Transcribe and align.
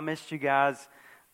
I 0.00 0.02
missed 0.02 0.32
you 0.32 0.38
guys. 0.38 0.88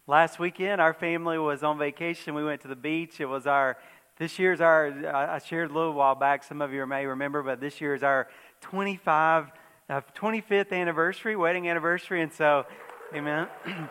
Last 0.08 0.40
weekend, 0.40 0.81
our 0.81 0.93
family 0.93 1.39
was 1.39 1.63
on 1.63 1.78
vacation. 1.78 2.35
We 2.35 2.43
went 2.43 2.63
to 2.63 2.69
the 2.69 2.74
beach. 2.74 3.20
It 3.20 3.27
was 3.27 3.46
our, 3.46 3.78
this 4.19 4.40
year's 4.40 4.61
our, 4.61 4.88
I 5.06 5.38
shared 5.38 5.71
a 5.71 5.72
little 5.72 5.93
while 5.93 6.17
back, 6.17 6.43
some 6.43 6.61
of 6.61 6.73
you 6.73 6.85
may 6.85 7.07
remember, 7.07 7.45
but 7.45 7.61
this 7.61 7.81
year 7.81 7.95
is 7.95 8.03
our 8.03 8.27
25, 8.63 9.53
uh, 9.89 10.01
25th 10.17 10.73
anniversary, 10.73 11.37
wedding 11.37 11.69
anniversary. 11.69 12.23
And 12.23 12.33
so, 12.33 12.67
amen. 13.15 13.47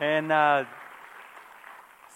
and 0.00 0.32
uh, 0.32 0.64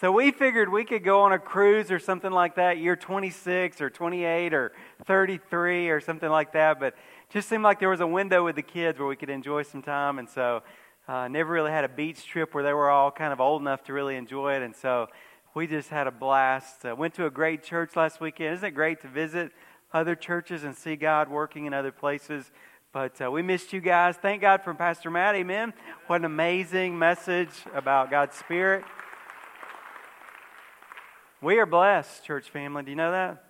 so 0.01 0.13
we 0.13 0.33
figured 0.33 0.69
we 0.69 0.85
could 0.85 1.03
go 1.03 1.23
on 1.23 1.33
a 1.33 1.41
cruise 1.41 1.93
or 1.93 1.99
something 1.99 2.31
like 2.31 2.55
that, 2.55 2.79
year 2.79 2.95
26 2.95 3.81
or 3.81 3.91
28 3.91 4.55
or 4.55 4.73
33 5.05 5.91
or 5.91 6.01
something 6.01 6.29
like 6.29 6.53
that. 6.55 6.79
But 6.79 6.95
just 7.31 7.49
seemed 7.49 7.65
like 7.65 7.81
there 7.81 7.89
was 7.89 8.01
a 8.01 8.07
window 8.07 8.45
with 8.45 8.55
the 8.55 8.63
kids 8.63 8.99
where 8.99 9.09
we 9.09 9.17
could 9.17 9.29
enjoy 9.29 9.63
some 9.63 9.83
time. 9.83 10.21
And 10.21 10.29
so 10.29 10.63
uh, 11.09 11.27
never 11.27 11.51
really 11.51 11.71
had 11.71 11.85
a 11.85 11.89
beach 11.89 12.27
trip 12.27 12.55
where 12.55 12.63
they 12.63 12.75
were 12.75 12.91
all 12.91 13.11
kind 13.11 13.33
of 13.33 13.41
old 13.41 13.63
enough 13.63 13.83
to 13.85 13.95
really 13.95 14.15
enjoy 14.15 14.57
it. 14.57 14.63
And 14.63 14.77
so 14.77 15.07
we 15.55 15.67
just 15.67 15.89
had 15.89 16.07
a 16.07 16.11
blast. 16.11 16.85
Uh, 16.85 16.95
went 16.95 17.15
to 17.15 17.25
a 17.25 17.31
great 17.31 17.63
church 17.63 17.97
last 17.97 18.21
weekend. 18.21 18.55
Isn't 18.57 18.69
it 18.69 18.71
great 18.73 19.01
to 19.01 19.09
visit 19.09 19.51
other 19.91 20.15
churches 20.15 20.65
and 20.65 20.77
see 20.77 20.97
God 20.97 21.31
working 21.31 21.65
in 21.65 21.73
other 21.73 21.93
places? 21.93 22.51
But 22.93 23.21
uh, 23.23 23.31
we 23.31 23.41
missed 23.41 23.73
you 23.73 23.81
guys. 23.81 24.17
Thank 24.17 24.43
God 24.43 24.63
for 24.63 24.75
Pastor 24.75 25.11
Matt. 25.11 25.35
Amen. 25.35 25.73
What 26.09 26.17
an 26.17 26.27
amazing 26.27 26.99
message 26.99 27.53
about 27.75 28.11
God's 28.11 28.37
Spirit. 28.37 28.85
We 31.41 31.59
are 31.59 31.67
blessed, 31.67 32.23
church 32.25 32.51
family. 32.51 32.83
Do 32.83 32.91
you 32.91 32.97
know 32.97 33.13
that? 33.13 33.45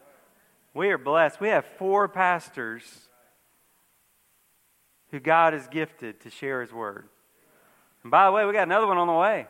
We 0.74 0.90
are 0.90 0.98
blessed. 0.98 1.40
We 1.40 1.48
have 1.48 1.64
four 1.76 2.06
pastors 2.06 2.84
who 5.10 5.18
God 5.18 5.54
has 5.54 5.66
gifted 5.66 6.20
to 6.20 6.30
share 6.30 6.60
His 6.60 6.72
Word. 6.72 7.08
And 8.02 8.10
by 8.10 8.26
the 8.26 8.32
way, 8.32 8.44
we 8.46 8.52
got 8.52 8.62
another 8.64 8.86
one 8.86 8.98
on 8.98 9.06
the 9.06 9.12
way. 9.12 9.46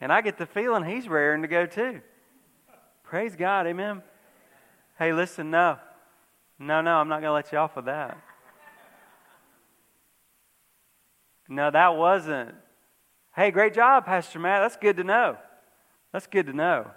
And 0.00 0.12
I 0.12 0.20
get 0.20 0.38
the 0.38 0.46
feeling 0.46 0.84
he's 0.84 1.08
raring 1.08 1.42
to 1.42 1.48
go 1.48 1.66
too. 1.66 2.00
Praise 3.04 3.36
God, 3.36 3.66
amen. 3.66 4.02
Hey, 4.98 5.12
listen, 5.12 5.50
no. 5.50 5.78
No, 6.58 6.80
no, 6.80 6.96
I'm 6.96 7.08
not 7.08 7.20
going 7.20 7.30
to 7.30 7.32
let 7.32 7.52
you 7.52 7.58
off 7.58 7.76
with 7.76 7.86
that. 7.86 8.18
No, 11.48 11.70
that 11.70 11.96
wasn't. 11.96 12.54
Hey, 13.34 13.50
great 13.50 13.74
job, 13.74 14.06
Pastor 14.06 14.38
Matt. 14.38 14.62
That's 14.62 14.76
good 14.76 14.96
to 14.96 15.04
know. 15.04 15.36
That's 16.12 16.26
good 16.26 16.46
to 16.46 16.52
know. 16.52 16.90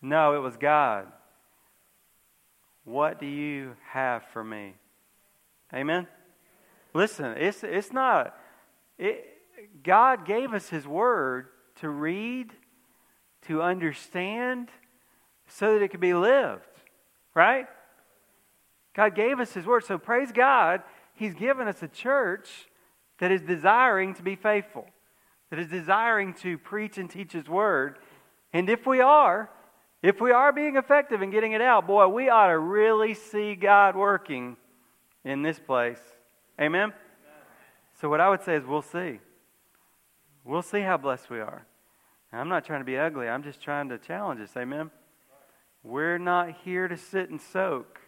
No, 0.00 0.34
it 0.34 0.38
was 0.38 0.56
God. 0.56 1.06
What 2.84 3.18
do 3.18 3.26
you 3.26 3.74
have 3.90 4.22
for 4.32 4.44
me? 4.44 4.74
Amen? 5.72 6.06
Listen, 6.92 7.34
it's, 7.38 7.64
it's 7.64 7.92
not, 7.92 8.36
it, 8.98 9.24
God 9.82 10.26
gave 10.26 10.52
us 10.52 10.68
His 10.68 10.86
Word 10.86 11.48
to 11.76 11.88
read, 11.88 12.52
to 13.46 13.62
understand, 13.62 14.68
so 15.46 15.74
that 15.74 15.82
it 15.84 15.88
could 15.88 16.00
be 16.00 16.14
lived, 16.14 16.62
right? 17.34 17.66
God 18.94 19.14
gave 19.14 19.40
us 19.40 19.52
His 19.52 19.66
Word. 19.66 19.84
So 19.84 19.98
praise 19.98 20.32
God, 20.32 20.82
He's 21.14 21.34
given 21.34 21.68
us 21.68 21.82
a 21.82 21.88
church 21.88 22.68
that 23.18 23.30
is 23.30 23.42
desiring 23.42 24.14
to 24.14 24.22
be 24.22 24.36
faithful, 24.36 24.86
that 25.50 25.58
is 25.58 25.68
desiring 25.68 26.34
to 26.34 26.58
preach 26.58 26.98
and 26.98 27.10
teach 27.10 27.32
His 27.32 27.48
Word. 27.48 27.98
And 28.52 28.70
if 28.70 28.86
we 28.86 29.00
are, 29.00 29.50
if 30.02 30.20
we 30.20 30.30
are 30.32 30.52
being 30.52 30.76
effective 30.76 31.22
in 31.22 31.30
getting 31.30 31.52
it 31.52 31.60
out, 31.60 31.86
boy, 31.86 32.06
we 32.08 32.28
ought 32.28 32.48
to 32.48 32.58
really 32.58 33.14
see 33.14 33.54
God 33.54 33.96
working 33.96 34.56
in 35.24 35.42
this 35.42 35.58
place. 35.58 36.00
Amen? 36.60 36.92
So, 38.00 38.08
what 38.08 38.20
I 38.20 38.28
would 38.28 38.42
say 38.42 38.56
is, 38.56 38.64
we'll 38.64 38.82
see. 38.82 39.20
We'll 40.44 40.62
see 40.62 40.80
how 40.80 40.96
blessed 40.96 41.30
we 41.30 41.40
are. 41.40 41.66
I'm 42.32 42.48
not 42.48 42.64
trying 42.64 42.80
to 42.80 42.84
be 42.84 42.98
ugly, 42.98 43.28
I'm 43.28 43.42
just 43.42 43.60
trying 43.60 43.88
to 43.90 43.98
challenge 43.98 44.40
us. 44.40 44.56
Amen? 44.56 44.90
We're 45.82 46.18
not 46.18 46.56
here 46.64 46.88
to 46.88 46.96
sit 46.96 47.30
and 47.30 47.40
soak, 47.40 48.00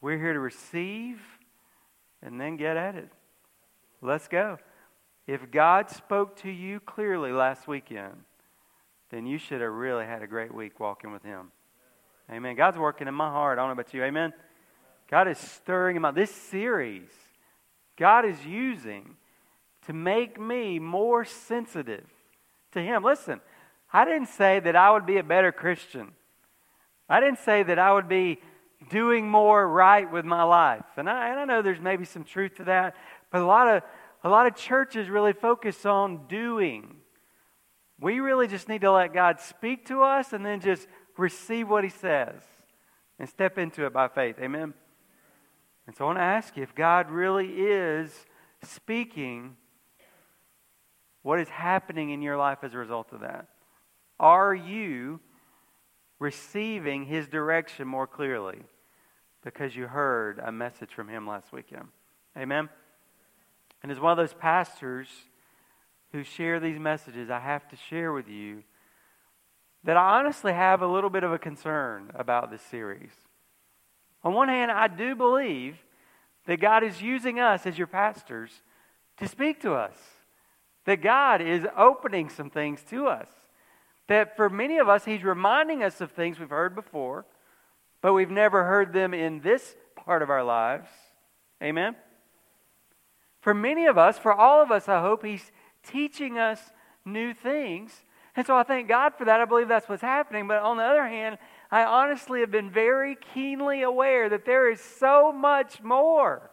we're 0.00 0.18
here 0.18 0.32
to 0.32 0.40
receive 0.40 1.20
and 2.22 2.40
then 2.40 2.56
get 2.56 2.76
at 2.76 2.94
it. 2.94 3.10
Let's 4.00 4.28
go. 4.28 4.58
If 5.26 5.50
God 5.50 5.90
spoke 5.90 6.36
to 6.42 6.50
you 6.50 6.80
clearly 6.80 7.32
last 7.32 7.68
weekend, 7.68 8.14
then 9.10 9.26
you 9.26 9.38
should 9.38 9.60
have 9.60 9.72
really 9.72 10.06
had 10.06 10.22
a 10.22 10.26
great 10.26 10.54
week 10.54 10.80
walking 10.80 11.12
with 11.12 11.22
Him. 11.22 11.52
Amen. 12.30 12.56
God's 12.56 12.78
working 12.78 13.08
in 13.08 13.14
my 13.14 13.28
heart. 13.28 13.58
I 13.58 13.62
don't 13.62 13.68
know 13.68 13.80
about 13.80 13.92
you. 13.94 14.02
Amen. 14.02 14.32
God 15.10 15.28
is 15.28 15.38
stirring 15.38 15.96
him 15.96 16.04
up. 16.04 16.14
This 16.14 16.30
series 16.30 17.08
God 17.98 18.24
is 18.24 18.46
using 18.46 19.16
to 19.86 19.92
make 19.92 20.40
me 20.40 20.78
more 20.78 21.24
sensitive 21.24 22.06
to 22.72 22.80
Him. 22.80 23.02
Listen, 23.02 23.40
I 23.92 24.04
didn't 24.04 24.28
say 24.28 24.60
that 24.60 24.76
I 24.76 24.90
would 24.90 25.06
be 25.06 25.18
a 25.18 25.22
better 25.22 25.52
Christian. 25.52 26.12
I 27.08 27.20
didn't 27.20 27.38
say 27.40 27.62
that 27.62 27.78
I 27.78 27.92
would 27.92 28.08
be 28.08 28.40
doing 28.90 29.28
more 29.28 29.66
right 29.66 30.10
with 30.10 30.24
my 30.24 30.42
life. 30.44 30.84
And 30.96 31.08
I, 31.08 31.30
and 31.30 31.40
I 31.40 31.44
know 31.44 31.62
there's 31.62 31.80
maybe 31.80 32.04
some 32.04 32.22
truth 32.22 32.56
to 32.56 32.64
that, 32.64 32.94
but 33.30 33.42
a 33.42 33.46
lot 33.46 33.68
of 33.68 33.82
a 34.24 34.28
lot 34.28 34.46
of 34.46 34.56
churches 34.56 35.08
really 35.08 35.32
focus 35.32 35.86
on 35.86 36.26
doing. 36.26 36.96
We 38.00 38.20
really 38.20 38.48
just 38.48 38.68
need 38.68 38.80
to 38.80 38.92
let 38.92 39.12
God 39.12 39.40
speak 39.40 39.86
to 39.86 40.02
us 40.02 40.32
and 40.32 40.44
then 40.44 40.60
just 40.60 40.86
receive 41.16 41.68
what 41.68 41.84
He 41.84 41.90
says 41.90 42.34
and 43.18 43.28
step 43.28 43.58
into 43.58 43.86
it 43.86 43.92
by 43.92 44.08
faith. 44.08 44.36
Amen. 44.40 44.74
And 45.88 45.96
so 45.96 46.04
I 46.04 46.08
want 46.08 46.18
to 46.18 46.22
ask 46.22 46.54
you 46.54 46.62
if 46.62 46.74
God 46.74 47.10
really 47.10 47.46
is 47.46 48.26
speaking, 48.62 49.56
what 51.22 51.40
is 51.40 51.48
happening 51.48 52.10
in 52.10 52.20
your 52.20 52.36
life 52.36 52.58
as 52.62 52.74
a 52.74 52.76
result 52.76 53.14
of 53.14 53.20
that? 53.20 53.48
Are 54.20 54.54
you 54.54 55.20
receiving 56.18 57.06
His 57.06 57.26
direction 57.26 57.88
more 57.88 58.06
clearly 58.06 58.58
because 59.42 59.74
you 59.74 59.86
heard 59.86 60.38
a 60.44 60.52
message 60.52 60.90
from 60.92 61.08
Him 61.08 61.26
last 61.26 61.54
weekend? 61.54 61.88
Amen? 62.36 62.68
And 63.82 63.90
as 63.90 63.98
one 63.98 64.12
of 64.12 64.18
those 64.18 64.34
pastors 64.34 65.08
who 66.12 66.22
share 66.22 66.60
these 66.60 66.78
messages, 66.78 67.30
I 67.30 67.40
have 67.40 67.66
to 67.68 67.76
share 67.76 68.12
with 68.12 68.28
you 68.28 68.62
that 69.84 69.96
I 69.96 70.18
honestly 70.18 70.52
have 70.52 70.82
a 70.82 70.86
little 70.86 71.08
bit 71.08 71.24
of 71.24 71.32
a 71.32 71.38
concern 71.38 72.10
about 72.14 72.50
this 72.50 72.60
series. 72.60 73.12
On 74.28 74.34
one 74.34 74.48
hand, 74.50 74.70
I 74.70 74.88
do 74.88 75.16
believe 75.16 75.78
that 76.44 76.60
God 76.60 76.84
is 76.84 77.00
using 77.00 77.40
us 77.40 77.64
as 77.64 77.78
your 77.78 77.86
pastors 77.86 78.50
to 79.16 79.26
speak 79.26 79.58
to 79.62 79.72
us, 79.72 79.96
that 80.84 81.00
God 81.00 81.40
is 81.40 81.64
opening 81.74 82.28
some 82.28 82.50
things 82.50 82.84
to 82.90 83.06
us. 83.06 83.30
That 84.06 84.36
for 84.36 84.50
many 84.50 84.76
of 84.76 84.86
us, 84.86 85.06
He's 85.06 85.24
reminding 85.24 85.82
us 85.82 86.02
of 86.02 86.12
things 86.12 86.38
we've 86.38 86.50
heard 86.50 86.74
before, 86.74 87.24
but 88.02 88.12
we've 88.12 88.30
never 88.30 88.66
heard 88.66 88.92
them 88.92 89.14
in 89.14 89.40
this 89.40 89.76
part 89.96 90.20
of 90.20 90.28
our 90.28 90.44
lives. 90.44 90.90
Amen? 91.62 91.96
For 93.40 93.54
many 93.54 93.86
of 93.86 93.96
us, 93.96 94.18
for 94.18 94.34
all 94.34 94.62
of 94.62 94.70
us, 94.70 94.90
I 94.90 95.00
hope 95.00 95.24
He's 95.24 95.52
teaching 95.82 96.36
us 96.36 96.60
new 97.02 97.32
things. 97.32 98.04
And 98.36 98.46
so 98.46 98.54
I 98.54 98.62
thank 98.62 98.88
God 98.88 99.14
for 99.16 99.24
that. 99.24 99.40
I 99.40 99.46
believe 99.46 99.68
that's 99.68 99.88
what's 99.88 100.02
happening. 100.02 100.46
But 100.46 100.62
on 100.62 100.76
the 100.76 100.84
other 100.84 101.06
hand, 101.06 101.38
I 101.70 101.84
honestly 101.84 102.40
have 102.40 102.50
been 102.50 102.70
very 102.70 103.16
keenly 103.34 103.82
aware 103.82 104.28
that 104.28 104.46
there 104.46 104.70
is 104.70 104.80
so 104.80 105.32
much 105.32 105.82
more 105.82 106.50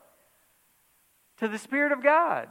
to 1.38 1.48
the 1.48 1.58
Spirit 1.58 1.92
of 1.92 2.04
God 2.04 2.50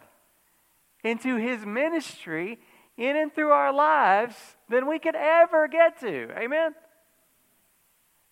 and 1.03 1.21
to 1.21 1.37
His 1.37 1.67
ministry 1.67 2.59
in 2.97 3.17
and 3.17 3.35
through 3.35 3.51
our 3.51 3.73
lives 3.73 4.37
than 4.69 4.89
we 4.89 4.99
could 4.99 5.17
ever 5.17 5.69
get 5.69 6.01
to. 6.01 6.31
Amen? 6.39 6.75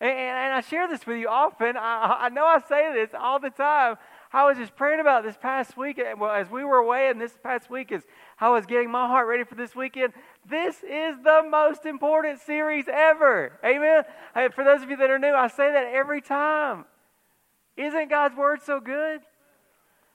And, 0.00 0.10
and 0.10 0.54
I 0.54 0.60
share 0.60 0.88
this 0.88 1.06
with 1.06 1.18
you 1.18 1.28
often. 1.28 1.76
I, 1.76 2.18
I 2.22 2.28
know 2.30 2.44
I 2.44 2.60
say 2.68 2.92
this 2.94 3.10
all 3.18 3.38
the 3.38 3.50
time. 3.50 3.96
I 4.34 4.44
was 4.46 4.56
just 4.56 4.74
praying 4.74 5.00
about 5.00 5.24
this 5.24 5.36
past 5.36 5.76
week. 5.76 5.98
Eh, 5.98 6.14
well, 6.14 6.30
as 6.30 6.48
we 6.50 6.64
were 6.64 6.78
away, 6.78 7.10
and 7.10 7.20
this 7.20 7.36
past 7.42 7.68
week, 7.68 7.92
as 7.92 8.02
I 8.40 8.48
was 8.48 8.64
getting 8.64 8.90
my 8.90 9.06
heart 9.06 9.28
ready 9.28 9.44
for 9.44 9.56
this 9.56 9.76
weekend, 9.76 10.14
this 10.48 10.76
is 10.82 11.16
the 11.22 11.42
most 11.48 11.84
important 11.84 12.40
series 12.40 12.86
ever. 12.90 13.58
Amen. 13.62 14.04
For 14.54 14.64
those 14.64 14.82
of 14.82 14.88
you 14.88 14.96
that 14.96 15.10
are 15.10 15.18
new, 15.18 15.34
I 15.34 15.48
say 15.48 15.70
that 15.70 15.92
every 15.92 16.22
time. 16.22 16.86
Isn't 17.76 18.08
God's 18.08 18.34
word 18.34 18.62
so 18.62 18.80
good? 18.80 19.20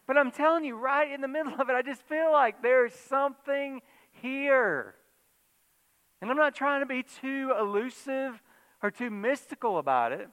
But 0.08 0.18
I'm 0.18 0.31
telling 0.31 0.66
you, 0.66 0.78
right 0.78 1.12
in 1.12 1.22
the 1.22 1.28
middle 1.28 1.54
of 1.60 1.69
it, 1.69 1.74
I 1.74 1.84
just 1.84 2.02
feel 2.02 2.31
like 2.31 2.64
there's 2.64 2.94
something 2.94 3.81
here. 4.12 4.96
And 6.22 6.31
I'm 6.31 6.38
not 6.38 6.56
trying 6.56 6.81
to 6.81 6.88
be 6.88 7.04
too 7.04 7.54
elusive 7.60 8.42
or 8.81 8.90
too 8.90 9.12
mystical 9.12 9.78
about 9.78 10.12
it, 10.12 10.28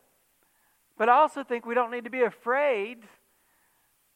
but 0.96 1.08
I 1.08 1.14
also 1.14 1.42
think 1.44 1.66
we 1.66 1.74
don't 1.74 1.90
need 1.90 2.04
to 2.04 2.10
be 2.10 2.22
afraid 2.22 2.98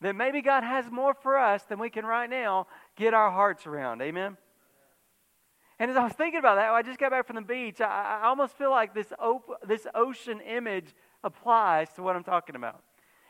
that 0.00 0.15
maybe 0.15 0.43
God 0.43 0.62
has 0.62 0.91
more 0.91 1.15
for 1.15 1.37
us 1.37 1.62
than 1.65 1.79
we 1.79 1.91
can 1.91 2.06
right 2.06 2.31
now 2.31 2.67
get 2.97 3.15
our 3.15 3.31
hearts 3.31 3.67
around. 3.67 4.00
Amen? 4.03 4.37
And 5.79 5.91
as 5.91 5.97
I 5.97 6.05
was 6.05 6.12
thinking 6.12 6.39
about 6.39 6.56
that, 6.56 6.71
I 6.71 6.83
just 6.83 6.99
got 6.99 7.11
back 7.11 7.27
from 7.27 7.37
the 7.37 7.43
beach. 7.43 7.81
I, 7.81 8.21
I 8.23 8.27
almost 8.27 8.56
feel 8.56 8.71
like 8.71 8.95
this, 8.95 9.12
op- 9.19 9.61
this 9.67 9.87
ocean 9.95 10.41
image 10.41 10.95
applies 11.23 11.89
to 11.95 12.03
what 12.03 12.17
I'm 12.17 12.25
talking 12.25 12.56
about. 12.56 12.83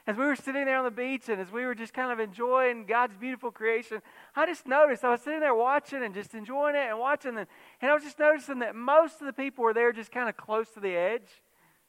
as 0.06 0.16
we 0.16 0.24
were 0.24 0.36
sitting 0.36 0.64
there 0.64 0.78
on 0.78 0.84
the 0.84 0.90
beach 0.90 1.28
and 1.28 1.40
as 1.40 1.52
we 1.52 1.64
were 1.64 1.74
just 1.74 1.92
kind 1.92 2.10
of 2.10 2.20
enjoying 2.20 2.86
God's 2.86 3.16
beautiful 3.16 3.50
creation, 3.50 4.00
I 4.34 4.46
just 4.46 4.66
noticed 4.66 5.04
I 5.04 5.10
was 5.10 5.20
sitting 5.20 5.40
there 5.40 5.54
watching 5.54 6.02
and 6.02 6.14
just 6.14 6.34
enjoying 6.34 6.74
it 6.74 6.88
and 6.88 6.98
watching 6.98 7.36
and, 7.36 7.46
and 7.82 7.90
I 7.90 7.94
was 7.94 8.02
just 8.02 8.18
noticing 8.18 8.60
that 8.60 8.74
most 8.74 9.20
of 9.20 9.26
the 9.26 9.32
people 9.34 9.64
were 9.64 9.74
there 9.74 9.92
just 9.92 10.10
kind 10.10 10.28
of 10.28 10.36
close 10.36 10.70
to 10.70 10.80
the 10.80 10.96
edge. 10.96 11.28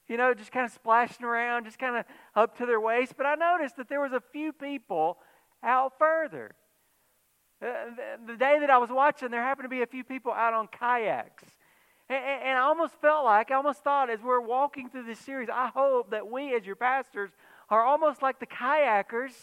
You 0.10 0.18
know, 0.18 0.34
just 0.34 0.52
kind 0.52 0.66
of 0.66 0.72
splashing 0.72 1.24
around, 1.26 1.66
just 1.66 1.80
kind 1.80 1.96
of 1.96 2.06
up 2.36 2.58
to 2.58 2.66
their 2.66 2.82
waist. 2.82 3.14
But 3.16 3.28
I 3.28 3.36
noticed 3.36 3.78
that 3.78 3.88
there 3.88 4.02
was 4.02 4.12
a 4.12 4.22
few 4.34 4.52
people 4.52 5.20
out 5.64 5.94
further. 5.98 6.56
Uh, 7.62 7.68
the, 8.26 8.36
day 8.36 8.58
that 8.60 8.70
I 8.70 8.78
was 8.78 8.90
watching, 8.90 9.30
there 9.30 9.44
happened 9.44 9.66
to 9.66 9.70
be 9.70 9.82
a 9.82 9.88
few 9.88 10.04
people 10.04 10.32
out 10.32 10.54
on 10.54 10.68
kayaks. 10.68 11.44
And 12.10 12.58
I 12.58 12.62
almost 12.62 12.96
felt 13.02 13.24
like, 13.24 13.52
I 13.52 13.56
almost 13.56 13.84
thought 13.84 14.10
as 14.10 14.20
we're 14.24 14.42
walking 14.42 14.90
through 14.90 15.04
this 15.04 15.20
series, 15.20 15.48
I 15.48 15.68
hope 15.68 16.10
that 16.10 16.28
we 16.28 16.56
as 16.56 16.66
your 16.66 16.76
pastors 16.76 17.30
are 17.70 17.84
almost 17.84 18.24
like 18.24 18.40
the 18.40 18.48
kayakers. 18.48 19.34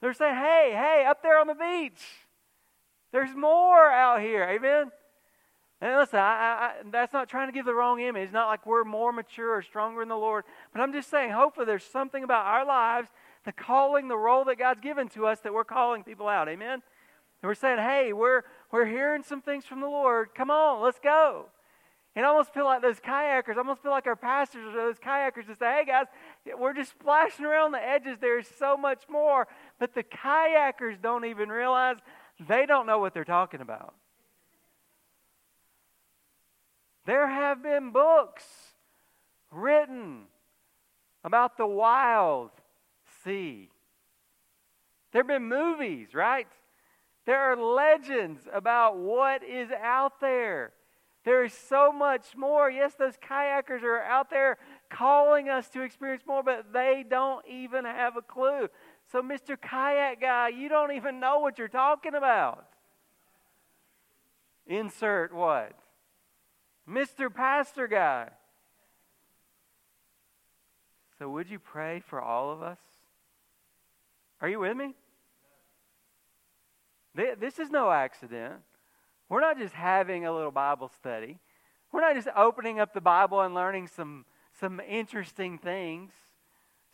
They're 0.00 0.12
saying, 0.12 0.34
hey, 0.34 0.72
hey, 0.72 1.06
up 1.08 1.22
there 1.22 1.38
on 1.38 1.46
the 1.46 1.54
beach, 1.54 2.02
there's 3.12 3.34
more 3.36 3.90
out 3.92 4.20
here. 4.20 4.42
Amen? 4.42 4.90
And 5.80 5.94
listen, 5.96 6.18
I, 6.18 6.22
I, 6.22 6.72
that's 6.90 7.12
not 7.12 7.28
trying 7.28 7.48
to 7.48 7.52
give 7.52 7.66
the 7.66 7.74
wrong 7.74 8.00
image. 8.00 8.24
It's 8.24 8.32
not 8.32 8.48
like 8.48 8.64
we're 8.64 8.84
more 8.84 9.12
mature 9.12 9.56
or 9.56 9.62
stronger 9.62 10.00
in 10.02 10.08
the 10.08 10.16
Lord. 10.16 10.44
But 10.72 10.80
I'm 10.80 10.92
just 10.92 11.10
saying, 11.10 11.32
hopefully, 11.32 11.66
there's 11.66 11.84
something 11.84 12.24
about 12.24 12.46
our 12.46 12.64
lives, 12.64 13.10
the 13.44 13.52
calling, 13.52 14.08
the 14.08 14.16
role 14.16 14.44
that 14.44 14.58
God's 14.58 14.80
given 14.80 15.08
to 15.10 15.26
us, 15.26 15.40
that 15.40 15.52
we're 15.52 15.64
calling 15.64 16.02
people 16.02 16.28
out. 16.28 16.48
Amen? 16.48 16.72
And 16.72 17.48
we're 17.48 17.54
saying, 17.54 17.78
hey, 17.78 18.14
we're, 18.14 18.42
we're 18.72 18.86
hearing 18.86 19.22
some 19.22 19.42
things 19.42 19.66
from 19.66 19.80
the 19.80 19.86
Lord. 19.86 20.30
Come 20.34 20.50
on, 20.50 20.82
let's 20.82 20.98
go. 20.98 21.46
And 22.14 22.24
I 22.24 22.30
almost 22.30 22.54
feel 22.54 22.64
like 22.64 22.80
those 22.80 22.98
kayakers, 22.98 23.56
I 23.56 23.58
almost 23.58 23.82
feel 23.82 23.90
like 23.90 24.06
our 24.06 24.16
pastors 24.16 24.64
or 24.66 24.72
those 24.72 24.98
kayakers 24.98 25.46
just 25.46 25.58
say, 25.58 25.66
hey 25.66 25.84
guys, 25.86 26.06
we're 26.58 26.72
just 26.72 26.92
splashing 26.92 27.44
around 27.44 27.72
the 27.72 27.82
edges. 27.82 28.16
There's 28.18 28.48
so 28.58 28.78
much 28.78 29.02
more. 29.10 29.46
But 29.78 29.94
the 29.94 30.02
kayakers 30.02 31.02
don't 31.02 31.26
even 31.26 31.50
realize 31.50 31.96
they 32.48 32.64
don't 32.64 32.86
know 32.86 32.98
what 32.98 33.12
they're 33.12 33.24
talking 33.24 33.60
about. 33.60 33.94
There 37.06 37.28
have 37.28 37.62
been 37.62 37.92
books 37.92 38.44
written 39.52 40.24
about 41.22 41.56
the 41.56 41.66
wild 41.66 42.50
sea. 43.24 43.70
There 45.12 45.20
have 45.20 45.28
been 45.28 45.48
movies, 45.48 46.14
right? 46.14 46.48
There 47.24 47.38
are 47.38 47.56
legends 47.56 48.48
about 48.52 48.98
what 48.98 49.44
is 49.44 49.70
out 49.70 50.20
there. 50.20 50.72
There 51.24 51.44
is 51.44 51.52
so 51.52 51.92
much 51.92 52.36
more. 52.36 52.70
Yes, 52.70 52.94
those 52.94 53.16
kayakers 53.16 53.82
are 53.84 54.02
out 54.02 54.28
there 54.28 54.58
calling 54.90 55.48
us 55.48 55.68
to 55.70 55.82
experience 55.82 56.24
more, 56.26 56.42
but 56.42 56.72
they 56.72 57.04
don't 57.08 57.44
even 57.48 57.84
have 57.84 58.16
a 58.16 58.22
clue. 58.22 58.68
So, 59.12 59.22
Mr. 59.22 59.56
Kayak 59.60 60.20
Guy, 60.20 60.48
you 60.48 60.68
don't 60.68 60.92
even 60.92 61.20
know 61.20 61.38
what 61.38 61.56
you're 61.56 61.68
talking 61.68 62.14
about. 62.14 62.66
Insert 64.66 65.32
what? 65.32 65.72
Mr. 66.88 67.32
Pastor 67.32 67.88
Guy. 67.88 68.28
So, 71.18 71.28
would 71.30 71.48
you 71.48 71.58
pray 71.58 72.00
for 72.00 72.20
all 72.20 72.50
of 72.52 72.62
us? 72.62 72.78
Are 74.40 74.48
you 74.48 74.60
with 74.60 74.76
me? 74.76 74.94
This 77.14 77.58
is 77.58 77.70
no 77.70 77.90
accident. 77.90 78.54
We're 79.28 79.40
not 79.40 79.58
just 79.58 79.72
having 79.72 80.26
a 80.26 80.32
little 80.32 80.50
Bible 80.50 80.90
study. 81.00 81.38
We're 81.90 82.02
not 82.02 82.14
just 82.14 82.28
opening 82.36 82.78
up 82.78 82.92
the 82.92 83.00
Bible 83.00 83.40
and 83.40 83.54
learning 83.54 83.88
some, 83.88 84.26
some 84.60 84.80
interesting 84.86 85.56
things, 85.56 86.12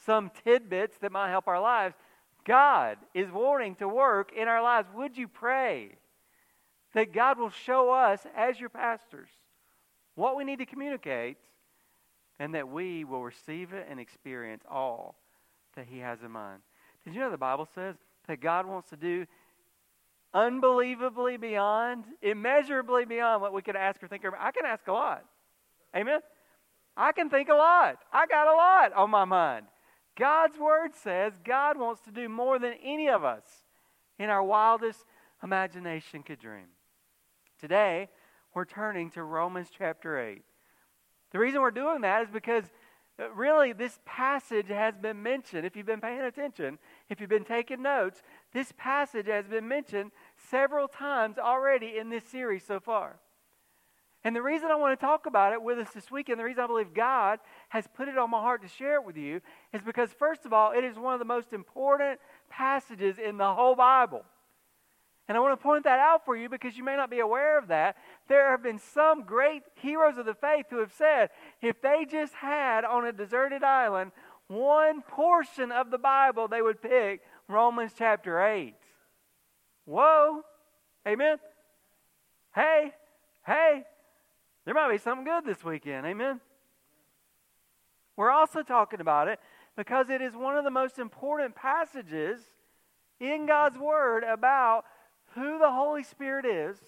some 0.07 0.31
tidbits 0.45 0.97
that 0.99 1.11
might 1.11 1.31
help 1.31 1.49
our 1.49 1.61
lives. 1.61 1.97
God 2.45 2.99
is 3.13 3.31
wanting 3.31 3.75
to 3.77 3.89
work 3.89 4.33
in 4.33 4.47
our 4.47 4.63
lives. 4.63 4.89
Would 4.95 5.17
you 5.17 5.27
pray 5.27 5.97
that 6.95 7.13
God 7.13 7.39
will 7.39 7.51
show 7.51 7.91
us, 7.91 8.25
as 8.37 8.61
your 8.61 8.69
pastors, 8.69 9.29
what 10.15 10.37
we 10.37 10.45
need 10.45 10.59
to 10.59 10.67
communicate 10.67 11.37
and 12.39 12.55
that 12.55 12.69
we 12.69 13.05
will 13.05 13.23
receive 13.23 13.73
it 13.73 13.87
and 13.89 14.01
experience 14.01 14.65
all 14.71 15.17
that 15.77 15.87
He 15.89 15.99
has 15.99 16.23
in 16.23 16.31
mind? 16.31 16.61
Did 17.05 17.15
you 17.15 17.21
know 17.21 17.31
the 17.31 17.39
Bible 17.39 17.69
says 17.75 17.97
that 18.29 18.41
God 18.41 18.67
wants 18.67 18.91
to 18.91 18.97
do 18.97 19.27
unbelievably 20.35 21.37
beyond, 21.37 22.05
immeasurably 22.23 23.05
beyond 23.05 23.43
what 23.43 23.53
we 23.53 23.63
could 23.63 23.77
ask 23.77 24.03
or 24.03 24.09
think. 24.09 24.25
I 24.25 24.51
can 24.51 24.65
ask 24.65 24.87
a 24.89 24.93
lot. 24.93 25.25
Amen? 25.95 26.21
I 26.97 27.13
can 27.13 27.31
think 27.31 27.49
a 27.49 27.55
lot. 27.55 27.99
I 28.13 28.27
got 28.27 28.49
a 28.49 28.57
lot 28.57 28.93
on 28.95 29.11
my 29.11 29.25
mind. 29.25 29.67
God's 30.19 30.59
word 30.59 30.95
says 30.95 31.33
God 31.45 31.79
wants 31.79 32.03
to 32.03 32.11
do 32.11 32.29
more 32.29 32.59
than 32.59 32.75
any 32.83 33.09
of 33.09 33.25
us 33.25 33.45
in 34.19 34.29
our 34.29 34.43
wildest 34.43 35.05
imagination 35.43 36.23
could 36.23 36.39
dream. 36.39 36.67
Today, 37.59 38.09
we're 38.55 38.65
turning 38.65 39.11
to 39.11 39.23
Romans 39.23 39.69
chapter 39.77 40.19
8. 40.19 40.43
The 41.31 41.39
reason 41.39 41.61
we're 41.61 41.71
doing 41.71 42.03
that 42.03 42.23
is 42.23 42.29
because 42.31 42.65
uh, 43.19 43.31
really 43.31 43.73
this 43.73 43.99
passage 44.05 44.69
has 44.69 44.97
been 44.97 45.23
mentioned. 45.23 45.67
If 45.67 45.77
you've 45.77 45.87
been 45.87 46.01
paying 46.01 46.21
attention, 46.21 46.79
if 47.09 47.21
you've 47.21 47.31
been 47.31 47.45
taking 47.45 47.83
notes, 47.83 48.23
this 48.53 48.73
passage 48.77 49.27
has 49.27 49.47
been 49.47 49.67
mentioned 49.67 50.13
several 50.51 50.89
times 50.89 51.39
already 51.39 51.97
in 51.99 52.11
this 52.11 52.25
series 52.25 52.65
so 52.65 52.81
far. 52.81 53.17
And 54.25 54.37
the 54.37 54.43
reason 54.43 54.71
I 54.71 54.77
want 54.77 54.99
to 54.99 55.05
talk 55.05 55.27
about 55.27 55.53
it 55.53 55.63
with 55.63 55.79
us 55.79 55.91
this 55.93 56.11
week, 56.11 56.29
and 56.29 56.39
the 56.39 56.45
reason 56.45 56.63
I 56.63 56.69
believe 56.69 56.95
God 56.95 57.41
has 57.71 57.89
put 57.89 58.07
it 58.07 58.17
on 58.17 58.31
my 58.31 58.41
heart 58.41 58.63
to 58.63 58.69
share 58.69 58.95
it 58.95 59.05
with 59.05 59.17
you, 59.17 59.41
is 59.73 59.83
because, 59.83 60.11
first 60.13 60.47
of 60.47 60.53
all, 60.53 60.71
it 60.71 60.85
is 60.85 60.97
one 60.97 61.13
of 61.13 61.19
the 61.19 61.25
most 61.25 61.53
important 61.53 62.21
passages 62.49 63.17
in 63.19 63.37
the 63.37 63.53
whole 63.53 63.75
Bible. 63.75 64.25
And 65.33 65.39
I 65.39 65.41
want 65.41 65.59
to 65.59 65.63
point 65.63 65.85
that 65.85 65.99
out 65.99 66.27
for 66.27 66.37
you 66.37 66.51
because 66.51 66.77
you 66.77 66.85
may 66.85 66.95
not 66.95 67.09
be 67.09 67.21
aware 67.21 67.57
of 67.57 67.69
that. 67.69 67.97
There 68.29 68.51
have 68.51 68.63
been 68.63 68.79
some 68.79 69.23
great 69.23 69.63
heroes 69.77 70.19
of 70.19 70.27
the 70.27 70.35
faith 70.35 70.67
who 70.69 70.81
have 70.81 70.93
said 70.93 71.31
if 71.63 71.81
they 71.81 72.05
just 72.05 72.35
had 72.35 72.85
on 72.85 73.07
a 73.07 73.13
deserted 73.13 73.65
island 73.65 74.13
one 74.49 75.01
portion 75.01 75.73
of 75.73 75.91
the 75.91 75.97
Bible, 75.97 76.49
they 76.49 76.61
would 76.61 76.83
pick 76.83 77.23
Romans 77.49 77.93
chapter 77.97 78.45
8. 78.45 78.75
Whoa. 79.87 80.43
Amen. 81.09 81.39
Hey, 82.55 82.93
hey, 83.47 83.85
there 84.67 84.75
might 84.75 84.93
be 84.93 84.99
something 84.99 85.25
good 85.25 85.47
this 85.47 85.65
weekend. 85.65 86.05
Amen. 86.05 86.43
We're 88.19 88.31
also 88.31 88.63
talking 88.63 89.01
about 89.01 89.29
it 89.29 89.41
because 89.79 90.11
it 90.11 90.21
is 90.21 90.35
one 90.37 90.59
of 90.59 90.65
the 90.65 90.71
most 90.71 90.99
important 90.99 91.55
passages 91.55 92.43
in 93.19 93.47
God's 93.47 93.79
Word 93.79 94.25
about 94.25 94.85
who 95.35 95.59
the 95.59 95.71
Holy 95.71 96.03
Spirit 96.03 96.45
is 96.45 96.79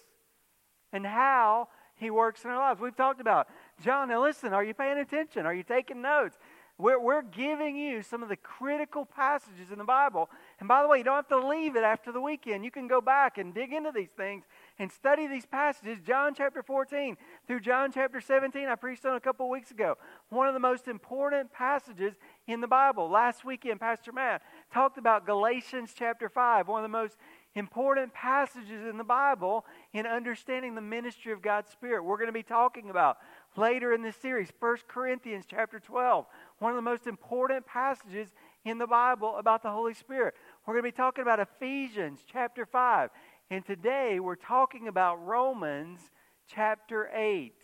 and 0.93 1.07
how 1.07 1.69
He 1.97 2.11
works 2.11 2.45
in 2.45 2.51
our 2.51 2.59
lives. 2.59 2.81
We've 2.81 2.97
talked 2.97 3.21
about 3.21 3.49
John. 3.83 4.09
Now, 4.09 4.23
listen, 4.23 4.53
are 4.53 4.65
you 4.65 4.75
paying 4.75 4.99
attention? 4.99 5.47
Are 5.47 5.55
you 5.55 5.63
taking 5.63 6.03
notes? 6.03 6.37
We're, 6.77 6.99
we're 6.99 7.23
giving 7.23 7.77
you 7.77 8.03
some 8.03 8.25
of 8.25 8.29
the 8.29 8.37
critical 8.37 9.05
passages 9.05 9.71
in 9.71 9.79
the 9.79 9.85
Bible. 9.85 10.29
And 10.59 10.69
by 10.69 10.83
the 10.83 10.89
way, 10.89 10.99
you 10.99 11.05
don't 11.05 11.15
have 11.15 11.29
to 11.29 11.47
leave 11.47 11.77
it 11.77 11.85
after 11.85 12.11
the 12.11 12.21
weekend. 12.21 12.65
You 12.65 12.73
can 12.73 12.89
go 12.89 13.01
back 13.01 13.39
and 13.39 13.55
dig 13.55 13.73
into 13.73 13.93
these 13.93 14.11
things 14.17 14.45
and 14.81 14.91
study 14.91 15.29
these 15.29 15.47
passages. 15.47 16.01
John 16.05 16.35
chapter 16.35 16.65
14 16.65 17.17
through 17.47 17.61
John 17.61 17.93
chapter 17.93 18.21
17, 18.21 18.67
I 18.67 18.75
preached 18.75 19.07
on 19.07 19.15
a 19.15 19.21
couple 19.21 19.49
weeks 19.49 19.71
ago. 19.71 19.97
One 20.31 20.49
of 20.49 20.55
the 20.55 20.61
most 20.61 20.89
important 20.89 21.53
passages 21.53 22.15
in 22.49 22.61
the 22.61 22.67
Bible. 22.67 23.09
Last 23.09 23.45
weekend, 23.45 23.79
Pastor 23.79 24.11
Matt 24.11 24.43
talked 24.73 24.99
about 24.99 25.27
Galatians 25.27 25.93
chapter 25.97 26.29
5, 26.29 26.67
one 26.67 26.81
of 26.81 26.91
the 26.91 26.97
most 26.97 27.17
important 27.55 28.13
passages 28.13 28.87
in 28.89 28.99
the 28.99 29.05
Bible 29.05 29.65
in 29.93 30.07
understanding 30.07 30.75
the 30.75 30.81
ministry 30.81 31.33
of 31.33 31.43
God's 31.43 31.71
Spirit. 31.71 32.03
We're 32.03 32.17
going 32.17 32.27
to 32.29 32.33
be 32.33 32.43
talking 32.43 32.91
about 32.91 33.19
later 33.57 33.93
in 33.93 34.03
this 34.03 34.17
series 34.17 34.53
1 34.59 34.77
Corinthians 34.89 35.45
chapter 35.49 35.79
12, 35.79 36.27
one 36.59 36.73
of 36.73 36.77
the 36.77 36.83
most 36.83 37.07
important 37.07 37.67
passages 37.67 38.35
in 38.65 38.79
the 38.79 38.87
Bible 38.87 39.37
about 39.37 39.63
the 39.63 39.71
Holy 39.71 39.95
Spirit. 39.95 40.35
We're 40.67 40.75
going 40.75 40.85
to 40.85 40.93
be 40.93 40.97
talking 40.97 41.23
about 41.23 41.41
Ephesians 41.41 42.21
chapter 42.31 42.67
5. 42.67 43.11
And 43.51 43.65
today 43.65 44.19
we're 44.21 44.37
talking 44.37 44.89
about 44.89 45.25
Romans 45.25 46.01
chapter 46.49 47.11
8. 47.15 47.55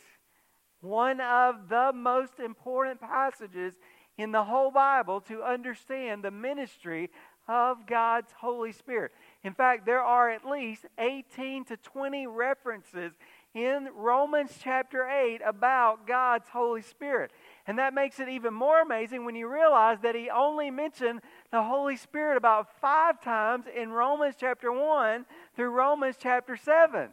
One 0.82 1.20
of 1.20 1.68
the 1.68 1.92
most 1.94 2.38
important 2.38 3.00
passages 3.00 3.75
in 4.16 4.32
the 4.32 4.44
whole 4.44 4.70
Bible 4.70 5.20
to 5.23 5.42
understand 5.42 6.23
the 6.23 6.30
ministry 6.30 7.11
of 7.49 7.87
God's 7.87 8.32
Holy 8.38 8.73
Spirit. 8.73 9.12
In 9.42 9.54
fact, 9.54 9.87
there 9.87 10.02
are 10.02 10.30
at 10.30 10.44
least 10.44 10.85
18 10.99 11.64
to 11.66 11.76
20 11.78 12.26
references 12.26 13.12
in 13.54 13.88
Romans 13.94 14.52
chapter 14.62 15.09
8 15.09 15.40
about 15.44 16.06
God's 16.06 16.49
Holy 16.50 16.82
Spirit. 16.82 17.32
And 17.66 17.78
that 17.78 17.94
makes 17.94 18.20
it 18.20 18.28
even 18.28 18.52
more 18.52 18.82
amazing 18.82 19.25
when 19.25 19.35
you 19.35 19.50
realize 19.50 19.99
that 20.02 20.14
he 20.14 20.28
only 20.28 20.70
mentioned 20.70 21.20
the 21.50 21.62
Holy 21.62 21.97
Spirit 21.97 22.37
about 22.37 22.68
five 22.80 23.20
times 23.23 23.64
in 23.75 23.90
Romans 23.90 24.35
chapter 24.38 24.70
1 24.70 25.25
through 25.56 25.70
Romans 25.70 26.16
chapter 26.20 26.56
7. 26.56 27.09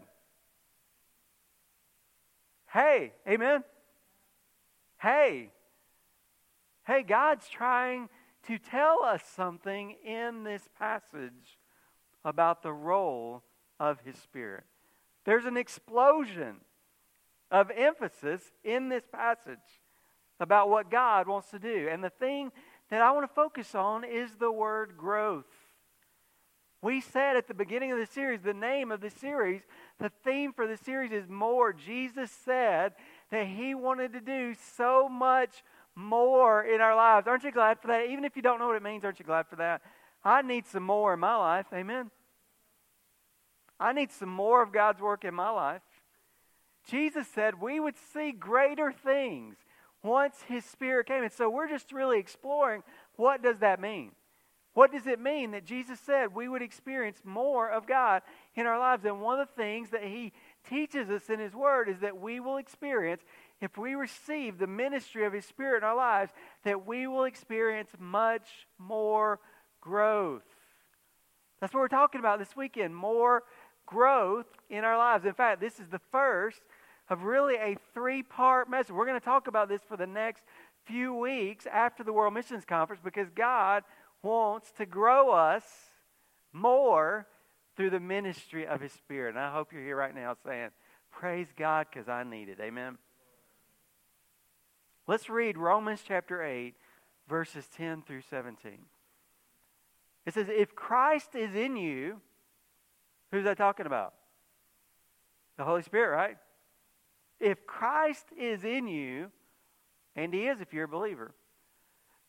Hey, 2.74 3.14
amen? 3.28 3.64
Hey, 5.00 5.52
hey, 6.86 7.04
God's 7.04 7.48
trying 7.48 8.10
to 8.48 8.58
tell 8.58 9.04
us 9.04 9.24
something 9.36 9.96
in 10.06 10.44
this 10.44 10.68
passage 10.78 11.57
about 12.28 12.62
the 12.62 12.74
role 12.74 13.42
of 13.80 14.00
His 14.04 14.18
Spirit. 14.18 14.66
There's 15.24 15.46
an 15.46 15.56
explosion 15.56 16.58
of 17.50 17.72
emphasis 17.72 18.42
in 18.66 18.90
this 18.90 19.04
passage 19.10 19.58
about 20.40 20.70
what 20.70 20.92
God 20.92 21.28
wants 21.28 21.50
to 21.52 21.60
do. 21.60 21.88
And 21.90 22.04
the 22.04 22.10
thing 22.10 22.52
that 22.90 23.02
I 23.02 23.12
want 23.12 23.28
to 23.28 23.34
focus 23.34 23.74
on 23.74 24.04
is 24.04 24.36
the 24.36 24.52
word 24.52 24.96
growth. 24.98 25.46
We 26.82 27.00
said 27.00 27.38
at 27.38 27.48
the 27.48 27.54
beginning 27.54 27.94
of 27.94 27.98
the 27.98 28.06
series, 28.06 28.42
the 28.42 28.54
name 28.54 28.92
of 28.92 29.00
the 29.00 29.10
series, 29.10 29.62
the 29.98 30.12
theme 30.24 30.52
for 30.52 30.68
the 30.68 30.78
series 30.78 31.12
is 31.12 31.28
more. 31.30 31.72
Jesus 31.72 32.30
said 32.30 32.94
that 33.32 33.48
he 33.48 33.74
wanted 33.74 34.14
to 34.14 34.22
do 34.22 34.54
so 34.76 35.10
much 35.10 35.64
more 35.96 36.64
in 36.64 36.82
our 36.82 36.96
lives. 36.96 37.26
Aren't 37.26 37.44
you 37.44 37.52
glad 37.52 37.80
for 37.80 37.88
that? 37.88 38.10
Even 38.10 38.26
if 38.26 38.36
you 38.36 38.42
don't 38.42 38.60
know 38.60 38.68
what 38.68 38.76
it 38.76 38.84
means, 38.84 39.04
aren't 39.04 39.18
you 39.18 39.26
glad 39.26 39.48
for 39.48 39.56
that? 39.56 39.82
I 40.24 40.42
need 40.42 40.68
some 40.68 40.84
more 40.84 41.14
in 41.14 41.20
my 41.20 41.36
life. 41.36 41.68
Amen. 41.74 42.12
I 43.80 43.94
need 43.94 44.12
some 44.12 44.30
more 44.30 44.64
of 44.64 44.72
God's 44.72 45.02
work 45.02 45.24
in 45.24 45.34
my 45.34 45.50
life. 45.50 45.82
Jesus 46.90 47.28
said 47.28 47.62
we 47.62 47.80
would 47.80 47.96
see 48.14 48.32
greater 48.32 48.92
things 48.92 49.56
once 50.04 50.36
his 50.48 50.66
spirit 50.66 51.08
came. 51.08 51.24
And 51.24 51.34
so 51.34 51.50
we're 51.50 51.70
just 51.70 51.92
really 51.92 52.20
exploring 52.20 52.84
what 53.16 53.44
does 53.44 53.60
that 53.60 53.80
mean? 53.80 54.12
What 54.74 54.92
does 54.92 55.08
it 55.08 55.20
mean 55.20 55.52
that 55.52 55.66
Jesus 55.66 56.00
said 56.00 56.36
we 56.36 56.48
would 56.48 56.62
experience 56.62 57.22
more 57.24 57.68
of 57.68 57.88
God 57.88 58.22
in 58.54 58.68
our 58.68 58.78
lives? 58.78 59.06
And 59.06 59.22
one 59.22 59.40
of 59.40 59.48
the 59.48 59.62
things 59.62 59.90
that 59.90 60.04
he 60.04 60.34
teaches 60.70 61.10
us 61.10 61.32
in 61.32 61.40
his 61.40 61.56
word 61.56 61.90
is 61.90 62.00
that 62.02 62.18
we 62.18 62.40
will 62.40 62.58
experience 62.58 63.24
if 63.60 63.76
we 63.76 63.96
receive 63.96 64.60
the 64.60 64.68
ministry 64.68 65.26
of 65.26 65.34
his 65.34 65.46
spirit 65.46 65.80
in 65.80 65.84
our 65.84 65.96
lives 65.96 66.32
that 66.64 66.86
we 66.86 67.08
will 67.08 67.24
experience 67.24 67.90
much 67.98 68.68
more 68.78 69.40
growth. 69.82 70.44
That's 71.60 71.74
what 71.74 71.80
we're 71.80 71.88
talking 71.88 72.20
about 72.20 72.38
this 72.38 72.56
weekend, 72.56 72.96
more 72.96 73.44
growth 73.88 74.46
in 74.70 74.84
our 74.84 74.98
lives. 74.98 75.26
In 75.26 75.34
fact, 75.34 75.60
this 75.60 75.80
is 75.80 75.88
the 75.90 76.02
first 76.12 76.62
of 77.10 77.24
really 77.24 77.56
a 77.56 77.78
three 77.96 78.22
part 78.22 78.70
message. 78.70 78.92
We're 78.92 79.08
going 79.08 79.20
to 79.20 79.26
talk 79.26 79.48
about 79.48 79.70
this 79.70 79.82
for 79.88 79.98
the 79.98 80.06
next 80.06 80.44
few 80.86 81.16
weeks 81.16 81.66
after 81.66 82.04
the 82.04 82.14
World 82.14 82.36
Missions 82.36 82.66
Conference 82.66 83.02
because 83.04 83.30
God 83.36 83.84
wants 84.22 84.72
to 84.74 84.86
grow 84.86 85.32
us 85.32 85.64
more 86.54 87.26
through 87.76 87.90
the 87.90 88.00
ministry 88.00 88.68
of 88.68 88.82
His 88.82 88.92
Spirit. 88.92 89.36
And 89.36 89.40
I 89.40 89.52
hope 89.52 89.72
you're 89.72 89.84
here 89.84 89.96
right 89.96 90.14
now 90.14 90.36
saying, 90.46 90.70
Praise 91.12 91.48
God 91.58 91.88
because 91.92 92.08
I 92.08 92.24
need 92.24 92.50
it. 92.50 92.60
Amen. 92.62 92.98
Let's 95.08 95.30
read 95.30 95.58
Romans 95.58 96.02
chapter 96.06 96.44
8, 96.44 96.76
verses 97.30 97.66
10 97.76 98.04
through 98.04 98.22
17. 98.30 98.74
It 100.26 100.34
says, 100.34 100.48
If 100.50 100.76
Christ 100.76 101.34
is 101.34 101.56
in 101.56 101.78
you, 101.78 102.20
who's 103.32 103.46
that 103.46 103.58
talking 103.58 103.86
about? 103.86 104.14
The 105.58 105.64
Holy 105.64 105.82
Spirit, 105.82 106.16
right? 106.16 106.38
If 107.40 107.66
Christ 107.66 108.26
is 108.38 108.64
in 108.64 108.88
you, 108.88 109.32
and 110.16 110.34
He 110.34 110.48
is 110.48 110.62
if 110.62 110.74
you're 110.74 110.86
a 110.86 110.90
believer, 110.90 111.34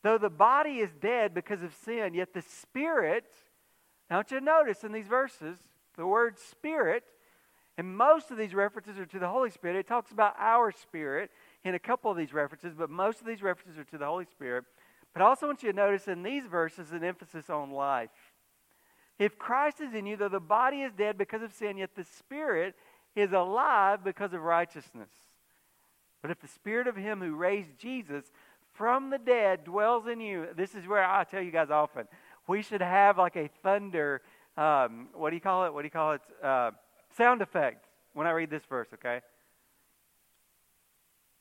though 0.02 0.19
the 0.19 0.31
body 0.31 0.78
is 0.78 0.90
dead 1.00 1.35
because 1.35 1.62
of 1.62 1.75
sin, 1.85 2.14
yet 2.14 2.33
the 2.35 2.43
Spirit, 2.43 3.25
now 4.11 4.17
I 4.17 4.19
want 4.19 4.31
you 4.31 4.38
to 4.38 4.45
notice 4.45 4.85
in 4.85 4.93
these 4.93 5.07
verses, 5.07 5.59
the 5.97 6.07
word 6.07 6.38
Spirit, 6.38 7.05
and 7.78 7.97
most 7.97 8.33
of 8.33 8.37
these 8.37 8.55
references 8.55 8.99
are 8.99 9.07
to 9.07 9.19
the 9.21 9.28
Holy 9.28 9.50
Spirit. 9.50 9.76
It 9.76 9.87
talks 9.87 10.11
about 10.11 10.35
our 10.37 10.73
spirit 10.73 11.31
in 11.64 11.76
a 11.76 11.78
couple 11.78 12.11
of 12.11 12.17
these 12.17 12.33
references, 12.33 12.75
but 12.76 12.90
most 12.90 13.21
of 13.21 13.26
these 13.26 13.40
references 13.40 13.78
are 13.78 13.85
to 13.85 13.99
the 13.99 14.05
Holy 14.05 14.25
Spirit. 14.25 14.64
But 15.14 15.23
I 15.23 15.26
also 15.26 15.47
want 15.47 15.62
you 15.62 15.71
to 15.71 15.76
notice 15.76 16.09
in 16.09 16.25
these 16.25 16.45
verses 16.47 16.90
an 16.90 17.05
emphasis 17.05 17.49
on 17.49 17.71
life. 17.71 18.11
If 19.19 19.39
Christ 19.39 19.81
is 19.81 19.95
in 19.95 20.07
you, 20.07 20.17
though 20.17 20.29
the 20.29 20.41
body 20.41 20.83
is 20.83 20.93
dead 20.93 21.19
because 21.19 21.43
of 21.43 21.53
sin, 21.53 21.77
yet 21.77 21.91
the 21.97 22.05
Spirit 22.05 22.75
is 23.17 23.33
alive 23.33 24.05
because 24.05 24.33
of 24.33 24.43
righteousness. 24.43 25.11
But 26.23 26.31
if 26.31 26.41
the 26.41 26.49
spirit 26.49 26.87
of 26.87 26.97
him 26.97 27.21
who 27.21 27.35
raised 27.35 27.79
Jesus 27.79 28.25
from 28.75 29.11
the 29.11 29.19
dead 29.19 29.65
dwells 29.65 30.07
in 30.07 30.21
you, 30.21 30.49
this 30.57 30.75
is 30.75 30.87
where 30.87 31.05
I 31.05 31.25
tell 31.25 31.43
you 31.43 31.51
guys 31.51 31.71
often, 31.71 32.07
we 32.47 32.63
should 32.63 32.81
have 32.81 33.19
like 33.19 33.37
a 33.37 33.51
thunder, 33.63 34.23
um, 34.57 35.09
what 35.15 35.31
do 35.31 35.37
you 35.37 35.41
call 35.41 35.67
it? 35.67 35.75
What 35.75 35.83
do 35.83 35.87
you 35.87 35.91
call 35.91 36.13
it? 36.13 36.21
Uh, 36.43 36.71
sound 37.17 37.43
effect 37.43 37.87
when 38.15 38.27
I 38.27 38.31
read 38.31 38.51
this 38.51 38.65
verse, 38.69 38.89
okay? 38.95 39.21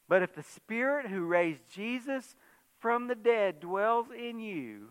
But 0.07 0.21
if 0.21 0.35
the 0.35 0.43
spirit 0.43 1.07
who 1.07 1.21
raised 1.25 1.61
Jesus 1.73 2.35
from 2.79 3.07
the 3.07 3.15
dead 3.15 3.59
dwells 3.59 4.07
in 4.15 4.39
you, 4.39 4.89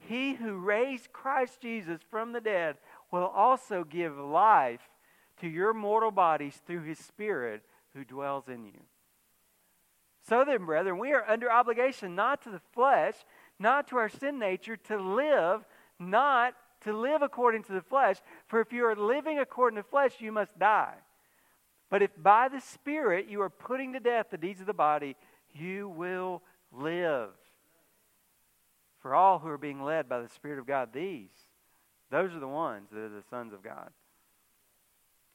he 0.00 0.34
who 0.34 0.58
raised 0.58 1.12
Christ 1.12 1.60
Jesus 1.60 2.00
from 2.10 2.32
the 2.32 2.40
dead 2.40 2.76
will 3.10 3.26
also 3.26 3.84
give 3.84 4.16
life 4.18 4.80
to 5.40 5.48
your 5.48 5.72
mortal 5.72 6.10
bodies 6.10 6.60
through 6.66 6.82
his 6.82 6.98
Spirit 6.98 7.62
who 7.94 8.04
dwells 8.04 8.48
in 8.48 8.64
you. 8.64 8.80
So 10.28 10.44
then, 10.44 10.64
brethren, 10.64 10.98
we 10.98 11.12
are 11.12 11.28
under 11.28 11.50
obligation 11.50 12.14
not 12.14 12.42
to 12.42 12.50
the 12.50 12.60
flesh, 12.72 13.14
not 13.58 13.88
to 13.88 13.96
our 13.96 14.08
sin 14.08 14.38
nature, 14.38 14.76
to 14.76 14.96
live, 14.96 15.64
not 15.98 16.54
to 16.82 16.96
live 16.96 17.22
according 17.22 17.62
to 17.64 17.72
the 17.72 17.80
flesh. 17.82 18.16
For 18.46 18.60
if 18.60 18.72
you 18.72 18.84
are 18.86 18.96
living 18.96 19.38
according 19.38 19.76
to 19.76 19.82
the 19.82 19.88
flesh, 19.88 20.12
you 20.18 20.32
must 20.32 20.58
die. 20.58 20.94
But 21.90 22.02
if 22.02 22.10
by 22.16 22.48
the 22.48 22.60
Spirit 22.60 23.26
you 23.28 23.42
are 23.42 23.50
putting 23.50 23.92
to 23.94 24.00
death 24.00 24.26
the 24.30 24.38
deeds 24.38 24.60
of 24.60 24.66
the 24.66 24.72
body, 24.72 25.16
you 25.52 25.88
will 25.88 26.42
live. 26.72 27.30
For 29.00 29.14
all 29.14 29.38
who 29.38 29.48
are 29.48 29.58
being 29.58 29.82
led 29.82 30.08
by 30.08 30.20
the 30.20 30.28
Spirit 30.28 30.58
of 30.58 30.66
God, 30.66 30.90
these, 30.92 31.30
those 32.10 32.34
are 32.34 32.40
the 32.40 32.48
ones 32.48 32.88
that 32.92 33.00
are 33.00 33.08
the 33.08 33.22
sons 33.30 33.52
of 33.52 33.62
God. 33.62 33.90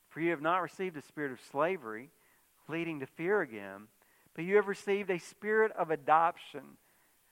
For 0.09 0.21
you 0.21 0.31
have 0.31 0.41
not 0.41 0.61
received 0.61 0.95
a 0.95 1.01
spirit 1.01 1.31
of 1.31 1.41
slavery, 1.51 2.09
leading 2.67 2.99
to 2.99 3.05
fear 3.05 3.41
again, 3.41 3.87
but 4.33 4.45
you 4.45 4.55
have 4.55 4.67
received 4.67 5.09
a 5.09 5.19
spirit 5.19 5.71
of 5.73 5.91
adoption 5.91 6.77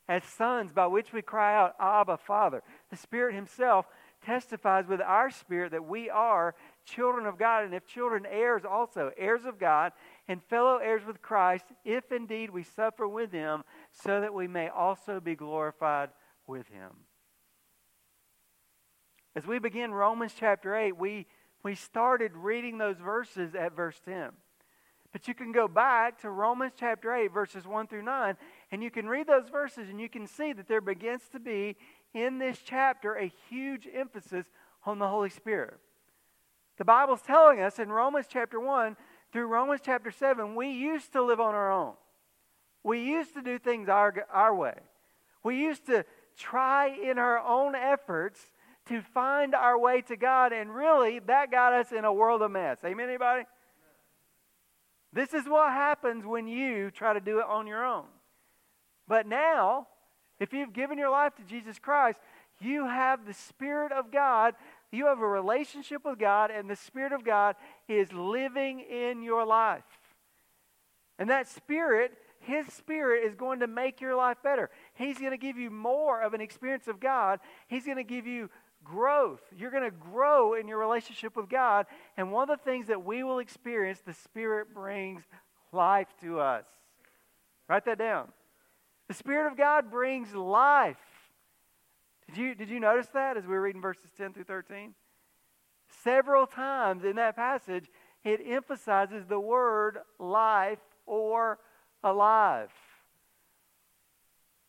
as 0.10 0.24
sons 0.26 0.74
by 0.74 0.88
which 0.88 1.14
we 1.14 1.22
cry 1.22 1.56
out, 1.56 1.76
Abba, 1.80 2.18
Father. 2.18 2.62
The 2.90 2.98
Spirit 2.98 3.36
Himself 3.36 3.86
testifies 4.26 4.88
with 4.88 5.02
our 5.02 5.30
spirit 5.30 5.72
that 5.72 5.86
we 5.86 6.10
are 6.10 6.56
children 6.86 7.26
of 7.26 7.38
God, 7.38 7.64
and 7.64 7.74
if 7.74 7.86
children, 7.86 8.26
heirs 8.30 8.64
also, 8.70 9.12
heirs 9.18 9.46
of 9.46 9.60
God, 9.60 9.92
and 10.28 10.44
fellow 10.44 10.78
heirs 10.78 11.04
with 11.06 11.22
Christ, 11.22 11.66
if 11.86 12.12
indeed 12.12 12.50
we 12.50 12.64
suffer 12.64 13.08
with 13.08 13.32
Him, 13.32 13.64
so 13.92 14.20
that 14.22 14.34
we 14.34 14.48
may 14.48 14.68
also 14.70 15.20
be 15.20 15.36
glorified 15.36 16.10
with 16.48 16.68
Him. 16.70 16.92
As 19.36 19.48
we 19.48 19.60
begin 19.60 19.94
Romans 19.94 20.34
chapter 20.38 20.76
8, 20.76 20.98
we 20.98 21.28
we 21.64 21.76
started 21.76 22.36
reading 22.36 22.78
those 22.78 22.98
verses 22.98 23.56
at 23.56 23.76
verse 23.76 24.00
10. 24.06 24.32
But 25.14 25.28
you 25.28 25.34
can 25.34 25.52
go 25.52 25.68
back 25.68 26.20
to 26.22 26.30
Romans 26.30 26.74
chapter 26.78 27.14
8, 27.14 27.32
verses 27.32 27.66
1 27.66 27.88
through 27.88 28.02
9, 28.02 28.36
and 28.72 28.84
you 28.84 28.92
can 28.92 29.08
read 29.08 29.28
those 29.28 29.48
verses 29.50 29.90
and 29.90 30.02
you 30.02 30.10
can 30.10 30.28
see 30.28 30.54
that 30.54 30.68
there 30.68 30.82
begins 30.82 31.22
to 31.32 31.40
be 31.40 31.78
in 32.14 32.40
this 32.40 32.60
chapter 32.64 33.16
a 33.16 33.32
huge 33.50 33.88
emphasis 33.94 34.46
on 34.86 35.00
the 35.00 35.08
Holy 35.08 35.30
Spirit. 35.30 35.78
The 36.78 36.86
Bible's 36.86 37.22
telling 37.22 37.62
us 37.62 37.80
in 37.80 37.90
Romans 37.90 38.26
chapter 38.28 38.60
1 38.60 38.98
through 39.32 39.48
Romans 39.48 39.82
chapter 39.84 40.12
7, 40.12 40.56
we 40.56 40.72
used 40.72 41.14
to 41.14 41.22
live 41.22 41.40
on 41.40 41.54
our 41.56 41.72
own. 41.72 41.94
We 42.84 43.02
used 43.02 43.36
to 43.36 43.42
do 43.42 43.58
things 43.58 43.88
our, 43.88 44.26
our 44.32 44.54
way. 44.54 44.76
We 45.44 45.58
used 45.58 45.86
to 45.86 46.06
try 46.38 46.88
in 46.88 47.18
our 47.18 47.40
own 47.40 47.76
efforts 47.76 48.40
to 48.88 49.02
find 49.02 49.56
our 49.56 49.80
way 49.80 50.02
to 50.02 50.18
God, 50.18 50.52
and 50.52 50.74
really, 50.74 51.20
that 51.20 51.52
got 51.52 51.74
us 51.74 51.92
in 51.92 52.04
a 52.04 52.14
world 52.14 52.42
of 52.42 52.52
mess. 52.52 52.78
Amen, 52.84 53.08
anybody? 53.08 53.44
This 55.14 55.34
is 55.34 55.46
what 55.48 55.72
happens 55.72 56.26
when 56.26 56.48
you 56.48 56.92
try 56.92 57.14
to 57.14 57.22
do 57.22 57.40
it 57.40 57.46
on 57.48 57.68
your 57.68 57.86
own. 57.86 58.06
But 59.08 59.28
now, 59.28 59.88
if 60.40 60.54
you've 60.54 60.74
given 60.74 60.98
your 60.98 61.12
life 61.12 61.36
to 61.36 61.44
Jesus 61.44 61.80
Christ, 61.80 62.20
you 62.60 62.86
have 62.86 63.26
the 63.26 63.34
Spirit 63.34 63.92
of 63.92 64.12
God. 64.12 64.56
You 64.92 65.06
have 65.08 65.20
a 65.20 65.28
relationship 65.28 66.04
with 66.04 66.20
God, 66.20 66.52
and 66.52 66.70
the 66.70 66.76
Spirit 66.76 67.14
of 67.14 67.24
God 67.24 67.56
is 67.88 68.12
living 68.12 68.80
in 68.80 69.22
your 69.22 69.46
life. 69.46 69.84
And 71.20 71.30
that 71.30 71.48
Spirit, 71.48 72.12
His 72.44 72.68
Spirit, 72.68 73.24
is 73.26 73.36
going 73.36 73.62
to 73.62 73.68
make 73.68 74.02
your 74.02 74.16
life 74.16 74.38
better. 74.44 74.70
He's 74.94 75.18
going 75.18 75.32
to 75.32 75.38
give 75.38 75.58
you 75.58 75.70
more 75.70 76.22
of 76.22 76.34
an 76.34 76.42
experience 76.42 76.88
of 76.88 77.00
God. 77.00 77.40
He's 77.68 77.86
going 77.86 77.98
to 77.98 78.04
give 78.04 78.28
you 78.28 78.50
growth. 78.84 79.42
You're 79.58 79.72
going 79.72 79.84
to 79.84 79.92
grow 79.92 80.54
in 80.54 80.68
your 80.68 80.78
relationship 80.78 81.36
with 81.36 81.50
God. 81.50 81.86
And 82.18 82.32
one 82.32 82.50
of 82.50 82.60
the 82.60 82.64
things 82.64 82.88
that 82.88 83.04
we 83.04 83.24
will 83.24 83.40
experience, 83.40 84.00
the 84.06 84.14
Spirit 84.14 84.74
brings 84.74 85.24
life 85.72 86.08
to 86.22 86.40
us. 86.40 86.66
Write 87.68 87.86
that 87.86 87.98
down. 87.98 88.28
The 89.08 89.14
Spirit 89.14 89.52
of 89.52 89.58
God 89.58 89.90
brings 89.90 90.34
life. 90.34 90.98
Did 92.28 92.38
you, 92.38 92.56
did 92.56 92.70
you 92.70 92.80
notice 92.80 93.08
that 93.14 93.38
as 93.38 93.44
we 93.44 93.54
were 93.54 93.62
reading 93.62 93.82
verses 93.82 94.10
10 94.18 94.34
through 94.34 94.46
13? 94.46 94.94
Several 96.04 96.46
times 96.46 97.04
in 97.04 97.16
that 97.16 97.36
passage, 97.36 97.90
it 98.24 98.42
emphasizes 98.46 99.26
the 99.28 99.40
word 99.40 100.00
life 100.20 100.80
or 101.06 101.60
alive. 102.04 102.72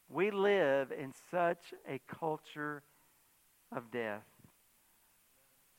We 0.09 0.31
live 0.31 0.93
in 0.93 1.13
such 1.31 1.75
a 1.89 1.99
culture 2.07 2.83
of 3.75 3.91
death, 3.91 4.27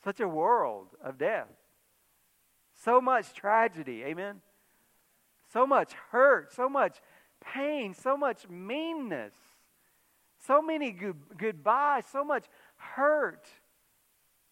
such 0.03 0.19
a 0.19 0.27
world 0.27 0.88
of 1.01 1.17
death. 1.17 1.47
So 2.74 3.00
much 3.00 3.33
tragedy, 3.33 4.03
amen? 4.03 4.41
So 5.53 5.65
much 5.65 5.93
hurt, 6.12 6.53
so 6.53 6.67
much 6.67 7.00
pain, 7.39 7.93
so 7.93 8.17
much 8.17 8.50
meanness, 8.50 9.33
so 10.38 10.62
many 10.62 10.91
good, 10.91 11.15
goodbyes, 11.38 12.05
so 12.12 12.24
much 12.24 12.45
hurt. 12.75 13.47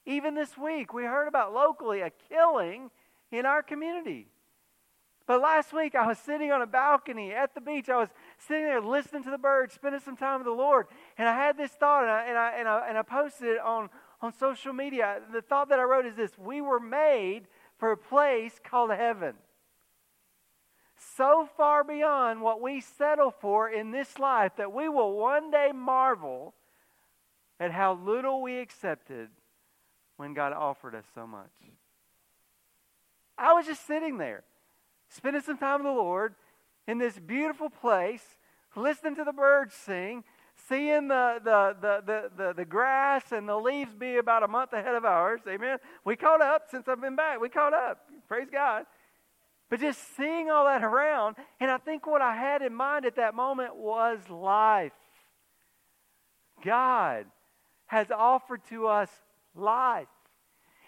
Even 0.06 0.36
this 0.36 0.58
week, 0.58 0.94
we 0.94 1.04
heard 1.04 1.28
about 1.28 1.54
locally 1.54 2.02
a 2.02 2.12
killing 2.30 2.90
in 3.32 3.46
our 3.46 3.62
community. 3.62 4.28
But 5.26 5.42
last 5.42 5.72
week, 5.72 5.96
I 5.96 6.06
was 6.06 6.18
sitting 6.18 6.52
on 6.52 6.62
a 6.62 6.68
balcony 6.68 7.32
at 7.32 7.56
the 7.56 7.62
beach. 7.62 7.88
I 7.88 7.98
was 7.98 8.10
sitting 8.38 8.66
there 8.66 8.82
listening 8.82 9.24
to 9.24 9.32
the 9.32 9.38
birds, 9.38 9.74
spending 9.74 10.02
some 10.02 10.18
time 10.18 10.40
with 10.40 10.46
the 10.46 10.52
Lord. 10.52 10.88
And 11.18 11.30
I 11.30 11.34
had 11.34 11.58
this 11.58 11.72
thought, 11.72 12.04
and 12.04 12.12
I, 12.12 12.26
and 12.28 12.38
I, 12.38 12.52
and 12.60 12.68
I, 12.68 12.88
and 12.90 12.98
I 12.98 13.02
posted 13.04 13.48
it 13.48 13.60
on, 13.60 13.90
on 14.22 14.34
social 14.34 14.74
media. 14.74 15.22
The 15.32 15.42
thought 15.42 15.70
that 15.70 15.80
I 15.80 15.84
wrote 15.84 16.06
is 16.06 16.16
this 16.16 16.38
We 16.38 16.60
were 16.60 16.80
made 16.80 17.48
for 17.78 17.92
a 17.92 17.98
place 17.98 18.60
called 18.62 18.92
heaven. 18.92 19.36
So 21.16 21.48
far 21.58 21.84
beyond 21.84 22.42
what 22.42 22.62
we 22.62 22.82
settle 22.82 23.32
for 23.32 23.70
in 23.70 23.92
this 23.92 24.20
life 24.20 24.54
that 24.58 24.74
we 24.74 24.90
will 24.90 25.14
one 25.14 25.52
day 25.52 25.72
marvel 25.74 26.54
at 27.60 27.72
how 27.72 27.94
little 27.94 28.42
we 28.42 28.60
accepted 28.60 29.30
when 30.18 30.34
God 30.34 30.54
offered 30.54 30.96
us 30.96 31.06
so 31.16 31.26
much. 31.26 31.52
I 33.38 33.54
was 33.54 33.66
just 33.66 33.86
sitting 33.86 34.18
there 34.18 34.44
spending 35.16 35.42
some 35.42 35.58
time 35.58 35.84
with 35.84 35.94
the 35.94 36.00
Lord 36.00 36.36
in 36.88 36.98
this 36.98 37.18
beautiful 37.20 37.70
place, 37.70 38.24
listening 38.76 39.16
to 39.16 39.24
the 39.24 39.34
birds 39.34 39.74
sing, 39.74 40.24
seeing 40.68 41.08
the, 41.08 41.40
the, 41.44 41.76
the, 41.82 42.32
the, 42.36 42.54
the, 42.54 42.66
grass 42.66 43.32
and 43.32 43.48
the 43.48 43.58
leaves 43.58 43.94
be 43.94 44.18
about 44.18 44.44
a 44.44 44.48
month 44.48 44.74
ahead 44.74 44.96
of 44.96 45.06
ours. 45.06 45.42
Amen. 45.48 45.78
We 46.06 46.16
caught 46.16 46.42
up 46.42 46.64
since 46.70 46.88
I've 46.88 47.02
been 47.02 47.16
back. 47.16 47.40
We 47.40 47.50
caught 47.50 47.74
up. 47.74 48.06
Praise 48.28 48.48
God. 48.52 48.86
But 49.70 49.80
just 49.80 50.16
seeing 50.16 50.50
all 50.50 50.66
that 50.66 50.84
around, 50.84 51.36
and 51.60 51.72
I 51.72 51.78
think 51.78 52.06
what 52.06 52.22
I 52.22 52.36
had 52.36 52.62
in 52.62 52.74
mind 52.74 53.06
at 53.06 53.16
that 53.16 53.34
moment 53.34 53.76
was 53.76 54.20
life. 54.30 54.92
God 56.64 57.26
has 57.88 58.12
offered 58.12 58.62
to 58.70 58.88
us 58.88 59.10
life. 59.56 60.08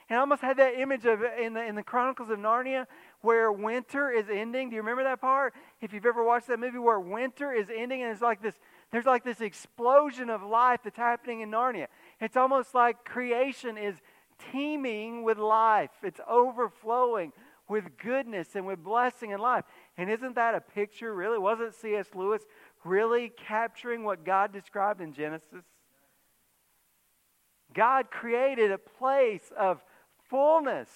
And 0.09 0.17
I 0.17 0.19
almost 0.19 0.41
had 0.41 0.57
that 0.57 0.79
image 0.79 1.05
of 1.05 1.23
in 1.23 1.53
the 1.53 1.65
in 1.65 1.75
the 1.75 1.83
Chronicles 1.83 2.29
of 2.29 2.37
Narnia 2.37 2.85
where 3.25 3.51
winter 3.51 4.11
is 4.11 4.27
ending. 4.31 4.69
Do 4.69 4.75
you 4.75 4.81
remember 4.81 5.03
that 5.03 5.19
part? 5.19 5.55
If 5.81 5.93
you've 5.93 6.05
ever 6.05 6.23
watched 6.23 6.47
that 6.47 6.59
movie 6.59 6.77
where 6.77 6.99
winter 6.99 7.51
is 7.51 7.67
ending 7.75 8.03
and 8.03 8.11
it's 8.11 8.21
like 8.21 8.41
this 8.41 8.53
there's 8.91 9.05
like 9.05 9.23
this 9.23 9.41
explosion 9.41 10.29
of 10.29 10.43
life 10.43 10.81
that's 10.83 10.95
happening 10.95 11.41
in 11.41 11.49
Narnia. 11.49 11.87
It's 12.21 12.37
almost 12.37 12.75
like 12.75 13.03
creation 13.03 13.77
is 13.77 13.95
teeming 14.51 15.23
with 15.23 15.39
life. 15.39 15.89
It's 16.03 16.19
overflowing 16.29 17.33
with 17.67 17.97
goodness 17.97 18.49
and 18.55 18.67
with 18.67 18.83
blessing 18.83 19.33
and 19.33 19.41
life. 19.41 19.65
And 19.97 20.09
isn't 20.09 20.35
that 20.35 20.53
a 20.53 20.61
picture 20.61 21.13
really? 21.13 21.39
Wasn't 21.39 21.73
C.S. 21.73 22.07
Lewis 22.13 22.43
really 22.83 23.33
capturing 23.47 24.03
what 24.03 24.23
God 24.23 24.53
described 24.53 25.01
in 25.01 25.13
Genesis? 25.13 25.65
God 27.73 28.11
created 28.11 28.71
a 28.71 28.77
place 28.77 29.51
of 29.57 29.83
fullness. 30.29 30.89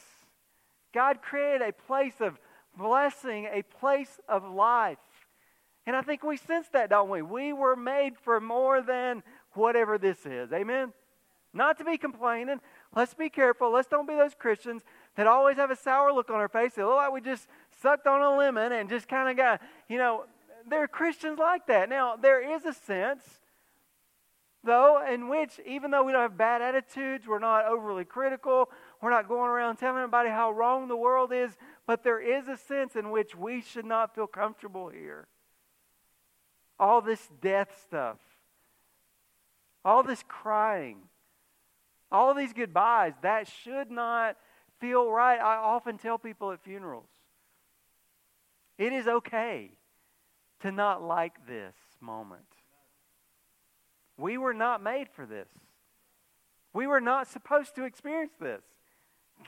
God 0.94 1.22
created 1.22 1.62
a 1.62 1.72
place 1.72 2.20
of 2.20 2.40
blessing, 2.78 3.48
a 3.52 3.62
place 3.62 4.20
of 4.28 4.44
life. 4.44 4.98
And 5.86 5.96
I 5.96 6.02
think 6.02 6.24
we 6.24 6.38
sense 6.38 6.68
that, 6.70 6.90
don't 6.90 7.10
we? 7.10 7.22
We 7.22 7.54
were 7.54 7.76
made 7.76 8.18
for 8.18 8.40
more 8.40 8.82
than 8.82 9.24
whatever 9.54 9.98
this 9.98 10.26
is. 10.26 10.52
Amen? 10.54 10.94
Not 11.54 11.78
to 11.80 11.84
be 11.84 11.98
complaining. 11.98 12.60
Let's 12.96 13.14
be 13.14 13.30
careful. 13.30 13.72
Let's 13.72 13.88
don't 13.88 14.08
be 14.08 14.16
those 14.16 14.36
Christians 14.36 14.84
that 15.16 15.28
always 15.28 15.58
have 15.58 15.72
a 15.72 15.76
sour 15.76 16.12
look 16.12 16.30
on 16.30 16.36
our 16.36 16.48
face. 16.48 16.74
They 16.76 16.84
look 16.84 16.96
like 16.96 17.12
we 17.12 17.22
just 17.22 17.48
sucked 17.82 18.08
on 18.08 18.22
a 18.22 18.36
lemon 18.38 18.72
and 18.72 18.90
just 18.90 19.08
kind 19.08 19.30
of 19.30 19.38
got, 19.38 19.62
you 19.88 19.98
know, 19.98 20.26
there 20.68 20.84
are 20.84 20.88
Christians 20.88 21.40
like 21.40 21.68
that. 21.68 21.90
Now, 21.90 22.16
there 22.16 22.56
is 22.56 22.66
a 22.66 22.74
sense 22.74 23.24
though, 24.64 25.06
in 25.06 25.30
which 25.30 25.60
even 25.66 25.92
though 25.92 26.04
we 26.04 26.12
don't 26.12 26.22
have 26.22 26.38
bad 26.38 26.62
attitudes, 26.62 27.28
we're 27.28 27.40
not 27.40 27.66
overly 27.66 28.06
critical, 28.06 28.70
we're 29.02 29.10
not 29.10 29.28
going 29.28 29.50
around 29.50 29.78
telling 29.78 29.98
everybody 29.98 30.30
how 30.30 30.52
wrong 30.52 30.88
the 30.88 30.96
world 30.96 31.32
is, 31.32 31.52
but 31.88 32.04
there 32.04 32.20
is 32.20 32.48
a 32.48 32.58
sense 32.58 32.96
in 32.96 33.12
which 33.12 33.36
we 33.36 33.62
should 33.62 33.86
not 33.86 34.14
feel 34.14 34.28
comfortable 34.28 34.90
here. 34.90 35.28
All 36.80 37.02
this 37.02 37.30
death 37.42 37.82
stuff, 37.84 38.18
all 39.86 40.04
this 40.04 40.24
crying, 40.28 40.98
all 42.12 42.34
these 42.34 42.54
goodbyes, 42.54 43.14
that 43.22 43.48
should 43.48 43.90
not 43.90 44.38
feel 44.80 45.10
right. 45.10 45.40
I 45.40 45.56
often 45.56 45.98
tell 45.98 46.18
people 46.18 46.52
at 46.52 46.64
funerals 46.64 47.10
it 48.78 48.94
is 48.94 49.08
okay 49.08 49.72
to 50.62 50.72
not 50.72 51.04
like 51.04 51.48
this 51.48 51.76
moment. 52.02 52.44
We 54.18 54.38
were 54.38 54.54
not 54.54 54.84
made 54.84 55.10
for 55.10 55.26
this. 55.26 55.50
We 56.74 56.88
were 56.88 57.02
not 57.02 57.28
supposed 57.28 57.76
to 57.76 57.86
experience 57.86 58.34
this. 58.40 58.64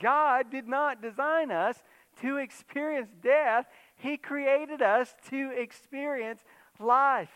God 0.00 0.50
did 0.50 0.66
not 0.68 1.02
design 1.02 1.50
us 1.50 1.82
to 2.20 2.36
experience 2.36 3.08
death, 3.22 3.66
He 3.96 4.16
created 4.16 4.82
us 4.82 5.14
to 5.30 5.50
experience 5.56 6.42
life. 6.78 7.30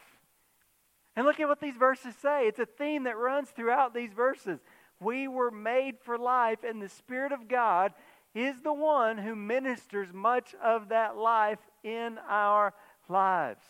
And 1.15 1.25
look 1.25 1.41
at 1.41 1.49
what 1.49 1.61
these 1.61 1.77
verses 1.77 2.15
say. 2.21 2.47
It's 2.47 2.59
a 2.59 2.67
theme 2.67 3.05
that 3.05 3.17
runs 3.17 3.49
throughout 3.49 3.95
these 3.95 4.13
verses. 4.13 4.61
We 5.01 5.29
were 5.29 5.51
made 5.51 5.99
for 6.03 6.19
life, 6.19 6.59
and 6.63 6.81
the 6.81 6.89
Spirit 6.89 7.33
of 7.33 7.49
God 7.49 7.93
is 8.35 8.61
the 8.61 8.73
one 8.73 9.17
who 9.17 9.35
ministers 9.35 10.13
much 10.13 10.55
of 10.63 10.91
that 10.91 11.17
life 11.17 11.61
in 11.83 12.19
our 12.29 12.75
lives 13.09 13.65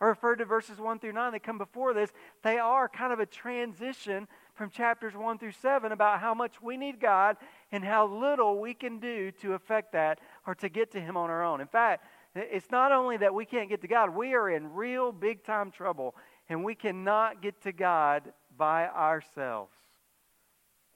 I 0.00 0.06
referred 0.06 0.36
to 0.36 0.46
verses 0.46 0.78
1 0.78 0.98
through 0.98 1.12
9 1.12 1.32
that 1.32 1.42
come 1.42 1.58
before 1.58 1.92
this, 1.92 2.10
they 2.42 2.58
are 2.58 2.88
kind 2.88 3.12
of 3.12 3.20
a 3.20 3.26
transition 3.26 4.28
from 4.60 4.68
chapters 4.68 5.14
1 5.16 5.38
through 5.38 5.52
7 5.52 5.90
about 5.90 6.20
how 6.20 6.34
much 6.34 6.60
we 6.60 6.76
need 6.76 7.00
God 7.00 7.38
and 7.72 7.82
how 7.82 8.06
little 8.06 8.60
we 8.60 8.74
can 8.74 8.98
do 9.00 9.30
to 9.40 9.54
affect 9.54 9.92
that 9.92 10.18
or 10.46 10.54
to 10.56 10.68
get 10.68 10.90
to 10.90 11.00
Him 11.00 11.16
on 11.16 11.30
our 11.30 11.42
own. 11.42 11.62
In 11.62 11.66
fact, 11.66 12.04
it's 12.34 12.70
not 12.70 12.92
only 12.92 13.16
that 13.16 13.32
we 13.32 13.46
can't 13.46 13.70
get 13.70 13.80
to 13.80 13.88
God, 13.88 14.14
we 14.14 14.34
are 14.34 14.50
in 14.50 14.74
real 14.74 15.12
big 15.12 15.44
time 15.44 15.70
trouble 15.70 16.14
and 16.50 16.62
we 16.62 16.74
cannot 16.74 17.40
get 17.40 17.62
to 17.62 17.72
God 17.72 18.34
by 18.58 18.86
ourselves. 18.86 19.72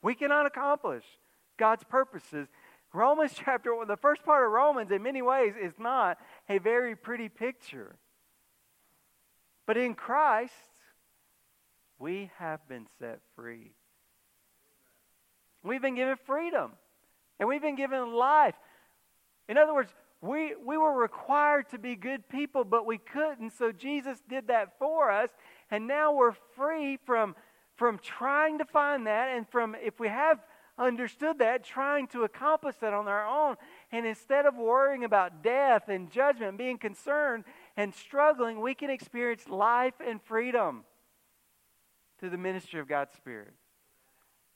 We 0.03 0.13
cannot 0.13 0.45
accomplish 0.45 1.03
God's 1.57 1.83
purposes. 1.83 2.47
Romans 2.93 3.31
chapter 3.45 3.75
1, 3.75 3.87
the 3.87 3.97
first 3.97 4.23
part 4.23 4.45
of 4.45 4.51
Romans, 4.51 4.91
in 4.91 5.01
many 5.01 5.23
ways, 5.23 5.55
is 5.59 5.73
not 5.79 6.19
a 6.47 6.59
very 6.59 6.95
pretty 6.95 7.29
picture. 7.29 7.95
But 9.65 9.75
in 9.75 9.95
Christ, 9.95 10.53
we 11.99 12.31
have 12.37 12.67
been 12.67 12.87
set 12.99 13.19
free. 13.35 13.71
We've 15.63 15.81
been 15.81 15.95
given 15.95 16.17
freedom. 16.25 16.71
And 17.39 17.49
we've 17.49 17.61
been 17.61 17.75
given 17.75 18.13
life. 18.13 18.55
In 19.49 19.57
other 19.57 19.73
words, 19.73 19.93
we, 20.21 20.55
we 20.55 20.77
were 20.77 20.93
required 20.93 21.69
to 21.69 21.77
be 21.77 21.95
good 21.95 22.27
people, 22.29 22.63
but 22.63 22.85
we 22.85 22.97
couldn't. 22.97 23.51
So 23.51 23.71
Jesus 23.71 24.21
did 24.29 24.47
that 24.47 24.77
for 24.79 25.11
us. 25.11 25.29
And 25.69 25.87
now 25.87 26.13
we're 26.13 26.35
free 26.55 26.97
from, 27.05 27.35
from 27.75 27.99
trying 27.99 28.59
to 28.59 28.65
find 28.65 29.07
that 29.07 29.35
and 29.35 29.47
from, 29.49 29.75
if 29.83 29.99
we 29.99 30.07
have 30.07 30.39
understood 30.77 31.39
that, 31.39 31.63
trying 31.63 32.07
to 32.07 32.23
accomplish 32.23 32.75
that 32.81 32.93
on 32.93 33.07
our 33.07 33.27
own. 33.27 33.55
And 33.91 34.05
instead 34.05 34.45
of 34.45 34.55
worrying 34.55 35.03
about 35.03 35.43
death 35.43 35.89
and 35.89 36.11
judgment, 36.11 36.57
being 36.57 36.77
concerned 36.77 37.43
and 37.77 37.93
struggling, 37.93 38.61
we 38.61 38.75
can 38.75 38.89
experience 38.89 39.47
life 39.47 39.95
and 40.05 40.21
freedom 40.21 40.83
the 42.29 42.37
ministry 42.37 42.79
of 42.79 42.87
God's 42.87 43.15
Spirit. 43.15 43.53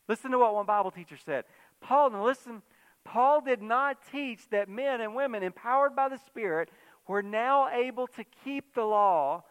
Listen 0.07 0.31
to 0.31 0.39
what 0.39 0.55
one 0.55 0.65
Bible 0.65 0.91
teacher 0.91 1.17
said. 1.17 1.45
Paul, 1.81 2.09
now 2.09 2.25
listen, 2.25 2.61
Paul 3.03 3.41
did 3.41 3.61
not 3.61 3.97
teach 4.11 4.49
that 4.49 4.69
men 4.69 5.01
and 5.01 5.15
women 5.15 5.43
empowered 5.43 5.95
by 5.95 6.09
the 6.09 6.17
Spirit 6.17 6.69
were 7.07 7.23
now 7.23 7.69
able 7.69 8.07
to 8.07 8.23
keep 8.43 8.73
the 8.73 8.83
law 8.83 9.43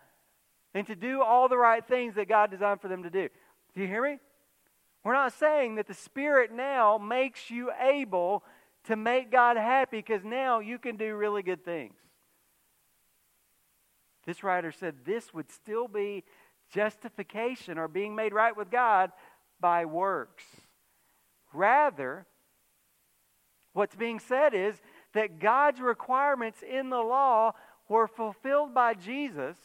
and 0.74 0.86
to 0.86 0.94
do 0.94 1.22
all 1.22 1.48
the 1.48 1.56
right 1.56 1.86
things 1.86 2.14
that 2.14 2.28
God 2.28 2.50
designed 2.50 2.80
for 2.80 2.88
them 2.88 3.02
to 3.02 3.10
do. 3.10 3.28
Do 3.74 3.80
you 3.80 3.86
hear 3.86 4.02
me? 4.02 4.18
We're 5.04 5.14
not 5.14 5.32
saying 5.32 5.76
that 5.76 5.86
the 5.86 5.94
Spirit 5.94 6.52
now 6.52 6.98
makes 6.98 7.50
you 7.50 7.70
able 7.80 8.44
to 8.84 8.96
make 8.96 9.30
God 9.30 9.56
happy 9.56 9.98
because 9.98 10.24
now 10.24 10.60
you 10.60 10.78
can 10.78 10.96
do 10.96 11.14
really 11.14 11.42
good 11.42 11.64
things. 11.64 11.94
This 14.26 14.44
writer 14.44 14.72
said 14.72 15.04
this 15.04 15.32
would 15.32 15.50
still 15.50 15.88
be 15.88 16.24
justification 16.72 17.78
or 17.78 17.88
being 17.88 18.14
made 18.14 18.32
right 18.32 18.56
with 18.56 18.70
God 18.70 19.10
by 19.60 19.84
works. 19.84 20.44
Rather, 21.52 22.26
what's 23.72 23.96
being 23.96 24.18
said 24.18 24.54
is 24.54 24.76
that 25.14 25.38
God's 25.38 25.80
requirements 25.80 26.62
in 26.62 26.90
the 26.90 27.00
law 27.00 27.52
were 27.88 28.06
fulfilled 28.06 28.74
by 28.74 28.94
Jesus, 28.94 29.56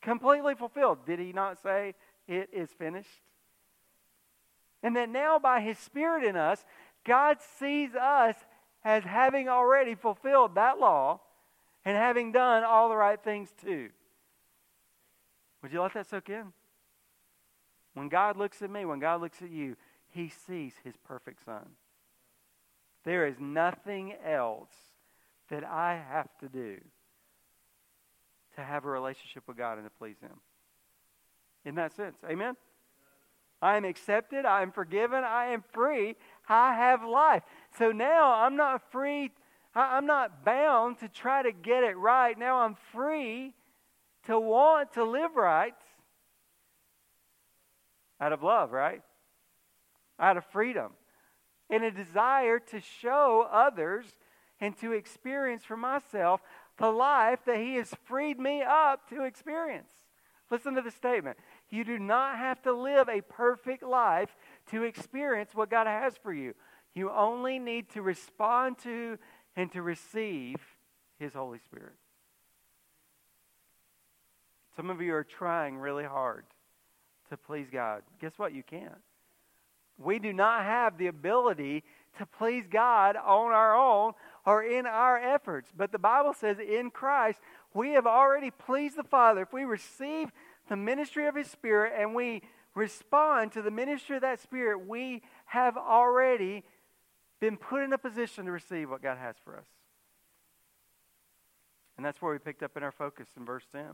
completely 0.00 0.54
fulfilled. 0.54 1.04
Did 1.06 1.18
he 1.18 1.32
not 1.32 1.62
say, 1.62 1.94
It 2.26 2.48
is 2.52 2.70
finished? 2.70 3.22
And 4.82 4.96
that 4.96 5.08
now, 5.08 5.38
by 5.38 5.60
his 5.60 5.78
Spirit 5.78 6.24
in 6.24 6.36
us, 6.36 6.64
God 7.04 7.38
sees 7.58 7.94
us 7.94 8.36
as 8.84 9.02
having 9.04 9.48
already 9.48 9.94
fulfilled 9.94 10.54
that 10.54 10.78
law 10.78 11.20
and 11.84 11.96
having 11.96 12.32
done 12.32 12.64
all 12.64 12.88
the 12.88 12.96
right 12.96 13.22
things 13.22 13.48
too. 13.62 13.90
Would 15.64 15.72
you 15.72 15.80
let 15.80 15.94
that 15.94 16.06
soak 16.06 16.28
in? 16.28 16.52
When 17.94 18.10
God 18.10 18.36
looks 18.36 18.60
at 18.60 18.68
me, 18.68 18.84
when 18.84 18.98
God 18.98 19.22
looks 19.22 19.40
at 19.40 19.48
you, 19.48 19.76
he 20.10 20.28
sees 20.28 20.74
his 20.84 20.92
perfect 21.08 21.42
son. 21.42 21.70
There 23.02 23.26
is 23.26 23.36
nothing 23.40 24.12
else 24.22 24.68
that 25.48 25.64
I 25.64 26.04
have 26.10 26.28
to 26.40 26.50
do 26.50 26.76
to 28.56 28.60
have 28.60 28.84
a 28.84 28.90
relationship 28.90 29.44
with 29.46 29.56
God 29.56 29.78
and 29.78 29.86
to 29.86 29.90
please 29.98 30.18
him. 30.20 30.38
In 31.64 31.76
that 31.76 31.94
sense, 31.94 32.18
amen? 32.28 32.56
I 33.62 33.78
am 33.78 33.86
accepted, 33.86 34.44
I 34.44 34.60
am 34.60 34.70
forgiven, 34.70 35.24
I 35.24 35.46
am 35.46 35.64
free, 35.72 36.16
I 36.46 36.74
have 36.74 37.02
life. 37.02 37.42
So 37.78 37.90
now 37.90 38.34
I'm 38.34 38.56
not 38.56 38.92
free, 38.92 39.30
I'm 39.74 40.04
not 40.04 40.44
bound 40.44 40.98
to 40.98 41.08
try 41.08 41.42
to 41.42 41.52
get 41.52 41.84
it 41.84 41.96
right. 41.96 42.38
Now 42.38 42.58
I'm 42.58 42.76
free 42.92 43.54
to 44.26 44.38
want 44.38 44.92
to 44.94 45.04
live 45.04 45.36
right 45.36 45.74
out 48.20 48.32
of 48.32 48.42
love, 48.42 48.72
right? 48.72 49.02
Out 50.18 50.36
of 50.36 50.44
freedom. 50.46 50.92
And 51.70 51.84
a 51.84 51.90
desire 51.90 52.58
to 52.58 52.80
show 52.80 53.48
others 53.50 54.06
and 54.60 54.78
to 54.78 54.92
experience 54.92 55.64
for 55.64 55.76
myself 55.76 56.40
the 56.78 56.90
life 56.90 57.40
that 57.46 57.58
He 57.58 57.74
has 57.76 57.92
freed 58.04 58.38
me 58.38 58.62
up 58.62 59.08
to 59.10 59.24
experience. 59.24 59.90
Listen 60.50 60.74
to 60.74 60.82
the 60.82 60.90
statement. 60.90 61.38
You 61.70 61.84
do 61.84 61.98
not 61.98 62.38
have 62.38 62.62
to 62.62 62.72
live 62.72 63.08
a 63.08 63.22
perfect 63.22 63.82
life 63.82 64.36
to 64.70 64.82
experience 64.82 65.50
what 65.54 65.70
God 65.70 65.86
has 65.86 66.16
for 66.16 66.32
you. 66.32 66.54
You 66.94 67.10
only 67.10 67.58
need 67.58 67.90
to 67.90 68.02
respond 68.02 68.78
to 68.84 69.18
and 69.56 69.72
to 69.72 69.82
receive 69.82 70.56
His 71.18 71.34
Holy 71.34 71.58
Spirit. 71.58 71.94
Some 74.76 74.90
of 74.90 75.00
you 75.00 75.14
are 75.14 75.24
trying 75.24 75.76
really 75.76 76.04
hard 76.04 76.44
to 77.30 77.36
please 77.36 77.68
God. 77.72 78.02
Guess 78.20 78.32
what? 78.36 78.54
You 78.54 78.62
can't. 78.62 79.02
We 79.98 80.18
do 80.18 80.32
not 80.32 80.64
have 80.64 80.98
the 80.98 81.06
ability 81.06 81.84
to 82.18 82.26
please 82.26 82.64
God 82.70 83.16
on 83.16 83.52
our 83.52 83.76
own 83.76 84.12
or 84.44 84.62
in 84.62 84.86
our 84.86 85.18
efforts. 85.18 85.70
But 85.76 85.92
the 85.92 85.98
Bible 85.98 86.32
says 86.32 86.58
in 86.58 86.90
Christ, 86.90 87.38
we 87.72 87.90
have 87.90 88.06
already 88.06 88.50
pleased 88.50 88.96
the 88.96 89.04
Father. 89.04 89.42
If 89.42 89.52
we 89.52 89.64
receive 89.64 90.30
the 90.68 90.76
ministry 90.76 91.26
of 91.26 91.36
His 91.36 91.50
Spirit 91.50 91.92
and 91.96 92.14
we 92.14 92.42
respond 92.74 93.52
to 93.52 93.62
the 93.62 93.70
ministry 93.70 94.16
of 94.16 94.22
that 94.22 94.40
Spirit, 94.40 94.86
we 94.86 95.22
have 95.46 95.76
already 95.76 96.64
been 97.40 97.56
put 97.56 97.82
in 97.82 97.92
a 97.92 97.98
position 97.98 98.46
to 98.46 98.52
receive 98.52 98.90
what 98.90 99.02
God 99.02 99.18
has 99.18 99.36
for 99.44 99.56
us. 99.56 99.66
And 101.96 102.04
that's 102.04 102.20
where 102.20 102.32
we 102.32 102.38
picked 102.38 102.62
up 102.62 102.76
in 102.76 102.82
our 102.82 102.92
focus 102.92 103.28
in 103.36 103.44
verse 103.44 103.64
10. 103.70 103.84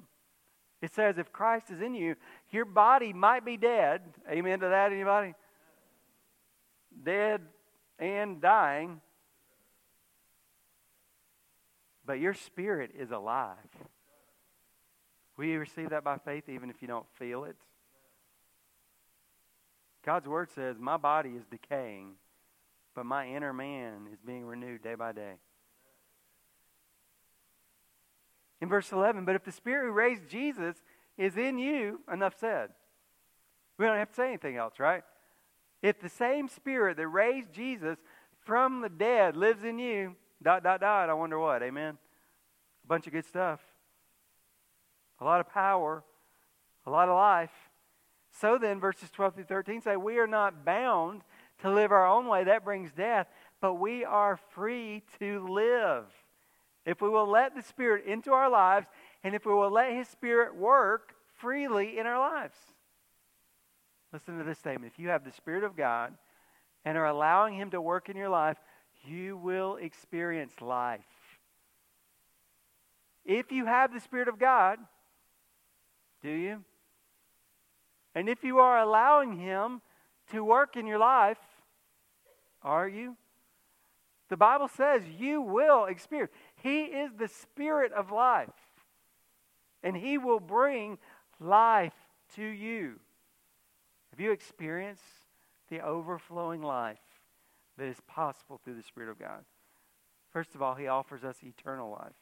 It 0.82 0.94
says, 0.94 1.18
if 1.18 1.32
Christ 1.32 1.70
is 1.70 1.80
in 1.82 1.94
you, 1.94 2.16
your 2.50 2.64
body 2.64 3.12
might 3.12 3.44
be 3.44 3.56
dead. 3.56 4.00
Amen 4.30 4.60
to 4.60 4.68
that, 4.68 4.92
anybody? 4.92 5.34
Dead 7.02 7.42
and 7.98 8.40
dying. 8.40 9.00
But 12.06 12.18
your 12.18 12.34
spirit 12.34 12.92
is 12.98 13.10
alive. 13.10 13.56
Will 15.36 15.44
you 15.44 15.58
receive 15.58 15.90
that 15.90 16.04
by 16.04 16.18
faith 16.18 16.48
even 16.48 16.70
if 16.70 16.80
you 16.80 16.88
don't 16.88 17.06
feel 17.18 17.44
it? 17.44 17.56
God's 20.04 20.26
word 20.26 20.48
says, 20.54 20.76
My 20.78 20.96
body 20.96 21.30
is 21.30 21.44
decaying, 21.50 22.12
but 22.94 23.04
my 23.04 23.28
inner 23.28 23.52
man 23.52 24.08
is 24.12 24.18
being 24.24 24.46
renewed 24.46 24.82
day 24.82 24.94
by 24.94 25.12
day. 25.12 25.34
In 28.60 28.68
verse 28.68 28.92
11, 28.92 29.24
but 29.24 29.34
if 29.34 29.44
the 29.44 29.52
Spirit 29.52 29.86
who 29.86 29.92
raised 29.92 30.28
Jesus 30.28 30.76
is 31.16 31.36
in 31.36 31.58
you, 31.58 32.00
enough 32.12 32.34
said. 32.38 32.70
We 33.78 33.86
don't 33.86 33.96
have 33.96 34.10
to 34.10 34.14
say 34.14 34.28
anything 34.28 34.56
else, 34.56 34.78
right? 34.78 35.02
If 35.82 36.00
the 36.00 36.08
same 36.08 36.48
Spirit 36.48 36.98
that 36.98 37.08
raised 37.08 37.52
Jesus 37.52 37.98
from 38.44 38.82
the 38.82 38.88
dead 38.88 39.36
lives 39.36 39.64
in 39.64 39.78
you, 39.78 40.16
dot, 40.42 40.62
dot, 40.62 40.80
dot, 40.80 41.08
I 41.08 41.14
wonder 41.14 41.38
what, 41.38 41.62
amen? 41.62 41.96
A 42.84 42.86
bunch 42.86 43.06
of 43.06 43.12
good 43.12 43.24
stuff. 43.24 43.60
A 45.20 45.24
lot 45.24 45.40
of 45.40 45.48
power, 45.48 46.02
a 46.86 46.90
lot 46.90 47.08
of 47.08 47.16
life. 47.16 47.50
So 48.32 48.58
then, 48.58 48.80
verses 48.80 49.10
12 49.10 49.34
through 49.34 49.44
13 49.44 49.80
say, 49.82 49.96
We 49.96 50.18
are 50.18 50.26
not 50.26 50.64
bound 50.64 51.22
to 51.62 51.70
live 51.70 51.92
our 51.92 52.06
own 52.06 52.26
way. 52.26 52.44
That 52.44 52.64
brings 52.64 52.92
death. 52.92 53.26
But 53.60 53.74
we 53.74 54.04
are 54.04 54.38
free 54.50 55.02
to 55.18 55.46
live 55.46 56.04
if 56.86 57.00
we 57.00 57.08
will 57.08 57.28
let 57.28 57.54
the 57.54 57.62
Spirit 57.62 58.06
into 58.06 58.32
our 58.32 58.50
lives, 58.50 58.86
and 59.22 59.34
if 59.34 59.44
we 59.44 59.52
will 59.52 59.70
let 59.70 59.92
His 59.92 60.08
Spirit 60.08 60.56
work 60.56 61.14
freely 61.38 61.98
in 61.98 62.06
our 62.06 62.18
lives. 62.18 62.56
Listen 64.12 64.38
to 64.38 64.44
this 64.44 64.58
statement. 64.58 64.92
If 64.92 64.98
you 64.98 65.08
have 65.08 65.24
the 65.24 65.32
Spirit 65.32 65.64
of 65.64 65.76
God 65.76 66.14
and 66.84 66.96
are 66.96 67.06
allowing 67.06 67.54
Him 67.54 67.70
to 67.70 67.80
work 67.80 68.08
in 68.08 68.16
your 68.16 68.28
life, 68.28 68.56
you 69.04 69.36
will 69.36 69.76
experience 69.76 70.54
life. 70.60 71.00
If 73.24 73.52
you 73.52 73.66
have 73.66 73.92
the 73.92 74.00
Spirit 74.00 74.28
of 74.28 74.38
God, 74.38 74.78
do 76.22 76.30
you? 76.30 76.64
And 78.14 78.28
if 78.28 78.42
you 78.42 78.58
are 78.58 78.78
allowing 78.78 79.38
Him 79.38 79.80
to 80.32 80.42
work 80.42 80.76
in 80.76 80.86
your 80.86 80.98
life, 80.98 81.38
are 82.62 82.88
you? 82.88 83.16
The 84.28 84.36
Bible 84.36 84.68
says 84.68 85.02
you 85.18 85.42
will 85.42 85.86
experience. 85.86 86.32
He 86.62 86.82
is 86.82 87.12
the 87.18 87.28
Spirit 87.28 87.92
of 87.92 88.10
life, 88.10 88.48
and 89.82 89.96
He 89.96 90.18
will 90.18 90.40
bring 90.40 90.98
life 91.38 91.94
to 92.36 92.44
you. 92.44 93.00
Have 94.10 94.20
you 94.20 94.32
experienced 94.32 95.02
the 95.70 95.80
overflowing 95.80 96.62
life 96.62 96.98
that 97.78 97.86
is 97.86 98.00
possible 98.06 98.60
through 98.62 98.74
the 98.74 98.82
Spirit 98.82 99.10
of 99.10 99.18
God? 99.18 99.44
First 100.32 100.54
of 100.54 100.62
all, 100.62 100.74
He 100.74 100.86
offers 100.86 101.24
us 101.24 101.36
eternal 101.42 101.90
life. 101.90 102.12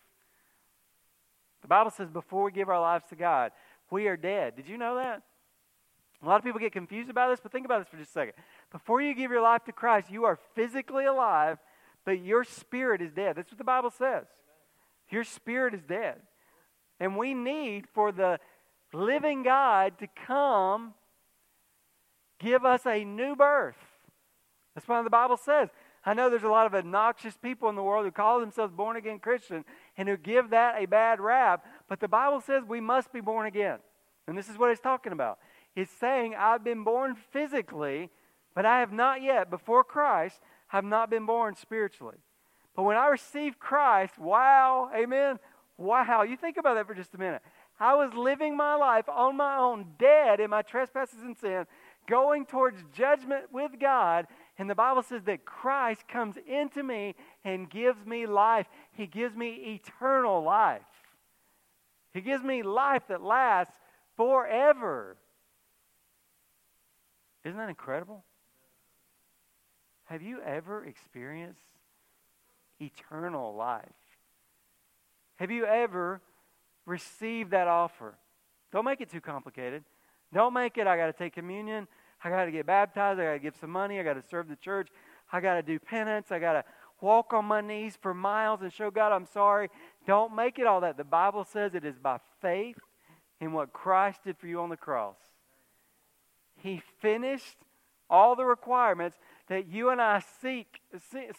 The 1.63 1.69
Bible 1.69 1.91
says 1.91 2.11
before 2.11 2.45
we 2.45 2.53
give 2.53 2.69
our 2.69 2.81
lives 2.81 3.05
to 3.11 3.17
God, 3.17 3.53
we 3.91 4.07
are 4.07 4.17
dead. 4.17 4.55
Did 4.55 4.69
you 4.69 4.79
know 4.79 4.95
that? 4.97 5.23
A 6.23 6.27
lot 6.27 6.37
of 6.37 6.45
people 6.45 6.61
get 6.61 6.73
confused 6.73 7.11
about 7.11 7.31
this, 7.31 7.41
but 7.41 7.53
think 7.53 7.65
about 7.65 7.81
this 7.81 7.89
for 7.89 7.97
just 7.97 8.11
a 8.11 8.13
second. 8.13 8.35
Before 8.73 9.01
you 9.01 9.15
give 9.15 9.31
your 9.31 9.41
life 9.41 9.65
to 9.65 9.73
Christ, 9.73 10.11
you 10.11 10.25
are 10.25 10.39
physically 10.55 11.05
alive, 11.05 11.59
but 12.09 12.25
your 12.25 12.43
spirit 12.43 13.03
is 13.03 13.13
dead. 13.13 13.37
That's 13.37 13.51
what 13.51 13.59
the 13.59 13.65
Bible 13.65 13.91
says. 13.91 14.25
Your 15.11 15.25
spirit 15.25 15.75
is 15.75 15.83
dead. 15.83 16.15
And 16.99 17.19
we 17.19 17.35
need 17.35 17.85
for 17.93 18.13
the 18.13 18.41
living 18.95 19.43
God 19.43 19.99
to 19.99 20.07
come 20.07 20.95
give 22.39 22.65
us 22.65 22.87
a 22.87 23.05
new 23.05 23.37
birth. 23.37 23.77
That's 24.75 24.89
what 24.89 25.03
the 25.03 25.11
Bible 25.11 25.37
says. 25.37 25.69
I 26.03 26.15
know 26.15 26.31
there's 26.31 26.45
a 26.45 26.49
lot 26.49 26.65
of 26.65 26.75
obnoxious 26.75 27.37
people 27.37 27.69
in 27.69 27.77
the 27.77 27.83
world 27.83 28.07
who 28.07 28.11
call 28.11 28.41
themselves 28.41 28.73
born 28.73 28.97
again 28.97 29.19
Christian 29.19 29.67
and 29.99 30.09
who 30.09 30.17
give 30.17 30.49
that 30.49 30.83
a 30.83 30.87
bad 30.87 31.21
rap, 31.21 31.67
but 31.91 32.01
the 32.01 32.09
Bible 32.09 32.41
says 32.41 32.63
we 32.67 32.81
must 32.81 33.13
be 33.13 33.21
born 33.21 33.47
again. 33.47 33.81
And 34.27 34.39
this 34.39 34.49
is 34.49 34.57
what 34.57 34.71
it's 34.71 34.81
talking 34.81 35.13
about. 35.13 35.41
It's 35.77 35.93
saying, 35.93 36.35
I've 36.39 36.65
been 36.65 36.85
born 36.85 37.17
physically, 37.33 38.09
but 38.55 38.65
I 38.65 38.81
have 38.81 38.93
not 38.95 39.21
yet, 39.21 39.51
before 39.51 39.85
Christ, 39.85 40.41
have 40.69 40.85
not 40.85 41.11
been 41.11 41.27
born 41.27 41.57
spiritually. 41.57 42.19
But 42.77 42.85
when 42.85 42.97
I 42.97 43.09
received 43.09 43.59
Christ, 43.59 44.19
wow, 44.19 44.91
amen, 44.95 45.39
wow, 45.77 46.23
you 46.23 46.37
think 46.37 46.57
about 46.57 46.75
that 46.75 46.87
for 46.87 46.95
just 46.95 47.15
a 47.15 47.19
minute. 47.19 47.43
I 47.81 47.95
was 47.95 48.13
living 48.15 48.57
my 48.57 48.75
life 48.75 49.09
on 49.09 49.37
my 49.37 49.57
own, 49.57 49.87
dead 49.99 50.41
in 50.41 50.51
my 50.51 50.63
trespasses 50.63 51.23
and 51.23 51.37
sin, 51.37 51.67
going 52.09 52.47
towards 52.47 52.83
judgment 52.93 53.53
with 53.53 53.73
God. 53.81 54.27
And 54.59 54.69
the 54.69 54.75
Bible 54.75 55.03
says 55.03 55.23
that 55.25 55.45
Christ 55.45 56.09
comes 56.09 56.37
into 56.47 56.83
me 56.83 57.15
and 57.45 57.71
gives 57.71 58.05
me 58.05 58.27
life. 58.27 58.67
He 58.93 59.07
gives 59.07 59.37
me 59.37 59.81
eternal 59.81 60.43
life. 60.43 60.83
He 62.13 62.21
gives 62.21 62.43
me 62.43 62.63
life 62.63 63.03
that 63.09 63.23
lasts 63.23 63.75
forever. 64.17 65.17
Isn't 67.45 67.59
that 67.59 67.69
incredible? 67.69 68.25
Have 70.09 70.23
you 70.23 70.41
ever 70.41 70.85
experienced 70.87 71.61
eternal 72.81 73.55
life? 73.55 73.85
Have 75.37 75.51
you 75.51 75.67
ever 75.67 76.23
received 76.87 77.51
that 77.51 77.69
offer? 77.69 78.15
Don't 78.73 78.87
make 78.87 79.03
it 79.03 79.11
too 79.11 79.21
complicated. 79.21 79.85
Don't 80.33 80.55
make 80.55 80.79
it, 80.79 80.87
I 80.87 80.97
got 80.97 81.07
to 81.07 81.13
take 81.13 81.35
communion. 81.35 81.87
I 82.25 82.31
got 82.31 82.47
to 82.47 82.51
get 82.51 82.65
baptized. 82.65 83.21
I 83.21 83.25
got 83.25 83.33
to 83.35 83.39
give 83.39 83.57
some 83.61 83.71
money. 83.71 84.01
I 84.01 84.03
got 84.03 84.15
to 84.15 84.25
serve 84.31 84.49
the 84.49 84.57
church. 84.57 84.89
I 85.31 85.41
got 85.41 85.55
to 85.55 85.63
do 85.63 85.79
penance. 85.79 86.33
I 86.33 86.39
got 86.39 86.55
to 86.55 86.65
walk 87.03 87.35
on 87.35 87.45
my 87.45 87.61
knees 87.61 87.99
for 88.01 88.15
miles 88.15 88.63
and 88.63 88.73
show 88.73 88.91
God 88.91 89.13
I'm 89.13 89.27
sorry. 89.27 89.69
Don't 90.07 90.35
make 90.35 90.59
it 90.59 90.67
all 90.67 90.81
that. 90.81 90.97
The 90.97 91.05
Bible 91.05 91.45
says 91.45 91.75
it 91.75 91.85
is 91.85 91.99
by 91.99 92.19
faith 92.41 92.79
in 93.41 93.53
what 93.53 93.75
Christ 93.75 94.21
did 94.25 94.39
for 94.39 94.47
you 94.47 94.61
on 94.61 94.71
the 94.71 94.77
cross. 94.77 95.17
He 96.57 96.83
finished 97.01 97.57
all 98.11 98.35
the 98.35 98.45
requirements 98.45 99.17
that 99.49 99.67
you 99.69 99.91
and 99.91 100.01
I 100.01 100.23
seek, 100.43 100.81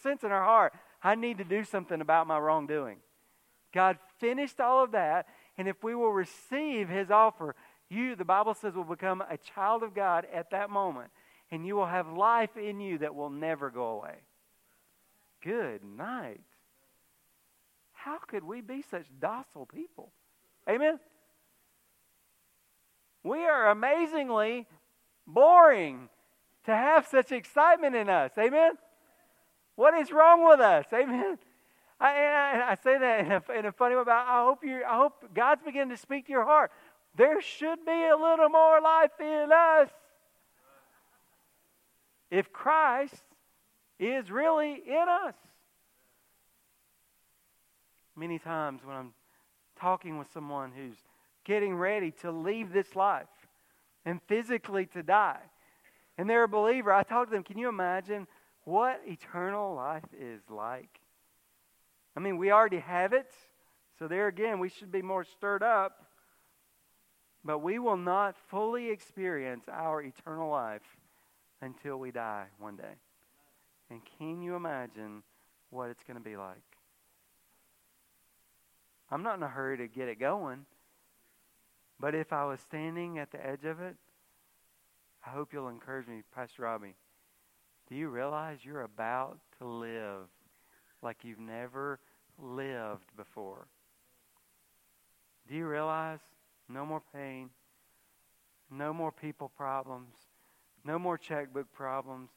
sense 0.02 0.24
in 0.24 0.32
our 0.32 0.44
heart. 0.44 0.74
I 1.04 1.16
need 1.16 1.38
to 1.38 1.44
do 1.44 1.64
something 1.64 2.02
about 2.02 2.28
my 2.28 2.38
wrongdoing. 2.38 2.98
God 3.74 3.98
finished 4.20 4.60
all 4.60 4.84
of 4.84 4.92
that, 4.92 5.28
and 5.58 5.68
if 5.68 5.84
we 5.84 5.96
will 5.96 6.12
receive 6.12 6.90
His 6.90 7.12
offer, 7.12 7.56
you, 7.90 8.16
the 8.16 8.26
Bible 8.26 8.54
says, 8.54 8.76
will 8.76 8.84
become 8.84 9.24
a 9.30 9.38
child 9.38 9.84
of 9.84 9.94
God 9.94 10.28
at 10.34 10.52
that 10.52 10.70
moment, 10.70 11.12
and 11.52 11.66
you 11.66 11.76
will 11.76 11.88
have 11.88 12.08
life 12.12 12.58
in 12.58 12.80
you 12.80 13.00
that 13.00 13.16
will 13.16 13.30
never 13.30 13.70
go 13.70 13.88
away. 13.88 14.16
Good 15.44 15.84
night. 15.84 16.42
How 17.94 18.18
could 18.18 18.44
we 18.44 18.62
be 18.62 18.84
such 18.90 19.06
docile 19.20 19.66
people? 19.66 20.12
Amen? 20.68 21.00
We 23.24 23.40
are 23.40 23.70
amazingly 23.70 24.68
boring 25.28 26.10
to 26.70 26.76
have 26.76 27.08
such 27.08 27.32
excitement 27.32 27.96
in 27.96 28.10
us. 28.10 28.32
Amen? 28.38 28.74
What 29.76 29.94
is 29.96 30.12
wrong 30.12 30.48
with 30.48 30.60
us? 30.60 30.86
Amen? 30.94 31.38
I, 32.00 32.08
I, 32.08 32.72
I 32.72 32.76
say 32.76 32.98
that 32.98 33.26
in 33.26 33.32
a, 33.32 33.60
in 33.60 33.66
a 33.66 33.72
funny 33.72 33.96
way, 33.96 34.04
but 34.06 34.12
I 34.12 34.44
hope, 34.44 34.64
you, 34.64 34.84
I 34.88 34.96
hope 34.96 35.34
God's 35.34 35.62
beginning 35.64 35.90
to 35.90 35.98
speak 35.98 36.28
to 36.28 36.32
your 36.32 36.46
heart. 36.46 36.72
There 37.16 37.42
should 37.42 37.86
be 37.86 37.92
a 37.92 38.16
little 38.16 38.50
more 38.50 38.80
life 38.82 39.12
in 39.20 39.50
us. 39.52 39.90
If 42.30 42.54
Christ 42.54 43.24
is 44.00 44.30
really 44.30 44.82
in 44.86 45.06
us. 45.28 45.36
Many 48.16 48.38
times 48.38 48.82
when 48.86 48.96
I'm 48.96 49.14
talking 49.80 50.18
with 50.20 50.28
someone 50.32 50.72
who's 50.76 50.98
getting 51.46 51.76
ready 51.76 52.12
to 52.22 52.32
leave 52.32 52.72
this 52.72 52.96
life 52.96 53.28
and 54.06 54.22
physically 54.28 54.86
to 54.88 55.02
die, 55.02 55.40
and 56.20 56.30
they're 56.30 56.44
a 56.44 56.50
believer, 56.50 56.92
I 56.92 57.04
talk 57.04 57.30
to 57.30 57.32
them, 57.32 57.44
can 57.44 57.58
you 57.58 57.70
imagine 57.70 58.28
what 58.66 59.00
eternal 59.08 59.74
life 59.74 60.04
is 60.20 60.42
like? 60.50 61.00
I 62.14 62.20
mean, 62.20 62.38
we 62.38 62.52
already 62.52 62.80
have 62.80 63.14
it, 63.14 63.32
so 63.98 64.10
there 64.10 64.28
again, 64.28 64.60
we 64.60 64.68
should 64.68 64.92
be 64.92 65.02
more 65.02 65.24
stirred 65.24 65.64
up, 65.64 66.04
but 67.46 67.60
we 67.60 67.80
will 67.80 67.96
not 67.96 68.36
fully 68.50 68.90
experience 68.90 69.64
our 69.72 70.02
eternal 70.02 70.50
life 70.52 70.98
until 71.62 71.96
we 71.96 72.12
die 72.12 72.48
one 72.58 72.76
day. 72.76 72.98
And 73.90 74.02
can 74.18 74.42
you 74.42 74.56
imagine 74.56 75.24
what 75.70 75.90
it's 75.90 76.04
going 76.04 76.18
to 76.18 76.24
be 76.24 76.36
like? 76.36 76.58
I'm 79.10 79.24
not 79.24 79.38
in 79.38 79.44
a 79.44 79.48
hurry 79.48 79.78
to 79.78 79.88
get 79.88 80.10
it 80.10 80.20
going. 80.20 80.66
But 81.98 82.14
if 82.14 82.34
I 82.34 82.44
was 82.44 82.60
standing 82.60 83.20
at 83.20 83.32
the 83.32 83.46
edge 83.46 83.64
of 83.64 83.80
it, 83.80 83.96
I 85.26 85.30
hope 85.30 85.54
you'll 85.54 85.70
encourage 85.70 86.08
me, 86.08 86.22
Pastor 86.34 86.64
Robbie. 86.64 86.96
Do 87.90 87.96
you 87.96 88.10
realize 88.10 88.60
you're 88.64 88.84
about 88.84 89.40
to 89.60 89.68
live 89.68 90.28
like 91.02 91.24
you've 91.24 91.40
never 91.40 92.00
lived 92.38 93.06
before? 93.18 93.68
Do 95.48 95.56
you 95.56 95.68
realize 95.68 96.20
no 96.70 96.86
more 96.86 97.02
pain, 97.14 97.50
no 98.70 98.94
more 98.94 99.12
people 99.12 99.50
problems, 99.50 100.14
no 100.86 101.00
more 101.00 101.18
checkbook 101.18 101.72
problems, 101.74 102.30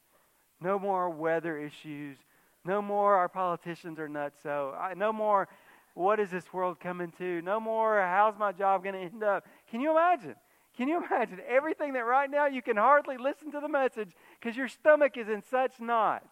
no 0.59 0.79
more 0.79 1.09
weather 1.09 1.57
issues, 1.57 2.17
no 2.65 2.81
more 2.81 3.15
our 3.15 3.29
politicians 3.29 3.99
are 3.99 4.09
nuts, 4.09 4.39
so 4.41 4.75
no 4.97 5.13
more 5.13 5.47
what 5.93 6.19
is 6.19 6.31
this 6.31 6.51
world 6.51 6.79
coming 6.79 7.13
to? 7.19 7.41
No 7.43 7.59
more, 7.59 8.01
how's 8.01 8.37
my 8.39 8.51
job 8.51 8.83
going 8.83 8.95
to 8.95 9.01
end 9.01 9.23
up? 9.23 9.45
Can 9.69 9.79
you 9.79 9.91
imagine? 9.91 10.35
Can 10.75 10.87
you 10.87 11.03
imagine 11.05 11.39
everything 11.47 11.93
that 11.93 12.05
right 12.05 12.29
now 12.29 12.47
you 12.47 12.61
can 12.61 12.77
hardly 12.77 13.17
listen 13.17 13.51
to 13.51 13.59
the 13.59 13.67
message 13.67 14.11
because 14.39 14.57
your 14.57 14.67
stomach 14.67 15.17
is 15.17 15.29
in 15.29 15.43
such 15.43 15.79
knots? 15.79 16.25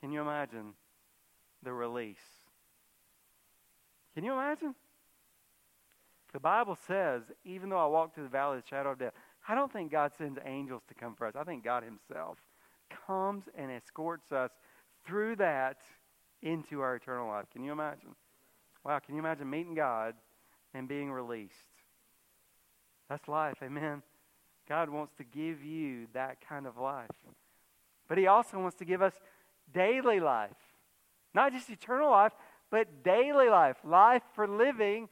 Can 0.00 0.12
you 0.12 0.20
imagine 0.20 0.74
the 1.62 1.72
release? 1.72 2.18
Can 4.14 4.24
you 4.24 4.32
imagine? 4.32 4.74
The 6.32 6.40
Bible 6.40 6.76
says, 6.86 7.22
even 7.44 7.70
though 7.70 7.78
I 7.78 7.86
walk 7.86 8.14
through 8.14 8.24
the 8.24 8.28
valley 8.28 8.58
of 8.58 8.64
the 8.64 8.68
shadow 8.68 8.92
of 8.92 8.98
death, 8.98 9.14
I 9.48 9.54
don't 9.54 9.72
think 9.72 9.90
God 9.90 10.12
sends 10.18 10.38
angels 10.44 10.82
to 10.88 10.94
come 10.94 11.14
for 11.14 11.26
us. 11.26 11.34
I 11.34 11.44
think 11.44 11.64
God 11.64 11.82
Himself 11.82 12.38
comes 13.06 13.44
and 13.56 13.70
escorts 13.70 14.30
us 14.32 14.50
through 15.06 15.36
that 15.36 15.78
into 16.42 16.80
our 16.80 16.96
eternal 16.96 17.28
life. 17.28 17.46
Can 17.52 17.64
you 17.64 17.72
imagine? 17.72 18.14
Wow, 18.84 18.98
can 18.98 19.14
you 19.14 19.20
imagine 19.20 19.48
meeting 19.48 19.74
God 19.74 20.14
and 20.76 20.88
being 20.88 21.10
released? 21.10 21.54
That's 23.08 23.26
life, 23.28 23.56
amen. 23.62 24.02
God 24.68 24.90
wants 24.90 25.14
to 25.18 25.24
give 25.24 25.64
you 25.64 26.06
that 26.12 26.38
kind 26.46 26.66
of 26.66 26.76
life. 26.76 27.10
But 28.08 28.18
He 28.18 28.26
also 28.26 28.58
wants 28.58 28.76
to 28.78 28.84
give 28.84 29.00
us 29.00 29.14
daily 29.72 30.20
life. 30.20 30.50
Not 31.34 31.52
just 31.52 31.70
eternal 31.70 32.10
life, 32.10 32.32
but 32.70 33.02
daily 33.02 33.48
life. 33.48 33.76
Life 33.84 34.22
for 34.34 34.46
living 34.46 35.08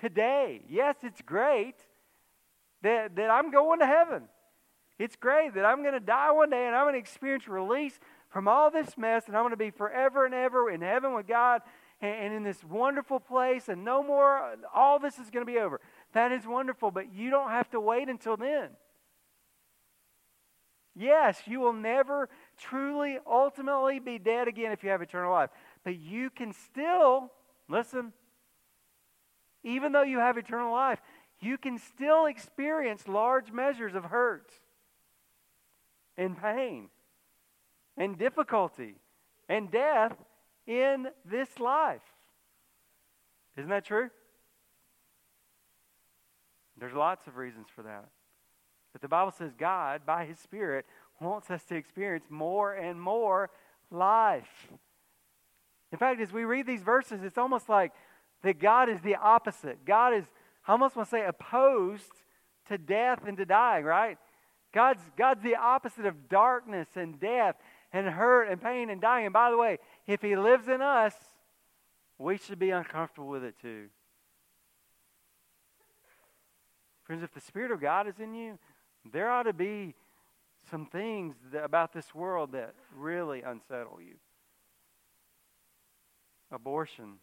today. 0.00 0.62
Yes, 0.68 0.96
it's 1.02 1.22
great 1.22 1.76
that, 2.82 3.14
that 3.16 3.30
I'm 3.30 3.50
going 3.50 3.80
to 3.80 3.86
heaven. 3.86 4.24
It's 4.98 5.16
great 5.16 5.54
that 5.54 5.64
I'm 5.64 5.82
going 5.82 5.94
to 5.94 6.00
die 6.00 6.30
one 6.32 6.50
day 6.50 6.66
and 6.66 6.74
I'm 6.74 6.84
going 6.84 6.94
to 6.94 7.00
experience 7.00 7.48
release 7.48 7.98
from 8.30 8.48
all 8.48 8.68
this 8.68 8.98
mess, 8.98 9.28
and 9.28 9.36
I'm 9.36 9.42
going 9.42 9.52
to 9.52 9.56
be 9.56 9.70
forever 9.70 10.24
and 10.24 10.34
ever 10.34 10.68
in 10.68 10.80
heaven 10.80 11.14
with 11.14 11.28
God 11.28 11.62
and, 12.00 12.14
and 12.14 12.34
in 12.34 12.42
this 12.42 12.62
wonderful 12.64 13.20
place, 13.20 13.68
and 13.68 13.84
no 13.84 14.02
more, 14.02 14.56
all 14.74 14.98
this 14.98 15.18
is 15.18 15.30
going 15.30 15.44
to 15.44 15.50
be 15.50 15.58
over. 15.58 15.80
That 16.12 16.32
is 16.32 16.46
wonderful, 16.46 16.90
but 16.90 17.12
you 17.12 17.30
don't 17.30 17.50
have 17.50 17.70
to 17.70 17.80
wait 17.80 18.08
until 18.08 18.36
then. 18.36 18.70
Yes, 20.96 21.40
you 21.46 21.58
will 21.58 21.72
never 21.72 22.28
truly, 22.56 23.18
ultimately 23.26 23.98
be 23.98 24.18
dead 24.18 24.46
again 24.46 24.70
if 24.70 24.84
you 24.84 24.90
have 24.90 25.02
eternal 25.02 25.32
life. 25.32 25.50
But 25.82 25.96
you 25.96 26.30
can 26.30 26.52
still, 26.52 27.32
listen, 27.68 28.12
even 29.64 29.92
though 29.92 30.02
you 30.02 30.18
have 30.18 30.38
eternal 30.38 30.72
life, 30.72 31.00
you 31.40 31.58
can 31.58 31.78
still 31.78 32.26
experience 32.26 33.08
large 33.08 33.50
measures 33.50 33.94
of 33.94 34.04
hurt 34.04 34.52
and 36.16 36.40
pain 36.40 36.90
and 37.96 38.16
difficulty 38.16 38.94
and 39.48 39.70
death 39.70 40.14
in 40.66 41.08
this 41.24 41.60
life. 41.60 42.02
Isn't 43.56 43.70
that 43.70 43.84
true? 43.84 44.10
There's 46.78 46.92
lots 46.92 47.26
of 47.26 47.36
reasons 47.36 47.66
for 47.74 47.82
that. 47.82 48.08
But 48.92 49.02
the 49.02 49.08
Bible 49.08 49.32
says 49.32 49.52
God, 49.58 50.02
by 50.06 50.24
His 50.24 50.38
Spirit, 50.38 50.86
wants 51.20 51.50
us 51.50 51.62
to 51.64 51.76
experience 51.76 52.26
more 52.30 52.74
and 52.74 53.00
more 53.00 53.50
life. 53.90 54.68
In 55.92 55.98
fact, 55.98 56.20
as 56.20 56.32
we 56.32 56.44
read 56.44 56.66
these 56.66 56.82
verses, 56.82 57.22
it's 57.22 57.38
almost 57.38 57.68
like 57.68 57.92
that 58.42 58.58
God 58.58 58.88
is 58.88 59.00
the 59.00 59.16
opposite. 59.16 59.84
God 59.84 60.14
is, 60.14 60.24
I 60.66 60.72
almost 60.72 60.96
want 60.96 61.08
to 61.08 61.10
say, 61.10 61.24
opposed 61.24 62.10
to 62.68 62.78
death 62.78 63.20
and 63.26 63.36
to 63.36 63.44
dying, 63.44 63.84
right? 63.84 64.18
God's, 64.72 65.02
God's 65.16 65.42
the 65.42 65.56
opposite 65.56 66.04
of 66.04 66.28
darkness 66.28 66.88
and 66.96 67.20
death 67.20 67.54
and 67.94 68.08
hurt 68.08 68.48
and 68.48 68.60
pain 68.60 68.90
and 68.90 69.00
dying. 69.00 69.26
And 69.26 69.32
by 69.32 69.50
the 69.50 69.56
way, 69.56 69.78
if 70.06 70.20
He 70.20 70.36
lives 70.36 70.68
in 70.68 70.82
us, 70.82 71.14
we 72.18 72.36
should 72.36 72.58
be 72.58 72.70
uncomfortable 72.70 73.28
with 73.28 73.44
it 73.44 73.54
too. 73.62 73.86
Friends, 77.04 77.22
if 77.22 77.32
the 77.32 77.40
Spirit 77.40 77.70
of 77.70 77.80
God 77.80 78.08
is 78.08 78.18
in 78.18 78.34
you, 78.34 78.58
there 79.10 79.30
ought 79.30 79.44
to 79.44 79.52
be 79.52 79.94
some 80.70 80.86
things 80.86 81.36
that, 81.52 81.62
about 81.62 81.92
this 81.92 82.14
world 82.14 82.52
that 82.52 82.74
really 82.96 83.42
unsettle 83.42 84.00
you. 84.00 84.14
Abortion. 86.50 87.18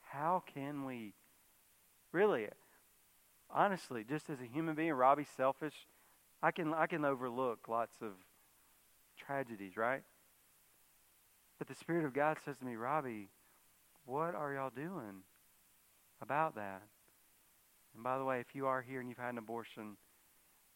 How 0.00 0.42
can 0.54 0.86
we 0.86 1.12
really, 2.12 2.46
honestly, 3.50 4.04
just 4.08 4.30
as 4.30 4.40
a 4.40 4.46
human 4.46 4.74
being, 4.74 4.92
Robbie's 4.92 5.28
selfish 5.36 5.74
I 6.42 6.50
can, 6.50 6.72
I 6.72 6.86
can 6.86 7.04
overlook 7.04 7.68
lots 7.68 7.96
of 8.00 8.12
tragedies, 9.16 9.76
right? 9.76 10.02
But 11.58 11.66
the 11.66 11.74
Spirit 11.74 12.04
of 12.04 12.14
God 12.14 12.36
says 12.44 12.56
to 12.58 12.64
me, 12.64 12.76
Robbie, 12.76 13.28
what 14.06 14.34
are 14.34 14.52
y'all 14.52 14.70
doing 14.70 15.22
about 16.22 16.54
that? 16.54 16.82
And 17.94 18.04
by 18.04 18.18
the 18.18 18.24
way, 18.24 18.40
if 18.40 18.54
you 18.54 18.66
are 18.66 18.80
here 18.80 19.00
and 19.00 19.08
you've 19.08 19.18
had 19.18 19.30
an 19.30 19.38
abortion, 19.38 19.96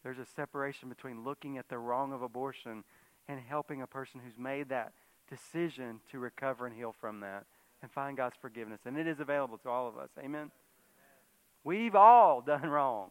there's 0.03 0.19
a 0.19 0.27
separation 0.27 0.89
between 0.89 1.25
looking 1.25 1.59
at 1.59 1.69
the 1.69 1.79
wrong 1.79 2.13
of 2.13 2.23
abortion 2.23 2.83
and 3.29 3.39
helping 3.41 3.83
a 3.83 3.87
person 3.87 4.21
who's 4.25 4.37
made 4.37 4.69
that 4.71 4.93
decision 5.31 6.01
to 6.11 6.19
recover 6.19 6.67
and 6.67 6.75
heal 6.75 6.95
from 7.01 7.21
that 7.21 7.45
and 7.81 7.91
find 7.91 8.17
God's 8.17 8.37
forgiveness. 8.41 8.81
And 8.85 8.99
it 8.99 9.07
is 9.07 9.21
available 9.21 9.59
to 9.59 9.69
all 9.69 9.89
of 9.89 9.97
us. 9.97 10.11
Amen? 10.19 10.51
We've 11.65 11.95
all 11.95 12.41
done 12.41 12.69
wrong. 12.69 13.11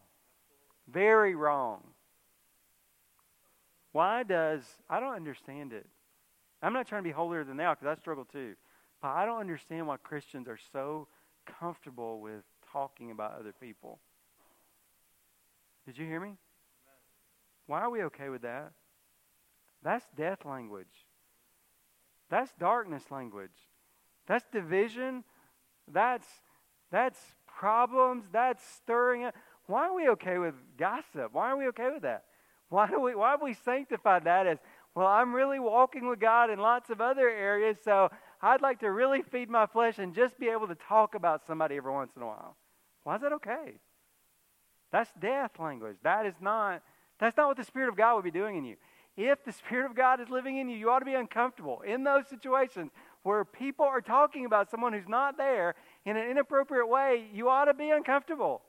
Very 0.86 1.34
wrong. 1.34 1.80
Why 3.92 4.22
does, 4.22 4.62
I 4.88 5.00
don't 5.00 5.14
understand 5.14 5.72
it. 5.72 5.86
I'm 6.62 6.72
not 6.72 6.86
trying 6.86 7.02
to 7.02 7.08
be 7.08 7.12
holier 7.12 7.44
than 7.44 7.56
thou 7.56 7.74
because 7.74 7.86
I 7.86 8.00
struggle 8.00 8.24
too. 8.24 8.54
But 9.00 9.08
I 9.08 9.26
don't 9.26 9.40
understand 9.40 9.86
why 9.86 9.96
Christians 9.96 10.48
are 10.48 10.58
so 10.72 11.08
comfortable 11.60 12.20
with 12.20 12.42
talking 12.72 13.10
about 13.10 13.38
other 13.38 13.52
people. 13.60 13.98
Did 15.86 15.98
you 15.98 16.06
hear 16.06 16.20
me? 16.20 16.36
Why 17.66 17.80
are 17.80 17.90
we 17.90 18.02
okay 18.04 18.28
with 18.28 18.42
that? 18.42 18.72
That's 19.82 20.06
death 20.16 20.44
language. 20.44 20.86
That's 22.30 22.52
darkness 22.58 23.02
language. 23.10 23.50
That's 24.26 24.44
division. 24.52 25.24
That's 25.92 26.26
that's 26.90 27.18
problems. 27.46 28.24
That's 28.32 28.62
stirring 28.76 29.24
up. 29.24 29.34
Why 29.66 29.88
are 29.88 29.94
we 29.94 30.08
okay 30.10 30.38
with 30.38 30.54
gossip? 30.78 31.32
Why 31.32 31.50
are 31.50 31.56
we 31.56 31.66
okay 31.68 31.90
with 31.92 32.02
that? 32.02 32.24
Why 32.72 32.88
do 32.88 32.98
we 32.98 33.14
why 33.14 33.32
have 33.32 33.42
we 33.42 33.52
sanctified 33.52 34.24
that 34.24 34.46
as 34.46 34.56
well, 34.94 35.06
I'm 35.06 35.34
really 35.34 35.58
walking 35.58 36.08
with 36.08 36.20
God 36.20 36.48
in 36.48 36.58
lots 36.58 36.88
of 36.88 37.02
other 37.02 37.28
areas, 37.28 37.76
so 37.84 38.10
I'd 38.40 38.62
like 38.62 38.80
to 38.80 38.90
really 38.90 39.20
feed 39.20 39.50
my 39.50 39.66
flesh 39.66 39.98
and 39.98 40.14
just 40.14 40.38
be 40.38 40.48
able 40.48 40.66
to 40.68 40.74
talk 40.74 41.14
about 41.14 41.46
somebody 41.46 41.76
every 41.76 41.92
once 41.92 42.12
in 42.16 42.22
a 42.22 42.26
while. 42.26 42.56
Why 43.04 43.16
is 43.16 43.20
that 43.20 43.32
okay? 43.34 43.74
That's 44.90 45.10
death 45.20 45.50
language. 45.58 45.96
That 46.02 46.24
is 46.24 46.34
not 46.40 46.82
that's 47.20 47.36
not 47.36 47.48
what 47.48 47.58
the 47.58 47.64
Spirit 47.64 47.90
of 47.90 47.96
God 47.96 48.14
would 48.16 48.24
be 48.24 48.30
doing 48.30 48.56
in 48.56 48.64
you. 48.64 48.76
If 49.18 49.44
the 49.44 49.52
Spirit 49.52 49.90
of 49.90 49.94
God 49.94 50.22
is 50.22 50.30
living 50.30 50.56
in 50.56 50.70
you, 50.70 50.76
you 50.78 50.88
ought 50.88 51.00
to 51.00 51.04
be 51.04 51.14
uncomfortable 51.14 51.82
in 51.82 52.04
those 52.04 52.26
situations 52.26 52.90
where 53.22 53.44
people 53.44 53.84
are 53.84 54.00
talking 54.00 54.46
about 54.46 54.70
someone 54.70 54.94
who's 54.94 55.08
not 55.08 55.36
there 55.36 55.74
in 56.06 56.16
an 56.16 56.30
inappropriate 56.30 56.88
way. 56.88 57.26
You 57.34 57.50
ought 57.50 57.66
to 57.66 57.74
be 57.74 57.90
uncomfortable. 57.90 58.62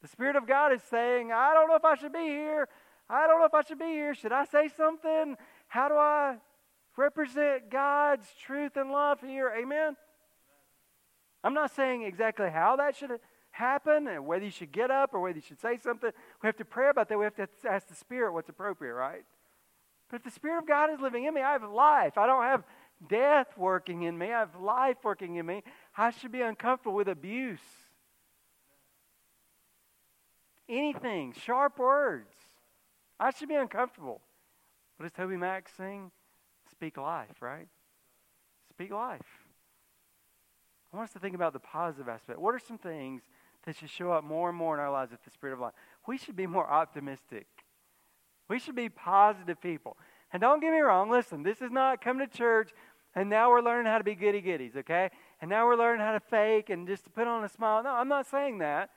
The 0.00 0.08
Spirit 0.08 0.36
of 0.36 0.46
God 0.46 0.72
is 0.72 0.80
saying, 0.88 1.32
I 1.32 1.54
don't 1.54 1.66
know 1.66 1.74
if 1.74 1.84
I 1.84 1.96
should 1.96 2.12
be 2.12 2.20
here. 2.20 2.68
I 3.10 3.26
don't 3.26 3.40
know 3.40 3.46
if 3.46 3.54
I 3.54 3.62
should 3.62 3.78
be 3.78 3.86
here. 3.86 4.14
Should 4.14 4.32
I 4.32 4.44
say 4.44 4.68
something? 4.76 5.36
How 5.66 5.88
do 5.88 5.94
I 5.94 6.36
represent 6.96 7.70
God's 7.70 8.28
truth 8.44 8.76
and 8.76 8.90
love 8.90 9.20
here? 9.20 9.52
Amen? 9.58 9.96
I'm 11.42 11.54
not 11.54 11.74
saying 11.74 12.02
exactly 12.02 12.50
how 12.50 12.76
that 12.76 12.96
should 12.96 13.18
happen 13.50 14.06
and 14.06 14.26
whether 14.26 14.44
you 14.44 14.50
should 14.50 14.70
get 14.70 14.90
up 14.90 15.10
or 15.12 15.20
whether 15.20 15.36
you 15.36 15.42
should 15.42 15.60
say 15.60 15.76
something. 15.82 16.10
We 16.42 16.46
have 16.46 16.56
to 16.58 16.64
pray 16.64 16.88
about 16.88 17.08
that. 17.08 17.18
We 17.18 17.24
have 17.24 17.34
to 17.36 17.48
ask 17.68 17.88
the 17.88 17.94
Spirit 17.96 18.32
what's 18.32 18.48
appropriate, 18.48 18.94
right? 18.94 19.24
But 20.08 20.16
if 20.16 20.24
the 20.24 20.30
Spirit 20.30 20.58
of 20.58 20.68
God 20.68 20.90
is 20.92 21.00
living 21.00 21.24
in 21.24 21.34
me, 21.34 21.40
I 21.40 21.52
have 21.52 21.64
life. 21.64 22.16
I 22.16 22.26
don't 22.26 22.42
have 22.44 22.62
death 23.08 23.48
working 23.56 24.02
in 24.02 24.16
me. 24.16 24.26
I 24.26 24.40
have 24.40 24.54
life 24.60 24.98
working 25.02 25.36
in 25.36 25.46
me. 25.46 25.62
I 25.96 26.10
should 26.10 26.32
be 26.32 26.42
uncomfortable 26.42 26.94
with 26.94 27.08
abuse. 27.08 27.60
Anything, 30.68 31.32
sharp 31.32 31.78
words. 31.78 32.34
I 33.20 33.30
should 33.30 33.48
be 33.48 33.54
uncomfortable. 33.54 34.20
What 34.96 35.04
does 35.04 35.12
TobyMac 35.12 35.62
sing? 35.76 36.10
Speak 36.70 36.96
life, 36.96 37.40
right? 37.40 37.68
Speak 38.70 38.90
life. 38.90 39.20
I 40.92 40.96
want 40.96 41.08
us 41.08 41.12
to 41.12 41.20
think 41.20 41.34
about 41.34 41.52
the 41.52 41.60
positive 41.60 42.08
aspect. 42.08 42.40
What 42.40 42.54
are 42.54 42.58
some 42.58 42.78
things 42.78 43.22
that 43.64 43.76
should 43.76 43.90
show 43.90 44.10
up 44.10 44.24
more 44.24 44.48
and 44.48 44.58
more 44.58 44.74
in 44.74 44.80
our 44.80 44.90
lives 44.90 45.12
with 45.12 45.22
the 45.22 45.30
Spirit 45.30 45.52
of 45.52 45.60
life? 45.60 45.74
We 46.08 46.18
should 46.18 46.34
be 46.34 46.46
more 46.46 46.68
optimistic. 46.68 47.46
We 48.48 48.58
should 48.58 48.74
be 48.74 48.88
positive 48.88 49.60
people. 49.60 49.96
And 50.32 50.40
don't 50.40 50.60
get 50.60 50.72
me 50.72 50.80
wrong, 50.80 51.10
listen, 51.10 51.42
this 51.42 51.60
is 51.60 51.70
not 51.70 52.02
come 52.02 52.18
to 52.18 52.26
church 52.26 52.70
and 53.14 53.28
now 53.28 53.50
we're 53.50 53.62
learning 53.62 53.90
how 53.90 53.98
to 53.98 54.04
be 54.04 54.14
goody 54.14 54.40
goodies, 54.40 54.76
okay? 54.76 55.10
And 55.40 55.50
now 55.50 55.66
we're 55.66 55.76
learning 55.76 56.04
how 56.04 56.12
to 56.12 56.20
fake 56.20 56.70
and 56.70 56.86
just 56.86 57.04
to 57.04 57.10
put 57.10 57.26
on 57.26 57.42
a 57.44 57.48
smile. 57.48 57.82
No, 57.82 57.90
I'm 57.90 58.08
not 58.08 58.26
saying 58.26 58.58
that. 58.58 58.90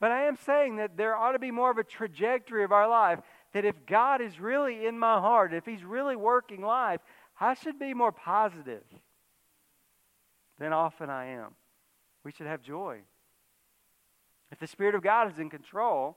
But 0.00 0.10
I 0.10 0.24
am 0.24 0.36
saying 0.46 0.76
that 0.76 0.96
there 0.96 1.14
ought 1.14 1.32
to 1.32 1.38
be 1.38 1.50
more 1.50 1.70
of 1.70 1.78
a 1.78 1.84
trajectory 1.84 2.64
of 2.64 2.72
our 2.72 2.88
life 2.88 3.20
that 3.52 3.64
if 3.64 3.74
God 3.86 4.22
is 4.22 4.40
really 4.40 4.86
in 4.86 4.98
my 4.98 5.20
heart, 5.20 5.52
if 5.52 5.66
He's 5.66 5.84
really 5.84 6.16
working 6.16 6.62
life, 6.62 7.00
I 7.38 7.54
should 7.54 7.78
be 7.78 7.94
more 7.94 8.12
positive 8.12 8.82
than 10.58 10.72
often 10.72 11.10
I 11.10 11.26
am. 11.26 11.54
We 12.24 12.32
should 12.32 12.46
have 12.46 12.62
joy. 12.62 13.00
If 14.50 14.58
the 14.58 14.66
Spirit 14.66 14.94
of 14.94 15.02
God 15.02 15.32
is 15.32 15.38
in 15.38 15.50
control, 15.50 16.16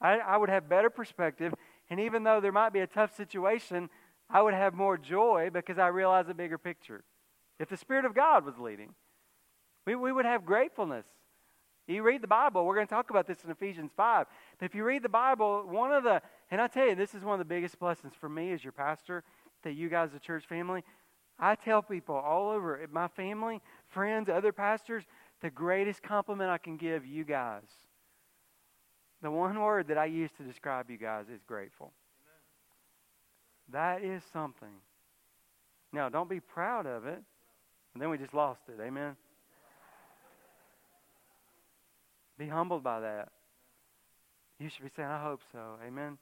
I, 0.00 0.18
I 0.18 0.36
would 0.36 0.50
have 0.50 0.68
better 0.68 0.90
perspective. 0.90 1.54
And 1.88 2.00
even 2.00 2.24
though 2.24 2.40
there 2.40 2.52
might 2.52 2.72
be 2.72 2.80
a 2.80 2.86
tough 2.86 3.16
situation, 3.16 3.88
I 4.28 4.42
would 4.42 4.54
have 4.54 4.74
more 4.74 4.98
joy 4.98 5.50
because 5.52 5.78
I 5.78 5.88
realize 5.88 6.28
a 6.28 6.34
bigger 6.34 6.58
picture. 6.58 7.04
If 7.58 7.68
the 7.68 7.76
Spirit 7.76 8.04
of 8.04 8.14
God 8.14 8.44
was 8.44 8.58
leading, 8.58 8.94
we, 9.86 9.94
we 9.94 10.12
would 10.12 10.26
have 10.26 10.44
gratefulness. 10.44 11.06
You 11.86 12.02
read 12.02 12.20
the 12.20 12.28
Bible, 12.28 12.64
we're 12.64 12.74
going 12.74 12.86
to 12.86 12.92
talk 12.92 13.10
about 13.10 13.26
this 13.26 13.44
in 13.44 13.50
Ephesians 13.50 13.92
5. 13.96 14.26
But 14.58 14.66
if 14.66 14.74
you 14.74 14.82
read 14.82 15.02
the 15.02 15.08
Bible, 15.08 15.64
one 15.68 15.92
of 15.92 16.02
the, 16.02 16.20
and 16.50 16.60
I 16.60 16.66
tell 16.66 16.86
you, 16.86 16.96
this 16.96 17.14
is 17.14 17.22
one 17.22 17.34
of 17.34 17.38
the 17.38 17.44
biggest 17.54 17.78
blessings 17.78 18.12
for 18.20 18.28
me 18.28 18.52
as 18.52 18.64
your 18.64 18.72
pastor, 18.72 19.22
that 19.62 19.72
you 19.72 19.88
guys, 19.88 20.10
the 20.12 20.18
church 20.18 20.44
family, 20.46 20.82
I 21.38 21.54
tell 21.54 21.82
people 21.82 22.16
all 22.16 22.50
over, 22.50 22.80
my 22.90 23.08
family, 23.08 23.60
friends, 23.88 24.28
other 24.28 24.52
pastors, 24.52 25.04
the 25.42 25.50
greatest 25.50 26.02
compliment 26.02 26.50
I 26.50 26.58
can 26.58 26.76
give 26.76 27.06
you 27.06 27.24
guys, 27.24 27.68
the 29.22 29.30
one 29.30 29.58
word 29.60 29.88
that 29.88 29.98
I 29.98 30.06
use 30.06 30.30
to 30.38 30.42
describe 30.42 30.90
you 30.90 30.96
guys 30.96 31.26
is 31.32 31.40
grateful. 31.46 31.92
That 33.70 34.02
is 34.02 34.22
something. 34.32 34.80
Now, 35.92 36.08
don't 36.08 36.28
be 36.28 36.40
proud 36.40 36.86
of 36.86 37.06
it, 37.06 37.22
and 37.94 38.02
then 38.02 38.10
we 38.10 38.18
just 38.18 38.34
lost 38.34 38.62
it. 38.68 38.80
Amen. 38.80 39.16
Be 42.38 42.48
humbled 42.48 42.82
by 42.82 43.00
that. 43.00 43.30
You 44.58 44.68
should 44.68 44.84
be 44.84 44.90
saying, 44.94 45.08
I 45.08 45.22
hope 45.22 45.42
so. 45.52 45.76
Amen. 45.86 46.18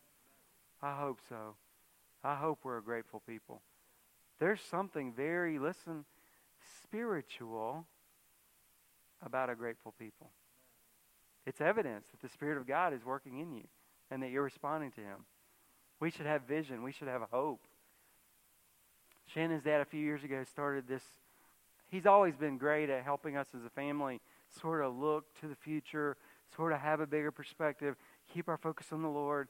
I 0.82 0.96
hope 0.96 1.18
so. 1.28 1.54
I 2.22 2.34
hope 2.34 2.60
we're 2.62 2.78
a 2.78 2.82
grateful 2.82 3.22
people. 3.26 3.60
There's 4.40 4.60
something 4.60 5.12
very, 5.12 5.58
listen, 5.58 6.04
spiritual 6.82 7.86
about 9.24 9.50
a 9.50 9.54
grateful 9.54 9.94
people. 9.98 10.30
It's 11.46 11.60
evidence 11.60 12.06
that 12.10 12.20
the 12.20 12.32
Spirit 12.32 12.58
of 12.58 12.66
God 12.66 12.92
is 12.92 13.04
working 13.04 13.38
in 13.38 13.52
you 13.52 13.64
and 14.10 14.22
that 14.22 14.30
you're 14.30 14.42
responding 14.42 14.90
to 14.92 15.00
Him. 15.00 15.24
We 16.00 16.10
should 16.10 16.26
have 16.26 16.42
vision. 16.42 16.82
We 16.82 16.92
should 16.92 17.08
have 17.08 17.22
hope. 17.30 17.60
Shannon's 19.32 19.62
dad, 19.62 19.80
a 19.80 19.84
few 19.84 20.00
years 20.00 20.24
ago, 20.24 20.44
started 20.50 20.88
this. 20.88 21.02
He's 21.88 22.06
always 22.06 22.34
been 22.34 22.58
great 22.58 22.90
at 22.90 23.04
helping 23.04 23.36
us 23.36 23.46
as 23.54 23.64
a 23.64 23.70
family 23.70 24.20
sort 24.60 24.82
of 24.82 24.96
look 24.96 25.24
to 25.40 25.48
the 25.48 25.54
future, 25.54 26.16
sort 26.54 26.72
of 26.72 26.80
have 26.80 27.00
a 27.00 27.06
bigger 27.06 27.30
perspective, 27.30 27.96
keep 28.32 28.48
our 28.48 28.56
focus 28.56 28.88
on 28.92 29.02
the 29.02 29.08
Lord. 29.08 29.48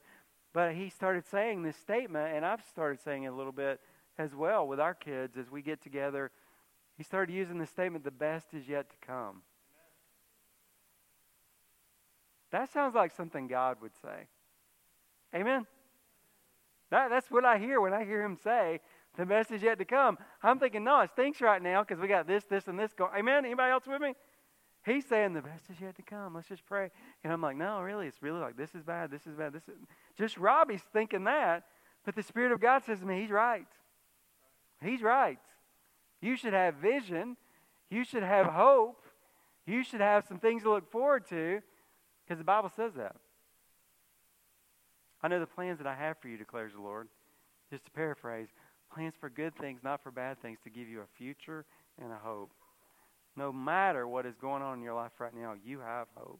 But 0.53 0.73
he 0.73 0.89
started 0.89 1.25
saying 1.25 1.63
this 1.63 1.75
statement, 1.75 2.33
and 2.35 2.45
I've 2.45 2.63
started 2.63 2.99
saying 3.01 3.23
it 3.23 3.27
a 3.27 3.35
little 3.35 3.51
bit 3.51 3.79
as 4.17 4.33
well 4.33 4.67
with 4.67 4.79
our 4.79 4.93
kids 4.93 5.37
as 5.37 5.51
we 5.51 5.61
get 5.61 5.81
together. 5.81 6.31
He 6.97 7.03
started 7.03 7.33
using 7.33 7.57
the 7.57 7.65
statement, 7.65 8.03
the 8.05 8.11
best 8.11 8.53
is 8.53 8.67
yet 8.67 8.89
to 8.89 8.95
come. 9.05 9.41
That 12.51 12.71
sounds 12.71 12.95
like 12.95 13.11
something 13.11 13.47
God 13.47 13.77
would 13.81 13.91
say. 14.01 14.27
Amen? 15.35 15.65
That, 16.89 17.09
that's 17.09 17.29
what 17.29 17.43
I 17.43 17.57
hear 17.57 17.81
when 17.81 17.93
I 17.93 18.05
hear 18.05 18.23
him 18.23 18.37
say, 18.41 18.79
the 19.17 19.25
best 19.25 19.51
is 19.51 19.61
yet 19.61 19.77
to 19.79 19.85
come. 19.85 20.17
I'm 20.43 20.59
thinking, 20.59 20.83
no, 20.83 21.01
it 21.01 21.09
stinks 21.11 21.41
right 21.41 21.61
now 21.61 21.83
because 21.83 21.99
we 22.01 22.07
got 22.07 22.27
this, 22.27 22.45
this, 22.45 22.67
and 22.67 22.79
this 22.79 22.93
going. 22.93 23.11
Amen? 23.17 23.45
Anybody 23.45 23.71
else 23.71 23.85
with 23.87 24.01
me? 24.01 24.13
He's 24.85 25.05
saying 25.05 25.33
the 25.33 25.41
best 25.41 25.63
is 25.71 25.81
yet 25.81 25.95
to 25.95 26.03
come. 26.03 26.35
Let's 26.35 26.47
just 26.47 26.65
pray. 26.65 26.91
And 27.23 27.33
I'm 27.33 27.41
like, 27.41 27.57
no, 27.57 27.81
really, 27.81 28.05
it's 28.05 28.21
really 28.21 28.39
like 28.39 28.55
this 28.55 28.75
is 28.75 28.83
bad, 28.83 29.09
this 29.09 29.25
is 29.25 29.35
bad, 29.35 29.51
this 29.51 29.63
is 29.63 29.75
just 30.17 30.37
Robbie's 30.37 30.83
thinking 30.93 31.23
that, 31.23 31.63
but 32.05 32.15
the 32.15 32.21
Spirit 32.21 32.51
of 32.51 32.61
God 32.61 32.83
says 32.85 32.99
to 32.99 33.05
me, 33.05 33.21
he's 33.21 33.31
right. 33.31 33.67
He's 34.81 35.01
right. 35.01 35.39
You 36.21 36.35
should 36.35 36.53
have 36.53 36.75
vision. 36.75 37.35
You 37.89 38.03
should 38.03 38.23
have 38.23 38.45
hope. 38.45 39.01
You 39.65 39.83
should 39.83 40.01
have 40.01 40.25
some 40.27 40.37
things 40.37 40.61
to 40.63 40.71
look 40.71 40.91
forward 40.91 41.27
to 41.29 41.61
because 42.23 42.37
the 42.37 42.43
Bible 42.43 42.71
says 42.75 42.93
that. 42.95 43.15
I 45.23 45.27
know 45.27 45.39
the 45.39 45.47
plans 45.47 45.79
that 45.79 45.87
I 45.87 45.95
have 45.95 46.19
for 46.19 46.27
you, 46.27 46.37
declares 46.37 46.73
the 46.73 46.81
Lord. 46.81 47.07
Just 47.71 47.85
to 47.85 47.91
paraphrase, 47.91 48.49
plans 48.93 49.15
for 49.19 49.29
good 49.29 49.55
things, 49.55 49.81
not 49.83 50.03
for 50.03 50.11
bad 50.11 50.39
things, 50.39 50.59
to 50.63 50.69
give 50.69 50.87
you 50.87 51.01
a 51.01 51.17
future 51.17 51.65
and 51.99 52.11
a 52.11 52.17
hope. 52.17 52.51
No 53.35 53.51
matter 53.51 54.07
what 54.07 54.25
is 54.25 54.35
going 54.35 54.61
on 54.61 54.77
in 54.77 54.83
your 54.83 54.93
life 54.93 55.11
right 55.19 55.35
now, 55.35 55.53
you 55.65 55.79
have 55.79 56.07
hope. 56.15 56.39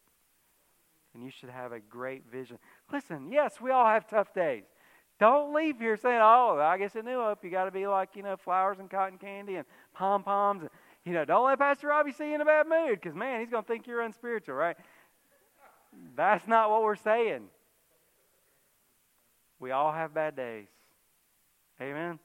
And 1.14 1.24
you 1.24 1.30
should 1.30 1.50
have 1.50 1.72
a 1.72 1.80
great 1.80 2.24
vision. 2.30 2.58
Listen, 2.91 3.32
yes, 3.32 3.60
we 3.62 3.72
all 3.72 3.86
have 3.86 4.08
tough 4.08 4.34
days. 4.34 4.64
Don't 5.18 5.54
leave 5.54 5.80
here 5.80 5.96
saying, 5.96 6.20
oh, 6.22 6.60
I 6.60 6.78
guess 6.78 6.96
in 6.96 7.06
New 7.06 7.22
Hope 7.22 7.43
you 7.43 7.50
got 7.50 7.66
to 7.66 7.72
be 7.72 7.88
like, 7.88 8.10
you 8.16 8.24
know, 8.24 8.36
flowers 8.36 8.80
and 8.80 8.89
cotton 8.89 9.18
candy 9.18 9.56
and 9.56 9.66
pom 9.93 10.24
poms. 10.24 10.64
And, 10.64 10.70
you 11.06 11.14
know, 11.14 11.24
don't 11.24 11.46
let 11.46 11.58
Pastor 11.58 11.88
Robbie 11.88 12.12
see 12.12 12.30
you 12.30 12.36
in 12.36 12.41
a 12.41 12.46
bad 12.46 12.68
mood 12.68 13.00
because, 13.02 13.16
man, 13.16 13.39
he's 13.39 13.50
going 13.50 13.64
to 13.64 13.68
think 13.68 13.88
you're 13.88 14.02
unspiritual, 14.02 14.56
right? 14.56 14.76
That's 16.18 16.48
not 16.48 16.70
what 16.70 16.84
we're 16.84 16.98
saying. 16.98 17.46
We 19.60 19.72
all 19.72 19.93
have 19.93 20.14
bad 20.14 20.36
days. 20.36 20.68
Amen? 21.82 22.20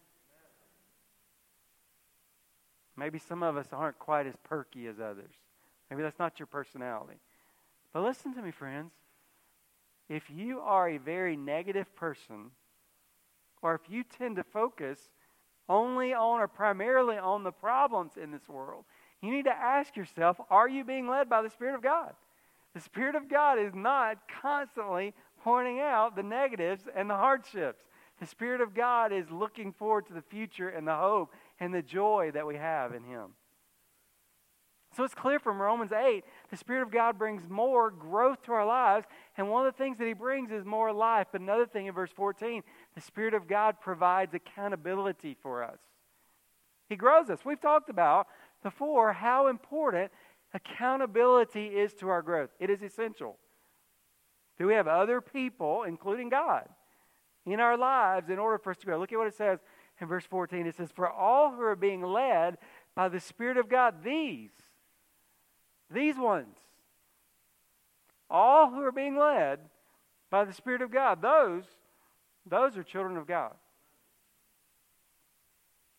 Maybe 3.01 3.19
some 3.19 3.43
of 3.43 3.57
us 3.57 3.67
aren't 3.73 3.99
quite 3.99 4.27
as 4.27 4.35
perky 4.45 4.87
as 4.87 5.01
others. 5.01 5.33
Maybe 5.91 6.03
that's 6.03 6.19
not 6.19 6.39
your 6.39 6.47
personality. 6.47 7.19
But 7.93 8.03
listen 8.03 8.35
to 8.35 8.43
me, 8.43 8.53
friends. 8.53 8.93
If 10.09 10.31
you 10.31 10.61
are 10.61 10.89
a 10.89 10.99
very 10.99 11.37
negative 11.37 11.97
person, 11.97 12.51
or 13.63 13.75
if 13.75 13.91
you 13.91 14.05
tend 14.05 14.37
to 14.37 14.45
focus 14.45 14.99
only 15.71 16.13
on 16.13 16.41
or 16.41 16.49
primarily 16.49 17.17
on 17.17 17.45
the 17.45 17.53
problems 17.53 18.13
in 18.21 18.33
this 18.33 18.49
world. 18.49 18.85
You 19.23 19.31
need 19.31 19.45
to 19.45 19.53
ask 19.53 19.97
yourself 19.97 20.39
are 20.51 20.69
you 20.69 20.85
being 20.85 21.09
led 21.09 21.31
by 21.31 21.41
the 21.41 21.49
Spirit 21.49 21.77
of 21.77 21.83
God? 21.83 22.13
The 22.75 22.81
Spirit 22.81 23.15
of 23.15 23.29
God 23.29 23.59
is 23.59 23.75
not 23.75 24.19
constantly 24.43 25.15
pointing 25.43 25.81
out 25.81 26.17
the 26.17 26.23
negatives 26.23 26.85
and 26.95 27.09
the 27.09 27.15
hardships. 27.15 27.85
The 28.21 28.27
Spirit 28.27 28.61
of 28.61 28.75
God 28.75 29.13
is 29.13 29.31
looking 29.31 29.73
forward 29.73 30.07
to 30.07 30.13
the 30.13 30.23
future 30.23 30.69
and 30.69 30.87
the 30.87 30.95
hope 30.95 31.33
and 31.59 31.75
the 31.75 31.83
joy 31.83 32.31
that 32.35 32.47
we 32.47 32.57
have 32.57 32.95
in 32.95 33.03
Him. 33.03 33.31
So 34.97 35.05
it's 35.05 35.15
clear 35.15 35.39
from 35.39 35.63
Romans 35.63 35.93
8, 35.93 36.25
the 36.51 36.57
Spirit 36.57 36.83
of 36.83 36.91
God 36.91 37.17
brings 37.17 37.49
more 37.49 37.91
growth 37.91 38.43
to 38.43 38.53
our 38.53 38.67
lives, 38.67 39.07
and 39.37 39.49
one 39.49 39.65
of 39.65 39.73
the 39.73 39.79
things 39.79 39.99
that 39.99 40.07
He 40.07 40.15
brings 40.15 40.51
is 40.51 40.65
more 40.65 40.93
life. 40.93 41.29
But 41.33 41.41
another 41.41 41.65
thing 41.65 41.87
in 41.87 41.95
verse 41.95 42.11
14, 42.15 42.63
the 42.95 43.01
Spirit 43.01 43.33
of 43.33 43.49
God 43.49 43.81
provides 43.81 44.35
accountability 44.35 45.37
for 45.41 45.63
us. 45.63 45.79
He 46.89 46.97
grows 46.97 47.31
us. 47.31 47.45
We've 47.45 47.61
talked 47.61 47.89
about 47.89 48.27
before 48.63 49.13
how 49.13 49.47
important 49.47 50.11
accountability 50.53 51.67
is 51.67 51.95
to 51.95 52.09
our 52.09 52.21
growth. 52.21 52.51
It 52.59 52.69
is 52.69 52.83
essential. 52.83 53.37
Do 54.59 54.67
we 54.67 54.75
have 54.75 54.89
other 54.89 55.21
people, 55.21 55.85
including 55.85 56.29
God, 56.29 56.69
in 57.47 57.61
our 57.61 57.77
lives 57.77 58.29
in 58.29 58.39
order 58.39 58.59
for 58.59 58.71
us 58.71 58.79
to 58.79 58.87
grow? 58.87 58.99
Look 58.99 59.13
at 59.13 59.19
what 59.19 59.27
it 59.27 59.35
says 59.35 59.59
in 60.01 60.07
verse 60.07 60.25
14. 60.25 60.67
It 60.67 60.77
says, 60.77 60.91
For 60.91 61.09
all 61.09 61.53
who 61.53 61.63
are 61.63 61.77
being 61.77 62.03
led 62.03 62.59
by 62.95 63.09
the 63.09 63.21
Spirit 63.21 63.57
of 63.57 63.69
God, 63.69 64.03
these, 64.05 64.51
these 65.91 66.17
ones, 66.17 66.57
all 68.29 68.71
who 68.71 68.83
are 68.83 68.93
being 68.93 69.17
led 69.17 69.61
by 70.31 70.45
the 70.45 70.53
Spirit 70.53 70.83
of 70.83 70.91
God, 70.91 71.21
those, 71.21 71.65
those 72.47 72.77
are 72.77 72.83
children 72.83 73.17
of 73.17 73.27
God. 73.27 73.55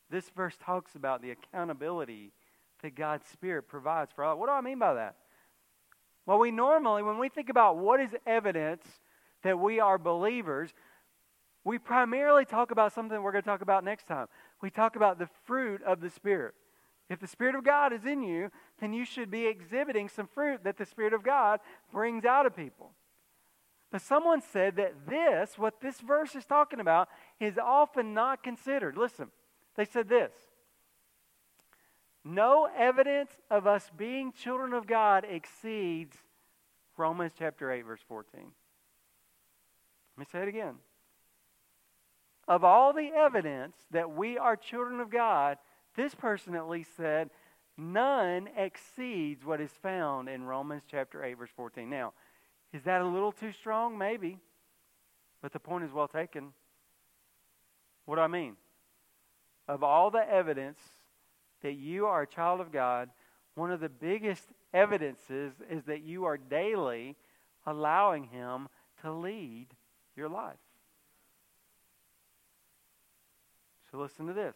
This 0.10 0.30
verse 0.30 0.58
talks 0.64 0.96
about 0.96 1.22
the 1.22 1.32
accountability 1.32 2.32
that 2.82 2.96
God's 2.96 3.28
Spirit 3.28 3.68
provides 3.68 4.12
for 4.14 4.24
all. 4.24 4.38
What 4.38 4.48
do 4.48 4.54
I 4.54 4.62
mean 4.62 4.80
by 4.80 4.94
that? 4.96 5.16
Well, 6.26 6.39
we 6.39 6.52
normally, 6.52 7.04
when 7.04 7.18
we 7.18 7.30
think 7.30 7.50
about 7.50 7.78
what 7.78 8.00
is 8.00 8.12
evidence 8.26 8.86
that 9.44 9.58
we 9.58 9.80
are 9.80 9.98
believers, 9.98 10.72
we 11.64 11.78
primarily 11.78 12.45
talk 12.45 12.72
about 12.72 12.93
something 12.93 13.22
we're 13.22 13.32
going 13.32 13.43
to 13.43 13.49
talk 13.49 13.62
about 13.62 13.84
next 13.84 14.07
time. 14.07 14.28
We 14.62 14.70
talk 14.70 14.95
about 14.95 15.20
the 15.20 15.30
fruit 15.45 15.82
of 15.84 16.01
the 16.01 16.09
Spirit. 16.09 16.55
If 17.09 17.20
the 17.20 17.28
Spirit 17.28 17.55
of 17.55 17.64
God 17.64 17.93
is 17.93 18.05
in 18.05 18.24
you, 18.24 18.49
then 18.80 18.93
you 18.93 19.05
should 19.05 19.30
be 19.30 19.45
exhibiting 19.45 20.09
some 20.09 20.28
fruit 20.28 20.64
that 20.64 20.78
the 20.78 20.86
Spirit 20.86 21.14
of 21.14 21.24
God 21.24 21.59
brings 21.91 22.26
out 22.26 22.45
of 22.45 22.55
people. 22.55 22.91
But 23.91 24.01
someone 24.01 24.41
said 24.41 24.78
that 24.78 25.07
this, 25.07 25.57
what 25.57 25.82
this 25.82 25.99
verse 25.99 26.36
is 26.36 26.45
talking 26.45 26.80
about, 26.80 27.09
is 27.39 27.57
often 27.57 28.14
not 28.14 28.41
considered. 28.41 28.97
Listen, 28.97 29.28
they 29.76 29.86
said 29.86 30.07
this 30.07 30.32
no 32.24 32.70
evidence 32.78 33.32
of 33.49 33.66
us 33.66 33.89
being 33.97 34.32
children 34.32 34.74
of 34.74 34.88
God 34.88 35.26
exceeds 35.28 36.16
Romans 36.95 37.34
chapter 37.38 37.72
8, 37.72 37.82
verse 37.84 38.01
14. 38.07 38.41
Let 38.41 38.49
me 40.18 40.26
say 40.32 40.43
it 40.43 40.47
again. 40.47 40.76
Of 42.52 42.66
all 42.66 42.91
the 42.91 43.14
evidence 43.16 43.78
that 43.91 44.12
we 44.12 44.38
are 44.38 44.58
children 44.58 44.99
of 44.99 45.10
God, 45.10 45.58
this 45.95 46.14
person 46.14 46.54
at 46.54 46.68
least 46.68 46.97
said, 46.97 47.30
none 47.78 48.49
exceeds 48.58 49.45
what 49.45 49.62
is 49.62 49.72
found 49.82 50.28
in 50.28 50.43
Romans 50.43 50.84
chapter 50.86 51.24
8, 51.24 51.38
verse 51.38 51.49
14. 51.56 51.89
Now, 51.89 52.12
is 52.74 52.84
that 52.84 52.99
a 52.99 53.08
little 53.08 53.32
too 53.32 53.54
strong? 53.54 53.97
Maybe. 53.97 54.38
But 55.41 55.54
the 55.54 55.62
point 55.62 55.86
is 55.86 55.93
well 55.93 56.10
taken. 56.10 56.52
What 58.04 58.18
do 58.18 58.22
I 58.22 58.28
mean? 58.28 58.58
Of 59.70 59.82
all 59.82 60.12
the 60.12 60.30
evidence 60.30 60.82
that 61.62 61.76
you 61.76 62.06
are 62.08 62.24
a 62.24 62.28
child 62.28 62.60
of 62.60 62.74
God, 62.74 63.10
one 63.56 63.72
of 63.72 63.80
the 63.80 63.88
biggest 63.88 64.43
evidences 64.74 65.54
is 65.70 65.86
that 65.86 66.04
you 66.04 66.26
are 66.26 66.36
daily 66.36 67.16
allowing 67.66 68.26
Him 68.26 68.68
to 69.04 69.14
lead 69.14 69.68
your 70.18 70.28
life. 70.28 70.58
So 73.92 73.98
listen 73.98 74.28
to 74.28 74.34
this. 74.34 74.56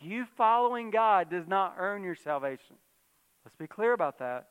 You 0.00 0.26
following 0.36 0.90
God 0.90 1.28
does 1.30 1.46
not 1.46 1.74
earn 1.78 2.02
your 2.02 2.14
salvation. 2.14 2.76
Let's 3.44 3.56
be 3.56 3.66
clear 3.66 3.92
about 3.92 4.18
that. 4.20 4.48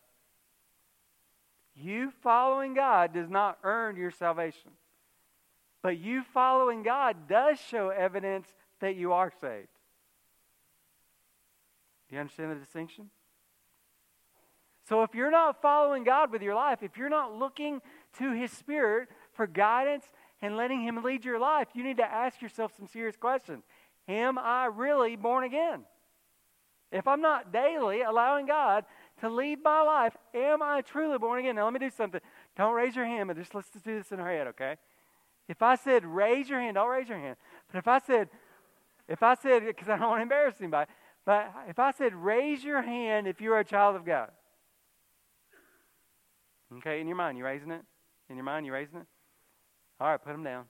You 1.75 2.11
following 2.21 2.73
God 2.73 3.13
does 3.13 3.29
not 3.29 3.59
earn 3.63 3.95
your 3.95 4.11
salvation. 4.11 4.71
But 5.81 5.99
you 5.99 6.23
following 6.33 6.83
God 6.83 7.27
does 7.29 7.59
show 7.59 7.89
evidence 7.89 8.47
that 8.81 8.95
you 8.95 9.13
are 9.13 9.31
saved. 9.39 9.67
Do 12.09 12.15
you 12.15 12.19
understand 12.19 12.51
the 12.51 12.55
distinction? 12.55 13.09
So 14.89 15.03
if 15.03 15.13
you're 15.13 15.31
not 15.31 15.61
following 15.61 16.03
God 16.03 16.31
with 16.31 16.41
your 16.41 16.55
life, 16.55 16.81
if 16.81 16.97
you're 16.97 17.09
not 17.09 17.35
looking 17.35 17.81
to 18.19 18.31
His 18.31 18.51
Spirit 18.51 19.09
for 19.33 19.45
guidance 19.45 20.05
and 20.41 20.57
letting 20.57 20.81
Him 20.81 21.03
lead 21.03 21.25
your 21.25 21.39
life, 21.39 21.67
you 21.73 21.83
need 21.83 21.97
to 21.97 22.05
ask 22.05 22.41
yourself 22.41 22.73
some 22.77 22.87
serious 22.87 23.15
questions. 23.15 23.63
Am 24.07 24.37
I 24.37 24.65
really 24.65 25.15
born 25.15 25.43
again? 25.43 25.83
If 26.91 27.07
I'm 27.07 27.21
not 27.21 27.51
daily 27.51 28.01
allowing 28.01 28.45
God 28.45 28.85
to 29.19 29.29
lead 29.29 29.59
my 29.61 29.81
life, 29.81 30.15
am 30.33 30.61
I 30.61 30.81
truly 30.81 31.17
born 31.17 31.39
again? 31.39 31.55
Now 31.55 31.65
let 31.65 31.73
me 31.73 31.79
do 31.79 31.89
something. 31.89 32.21
Don't 32.55 32.73
raise 32.73 32.95
your 32.95 33.05
hand, 33.05 33.27
but 33.27 33.37
just 33.37 33.53
let's 33.53 33.69
just 33.69 33.83
do 33.83 33.97
this 33.97 34.11
in 34.11 34.19
our 34.19 34.31
head, 34.31 34.47
okay? 34.47 34.75
If 35.49 35.61
I 35.61 35.75
said 35.75 36.05
raise 36.05 36.49
your 36.49 36.61
hand, 36.61 36.75
don't 36.75 36.89
raise 36.89 37.09
your 37.09 37.17
hand. 37.17 37.35
But 37.71 37.79
if 37.79 37.87
I 37.87 37.99
said, 37.99 38.29
if 39.07 39.21
I 39.21 39.35
said, 39.35 39.65
because 39.65 39.89
I 39.89 39.97
don't 39.97 40.09
want 40.09 40.19
to 40.19 40.23
embarrass 40.23 40.55
anybody, 40.59 40.89
but 41.25 41.51
if 41.67 41.77
I 41.77 41.91
said, 41.91 42.13
raise 42.13 42.63
your 42.63 42.81
hand 42.81 43.27
if 43.27 43.41
you're 43.41 43.59
a 43.59 43.65
child 43.65 43.97
of 43.97 44.05
God. 44.05 44.31
Okay, 46.77 47.01
in 47.01 47.07
your 47.07 47.17
mind, 47.17 47.37
you 47.37 47.43
raising 47.43 47.71
it? 47.71 47.81
In 48.29 48.35
your 48.35 48.45
mind, 48.45 48.65
you 48.65 48.73
raising 48.73 48.99
it? 48.99 49.07
All 49.99 50.07
right, 50.09 50.23
put 50.23 50.31
them 50.31 50.43
down. 50.43 50.65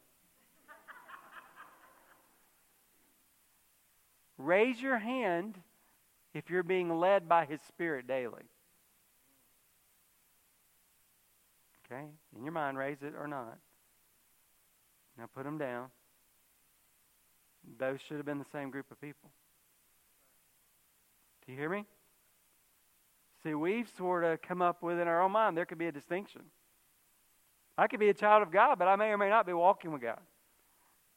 raise 4.38 4.82
your 4.82 4.98
hand 4.98 5.58
if 6.34 6.50
you're 6.50 6.64
being 6.64 7.00
led 7.00 7.28
by 7.28 7.46
His 7.46 7.60
Spirit 7.62 8.08
daily. 8.08 8.44
Okay, 11.86 12.04
in 12.36 12.44
your 12.44 12.52
mind, 12.52 12.78
raise 12.78 13.02
it 13.02 13.14
or 13.18 13.28
not. 13.28 13.58
Now 15.18 15.26
put 15.34 15.46
them 15.46 15.58
down. 15.58 15.88
Those 17.80 18.00
should 18.08 18.18
have 18.18 18.26
been 18.26 18.40
the 18.40 18.46
same 18.52 18.70
group 18.70 18.92
of 18.92 19.02
people. 19.02 19.30
Do 21.46 21.54
you 21.54 21.58
hear 21.58 21.70
me? 21.70 21.86
See, 23.44 23.54
we've 23.54 23.90
sort 23.98 24.24
of 24.24 24.42
come 24.42 24.62
up 24.62 24.82
with 24.82 25.00
in 25.00 25.08
our 25.08 25.22
own 25.22 25.32
mind 25.32 25.58
there 25.58 25.66
could 25.66 25.78
be 25.78 25.88
a 25.88 25.92
distinction. 25.92 26.44
I 27.78 27.88
could 27.88 28.00
be 28.00 28.10
a 28.10 28.14
child 28.14 28.42
of 28.42 28.52
God, 28.52 28.80
but 28.80 28.88
I 28.88 28.96
may 28.96 29.10
or 29.10 29.18
may 29.18 29.30
not 29.30 29.46
be 29.46 29.54
walking 29.54 29.92
with 29.92 30.02
God. 30.02 30.20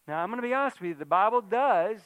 Now, 0.07 0.23
I'm 0.23 0.29
going 0.29 0.43
to 0.43 0.47
be 0.47 0.55
honest 0.55 0.81
with 0.81 0.89
you. 0.89 0.95
The 0.95 1.07
Bible 1.07 1.41
does 1.41 2.01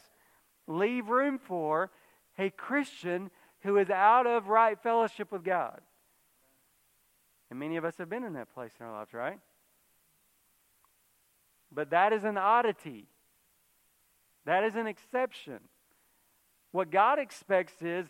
leave 0.66 1.08
room 1.08 1.38
for 1.38 1.90
a 2.38 2.50
Christian 2.50 3.30
who 3.60 3.78
is 3.78 3.90
out 3.90 4.26
of 4.26 4.48
right 4.48 4.78
fellowship 4.82 5.32
with 5.32 5.42
God. 5.42 5.80
And 7.50 7.58
many 7.58 7.76
of 7.76 7.84
us 7.84 7.96
have 7.98 8.08
been 8.08 8.24
in 8.24 8.34
that 8.34 8.52
place 8.52 8.72
in 8.78 8.86
our 8.86 8.92
lives, 8.92 9.12
right? 9.12 9.38
But 11.72 11.90
that 11.90 12.12
is 12.12 12.24
an 12.24 12.36
oddity. 12.36 13.06
That 14.44 14.64
is 14.64 14.74
an 14.74 14.86
exception. 14.86 15.60
What 16.72 16.90
God 16.90 17.18
expects 17.18 17.74
is 17.80 18.06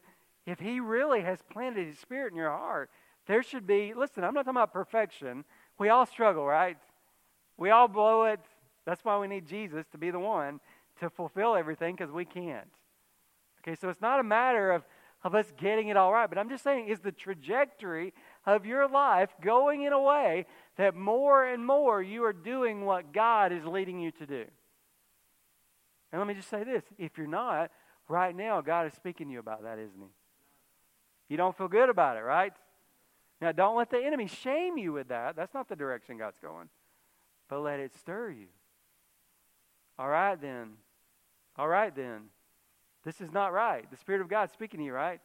if 0.47 0.59
He 0.59 0.81
really 0.81 1.23
has 1.23 1.39
planted 1.51 1.87
His 1.87 1.99
Spirit 1.99 2.33
in 2.33 2.37
your 2.37 2.51
heart, 2.51 2.91
there 3.27 3.43
should 3.43 3.67
be, 3.67 3.95
listen, 3.95 4.25
I'm 4.25 4.35
not 4.35 4.45
talking 4.45 4.57
about 4.57 4.73
perfection. 4.73 5.45
We 5.79 5.89
all 5.89 6.07
struggle, 6.07 6.45
right? 6.45 6.77
We 7.57 7.71
all 7.71 7.89
blow 7.89 8.25
it. 8.25 8.41
That's 8.87 9.05
why 9.05 9.19
we 9.19 9.29
need 9.29 9.47
Jesus 9.47 9.87
to 9.93 9.99
be 9.99 10.11
the 10.11 10.19
one 10.19 10.61
to 11.01 11.11
fulfill 11.11 11.57
everything 11.57 11.97
because 11.97 12.13
we 12.13 12.25
can't. 12.25 12.71
Okay, 13.63 13.75
so 13.81 13.89
it's 13.89 14.01
not 14.01 14.21
a 14.21 14.23
matter 14.23 14.73
of, 14.73 14.85
of 15.23 15.35
us 15.35 15.47
getting 15.57 15.89
it 15.89 15.97
all 15.97 16.13
right, 16.13 16.29
but 16.29 16.39
I'm 16.39 16.49
just 16.49 16.63
saying, 16.63 16.89
is 16.89 17.01
the 17.01 17.13
trajectory 17.13 18.13
of 18.47 18.67
your 18.67 18.89
life 18.89 19.31
going 19.43 19.83
in 19.83 19.93
a 19.93 20.01
way 20.01 20.47
that 20.77 20.95
more 20.95 21.45
and 21.45 21.65
more 21.65 22.03
you 22.03 22.25
are 22.25 22.33
doing 22.33 22.85
what 22.85 23.13
God 23.13 23.53
is 23.53 23.65
leading 23.65 24.01
you 24.01 24.11
to 24.13 24.27
do? 24.27 24.45
And 26.13 26.21
let 26.21 26.29
me 26.29 26.35
just 26.35 26.51
say 26.51 26.63
this 26.63 26.85
if 26.99 27.17
you're 27.17 27.27
not, 27.27 27.71
Right 28.09 28.37
now, 28.37 28.61
God 28.61 28.87
is 28.87 28.93
speaking 28.93 29.29
to 29.29 29.33
you 29.33 29.39
about 29.39 29.63
that, 29.63 29.79
isn't 29.79 29.99
He? 29.99 30.09
You 31.29 31.37
don't 31.37 31.57
feel 31.57 31.69
good 31.69 31.89
about 31.89 32.17
it, 32.17 32.21
right? 32.21 32.53
Now, 33.45 33.53
don't 33.53 33.77
let 33.77 33.91
the 33.91 34.03
enemy 34.03 34.27
shame 34.27 34.79
you 34.79 34.95
with 34.95 35.09
that. 35.09 35.37
That's 35.37 35.53
not 35.53 35.69
the 35.69 35.77
direction 35.77 36.17
God's 36.17 36.39
going. 36.39 36.71
But 37.47 37.61
let 37.61 37.79
it 37.79 37.95
stir 37.95 38.31
you. 38.31 38.47
All 39.99 40.09
right, 40.09 40.41
then. 40.41 40.79
All 41.59 41.69
right, 41.69 41.95
then. 41.95 42.31
This 43.05 43.21
is 43.21 43.31
not 43.31 43.53
right. 43.53 43.85
The 43.91 43.99
Spirit 43.99 44.23
of 44.23 44.31
God 44.31 44.51
speaking 44.51 44.81
to 44.81 44.87
you, 44.87 44.95
right? 44.95 45.21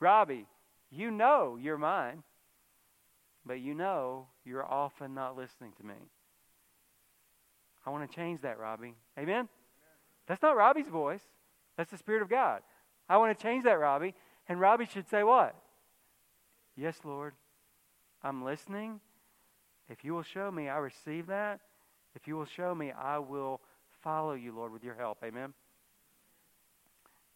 Robbie, 0.00 0.46
you 0.90 1.12
know 1.12 1.56
you're 1.56 1.78
mine, 1.78 2.24
but 3.46 3.60
you 3.60 3.74
know 3.74 4.26
you're 4.44 4.66
often 4.66 5.14
not 5.14 5.36
listening 5.36 5.70
to 5.78 5.86
me. 5.86 5.94
I 7.86 7.90
want 7.90 8.10
to 8.10 8.16
change 8.16 8.40
that, 8.40 8.58
Robbie. 8.58 8.96
Amen? 9.16 9.48
That's 10.26 10.42
not 10.42 10.56
Robbie's 10.56 10.88
voice. 10.88 11.22
That's 11.76 11.92
the 11.92 11.96
Spirit 11.96 12.22
of 12.22 12.28
God. 12.28 12.62
I 13.08 13.18
want 13.18 13.38
to 13.38 13.40
change 13.40 13.62
that, 13.62 13.78
Robbie. 13.78 14.16
And 14.48 14.58
Robbie 14.58 14.86
should 14.92 15.08
say 15.08 15.22
what? 15.22 15.54
Yes, 16.80 16.98
Lord. 17.04 17.34
I'm 18.22 18.42
listening. 18.42 19.00
If 19.90 20.02
you 20.02 20.14
will 20.14 20.22
show 20.22 20.50
me, 20.50 20.70
I 20.70 20.78
receive 20.78 21.26
that. 21.26 21.60
If 22.14 22.26
you 22.26 22.36
will 22.36 22.46
show 22.46 22.74
me, 22.74 22.90
I 22.90 23.18
will 23.18 23.60
follow 24.02 24.32
you, 24.32 24.56
Lord, 24.56 24.72
with 24.72 24.82
your 24.82 24.94
help. 24.94 25.18
Amen. 25.22 25.52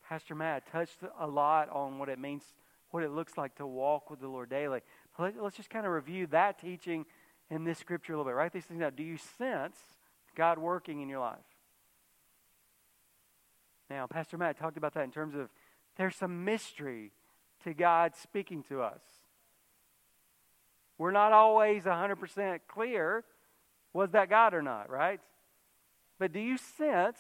Pastor 0.09 0.35
Matt 0.35 0.67
touched 0.73 1.01
a 1.21 1.27
lot 1.27 1.69
on 1.69 1.99
what 1.99 2.09
it 2.09 2.19
means, 2.19 2.43
what 2.91 3.03
it 3.03 3.11
looks 3.11 3.37
like 3.37 3.55
to 3.57 3.67
walk 3.67 4.09
with 4.09 4.21
the 4.21 4.29
Lord 4.29 4.49
daily. 4.49 4.81
Let's 5.19 5.59
just 5.59 5.69
kind 5.69 5.85
of 5.85 5.93
review 5.93 6.27
that 6.29 6.59
teaching 6.59 7.05
in 7.51 7.65
this 7.65 7.79
scripture 7.79 8.15
a 8.15 8.17
little 8.17 8.31
bit. 8.31 8.37
Write 8.37 8.55
these 8.55 8.65
things 8.65 8.81
down. 8.81 8.95
Do 8.95 9.03
you 9.03 9.19
sense 9.37 9.77
God 10.35 10.57
working 10.57 11.03
in 11.03 11.09
your 11.11 11.21
life? 11.21 11.37
Now, 13.91 14.07
Pastor 14.07 14.39
Matt 14.39 14.59
talked 14.59 14.79
about 14.79 14.95
that 14.95 15.05
in 15.05 15.11
terms 15.11 15.35
of 15.35 15.51
there's 15.99 16.17
some 16.17 16.47
mystery 16.47 17.13
to 17.65 17.75
God 17.75 18.15
speaking 18.17 18.63
to 18.71 18.81
us. 18.81 19.03
We're 20.99 21.11
not 21.11 21.33
always 21.33 21.85
100% 21.85 22.61
clear 22.69 23.25
was 23.93 24.11
that 24.11 24.29
God 24.29 24.55
or 24.55 24.63
not, 24.63 24.91
right? 24.91 25.21
But 26.19 26.33
do 26.33 26.41
you 26.41 26.59
sense, 26.59 27.19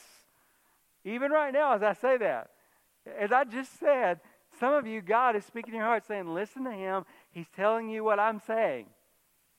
even 1.04 1.30
right 1.30 1.52
now 1.52 1.74
as 1.74 1.82
I 1.82 1.92
say 1.92 2.16
that, 2.18 2.50
as 3.18 3.32
I 3.32 3.44
just 3.44 3.78
said, 3.78 4.20
some 4.58 4.72
of 4.72 4.86
you, 4.86 5.00
God 5.00 5.36
is 5.36 5.44
speaking 5.44 5.74
in 5.74 5.78
your 5.78 5.86
heart 5.86 6.06
saying, 6.06 6.32
listen 6.32 6.64
to 6.64 6.72
Him. 6.72 7.04
He's 7.30 7.48
telling 7.56 7.88
you 7.88 8.04
what 8.04 8.18
I'm 8.20 8.40
saying. 8.46 8.86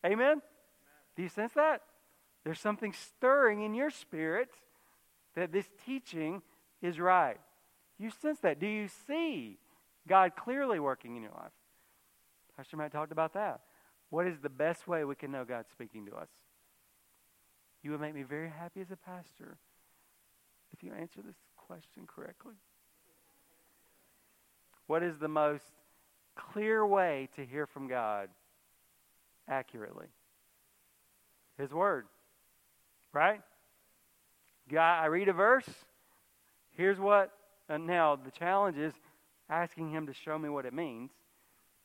Amen? 0.06 0.20
Amen? 0.20 0.42
Do 1.16 1.24
you 1.24 1.30
sense 1.30 1.54
that? 1.54 1.82
There's 2.44 2.60
something 2.60 2.94
stirring 2.94 3.62
in 3.62 3.74
your 3.74 3.90
spirit 3.90 4.50
that 5.36 5.52
this 5.52 5.66
teaching 5.86 6.42
is 6.82 7.00
right. 7.00 7.38
You 7.98 8.12
sense 8.22 8.40
that. 8.40 8.60
Do 8.60 8.68
you 8.68 8.88
see 9.08 9.58
God 10.08 10.34
clearly 10.36 10.80
working 10.80 11.16
in 11.16 11.24
your 11.24 11.32
life? 11.32 11.52
Pastor 12.58 12.78
Matt 12.78 12.92
talked 12.92 13.12
about 13.12 13.34
that. 13.34 13.62
What 14.10 14.28
is 14.28 14.40
the 14.42 14.50
best 14.50 14.88
way 14.88 15.04
we 15.04 15.16
can 15.16 15.32
know 15.32 15.46
God's 15.46 15.70
speaking 15.72 16.06
to 16.08 16.16
us? 16.16 16.30
You 17.84 17.92
would 17.92 18.02
make 18.02 18.16
me 18.16 18.24
very 18.24 18.50
happy 18.50 18.82
as 18.82 18.92
a 18.92 18.96
pastor 18.96 19.58
if 20.74 20.84
you 20.84 20.92
answer 20.94 21.22
this 21.22 21.36
question 21.56 22.08
correctly. 22.08 22.56
What 24.88 25.04
is 25.04 25.18
the 25.18 25.28
most 25.28 25.64
clear 26.36 26.86
way 26.86 27.30
to 27.36 27.46
hear 27.46 27.66
from 27.66 27.88
God 27.88 28.30
accurately? 29.48 30.08
His 31.58 31.72
Word. 31.72 32.06
Right? 33.14 33.42
God, 34.72 35.04
I 35.04 35.06
read 35.06 35.28
a 35.28 35.34
verse. 35.34 35.70
Here's 36.72 37.00
what, 37.00 37.32
and 37.70 37.88
now 37.88 38.16
the 38.16 38.32
challenge 38.32 38.78
is 38.78 38.94
asking 39.50 39.92
Him 39.92 40.08
to 40.08 40.14
show 40.14 40.38
me 40.38 40.50
what 40.50 40.66
it 40.66 40.74
means. 40.74 41.12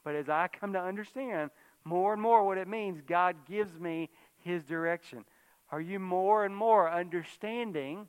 But 0.02 0.14
as 0.14 0.28
I 0.28 0.48
come 0.48 0.72
to 0.72 0.80
understand 0.80 1.50
more 1.84 2.12
and 2.12 2.20
more 2.20 2.46
what 2.46 2.58
it 2.58 2.68
means, 2.68 3.00
God 3.06 3.36
gives 3.48 3.78
me 3.78 4.10
His 4.38 4.64
direction. 4.64 5.24
Are 5.72 5.80
you 5.80 5.98
more 5.98 6.44
and 6.44 6.54
more 6.54 6.90
understanding 6.90 8.08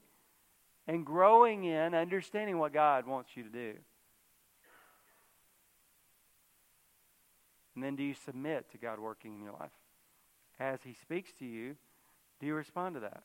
and 0.88 1.06
growing 1.06 1.64
in 1.64 1.94
understanding 1.94 2.58
what 2.58 2.74
God 2.74 3.06
wants 3.06 3.32
you 3.36 3.44
to 3.44 3.50
do? 3.50 3.74
And 7.76 7.84
then 7.84 7.96
do 7.96 8.04
you 8.04 8.14
submit 8.14 8.70
to 8.72 8.78
God 8.78 9.00
working 9.00 9.34
in 9.34 9.42
your 9.42 9.54
life? 9.54 9.72
As 10.60 10.80
He 10.84 10.94
speaks 10.94 11.32
to 11.40 11.46
you, 11.46 11.76
do 12.40 12.48
you 12.48 12.56
respond 12.56 12.96
to 12.96 13.02
that? 13.02 13.24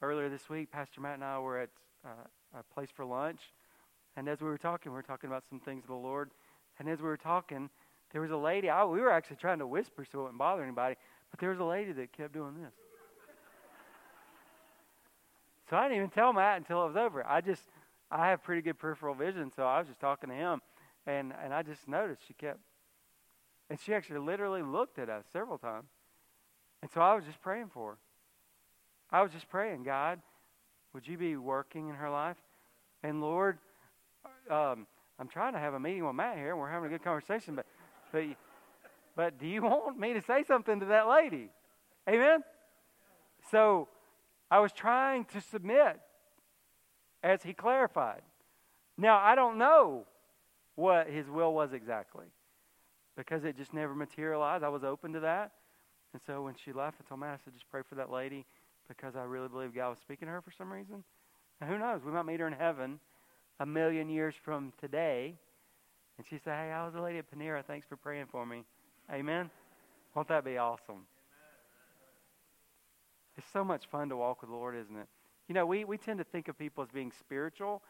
Earlier 0.00 0.28
this 0.28 0.48
week, 0.48 0.70
Pastor 0.70 1.00
Matt 1.00 1.14
and 1.14 1.24
I 1.24 1.38
were 1.38 1.58
at 1.58 1.70
uh, 2.04 2.58
a 2.58 2.62
place 2.74 2.88
for 2.94 3.04
lunch. 3.04 3.40
And 4.16 4.28
as 4.28 4.40
we 4.40 4.48
were 4.48 4.58
talking, 4.58 4.92
we 4.92 4.96
were 4.96 5.02
talking 5.02 5.28
about 5.28 5.44
some 5.48 5.60
things 5.60 5.84
of 5.84 5.88
the 5.88 5.94
Lord. 5.94 6.30
And 6.78 6.88
as 6.88 6.98
we 6.98 7.08
were 7.08 7.16
talking, 7.16 7.70
there 8.12 8.20
was 8.20 8.30
a 8.30 8.36
lady. 8.36 8.70
I, 8.70 8.84
we 8.84 9.00
were 9.00 9.10
actually 9.10 9.36
trying 9.36 9.58
to 9.58 9.66
whisper 9.66 10.04
so 10.10 10.20
it 10.20 10.22
wouldn't 10.22 10.38
bother 10.38 10.62
anybody. 10.62 10.96
But 11.30 11.40
there 11.40 11.50
was 11.50 11.58
a 11.58 11.64
lady 11.64 11.92
that 11.92 12.12
kept 12.12 12.32
doing 12.32 12.54
this. 12.62 12.72
So 15.68 15.76
I 15.76 15.84
didn't 15.84 15.98
even 15.98 16.10
tell 16.10 16.32
Matt 16.32 16.56
until 16.56 16.84
it 16.84 16.88
was 16.88 16.96
over. 16.96 17.26
I 17.26 17.42
just, 17.42 17.62
I 18.10 18.28
have 18.28 18.42
pretty 18.42 18.62
good 18.62 18.78
peripheral 18.78 19.14
vision, 19.14 19.52
so 19.54 19.64
I 19.64 19.78
was 19.78 19.88
just 19.88 20.00
talking 20.00 20.30
to 20.30 20.34
him. 20.34 20.62
And, 21.06 21.34
and 21.42 21.52
I 21.52 21.62
just 21.62 21.86
noticed 21.86 22.22
she 22.26 22.34
kept, 22.34 22.58
and 23.68 23.78
she 23.78 23.92
actually 23.94 24.20
literally 24.20 24.62
looked 24.62 24.98
at 24.98 25.10
us 25.10 25.24
several 25.32 25.58
times. 25.58 25.88
And 26.80 26.90
so 26.90 27.00
I 27.00 27.14
was 27.14 27.24
just 27.24 27.42
praying 27.42 27.70
for 27.72 27.92
her. 27.92 27.98
I 29.10 29.22
was 29.22 29.32
just 29.32 29.48
praying, 29.48 29.84
God, 29.84 30.20
would 30.94 31.06
you 31.06 31.18
be 31.18 31.36
working 31.36 31.88
in 31.88 31.94
her 31.94 32.10
life? 32.10 32.36
And 33.02 33.20
Lord, 33.20 33.58
um, 34.50 34.86
I'm 35.18 35.28
trying 35.28 35.52
to 35.52 35.58
have 35.58 35.74
a 35.74 35.80
meeting 35.80 36.06
with 36.06 36.14
Matt 36.14 36.36
here, 36.36 36.50
and 36.50 36.58
we're 36.58 36.70
having 36.70 36.86
a 36.86 36.90
good 36.90 37.04
conversation, 37.04 37.54
but, 37.54 37.66
but, 38.12 38.24
but 39.16 39.38
do 39.38 39.46
you 39.46 39.62
want 39.62 39.98
me 39.98 40.12
to 40.14 40.22
say 40.22 40.44
something 40.46 40.80
to 40.80 40.86
that 40.86 41.08
lady? 41.08 41.50
Amen? 42.08 42.42
So 43.50 43.88
I 44.50 44.60
was 44.60 44.72
trying 44.72 45.24
to 45.26 45.40
submit 45.40 46.00
as 47.22 47.42
he 47.42 47.52
clarified. 47.52 48.22
Now, 48.96 49.18
I 49.18 49.34
don't 49.34 49.58
know 49.58 50.06
what 50.74 51.08
his 51.08 51.28
will 51.28 51.52
was 51.52 51.72
exactly 51.72 52.26
because 53.16 53.44
it 53.44 53.56
just 53.56 53.74
never 53.74 53.94
materialized. 53.94 54.64
I 54.64 54.68
was 54.68 54.84
open 54.84 55.12
to 55.14 55.20
that. 55.20 55.52
And 56.12 56.22
so 56.26 56.42
when 56.42 56.54
she 56.54 56.72
left, 56.72 56.98
I 57.00 57.08
told 57.08 57.20
Matt, 57.20 57.40
I 57.40 57.44
said, 57.44 57.52
just 57.52 57.68
pray 57.70 57.82
for 57.86 57.96
that 57.96 58.10
lady 58.10 58.46
because 58.88 59.16
I 59.16 59.24
really 59.24 59.48
believe 59.48 59.74
God 59.74 59.90
was 59.90 59.98
speaking 59.98 60.26
to 60.26 60.32
her 60.32 60.40
for 60.40 60.52
some 60.52 60.72
reason. 60.72 61.04
And 61.60 61.68
who 61.68 61.78
knows? 61.78 62.00
We 62.04 62.12
might 62.12 62.26
meet 62.26 62.40
her 62.40 62.46
in 62.46 62.54
heaven 62.54 63.00
a 63.60 63.66
million 63.66 64.08
years 64.08 64.34
from 64.42 64.72
today. 64.80 65.34
And 66.18 66.26
she 66.26 66.38
said, 66.38 66.54
Hey, 66.54 66.72
I 66.72 66.84
was 66.84 66.94
a 66.94 67.00
lady 67.00 67.18
at 67.18 67.30
Panera. 67.30 67.64
Thanks 67.64 67.86
for 67.86 67.96
praying 67.96 68.26
for 68.30 68.44
me. 68.44 68.64
Amen. 69.10 69.50
Won't 70.14 70.28
that 70.28 70.44
be 70.44 70.58
awesome? 70.58 71.06
It's 73.36 73.46
so 73.52 73.64
much 73.64 73.86
fun 73.86 74.08
to 74.08 74.16
walk 74.16 74.42
with 74.42 74.50
the 74.50 74.56
Lord, 74.56 74.76
isn't 74.76 74.96
it? 74.96 75.06
You 75.46 75.54
know, 75.54 75.64
we, 75.64 75.84
we 75.84 75.96
tend 75.96 76.18
to 76.18 76.24
think 76.24 76.48
of 76.48 76.58
people 76.58 76.82
as 76.82 76.90
being 76.90 77.12
spiritual, 77.18 77.82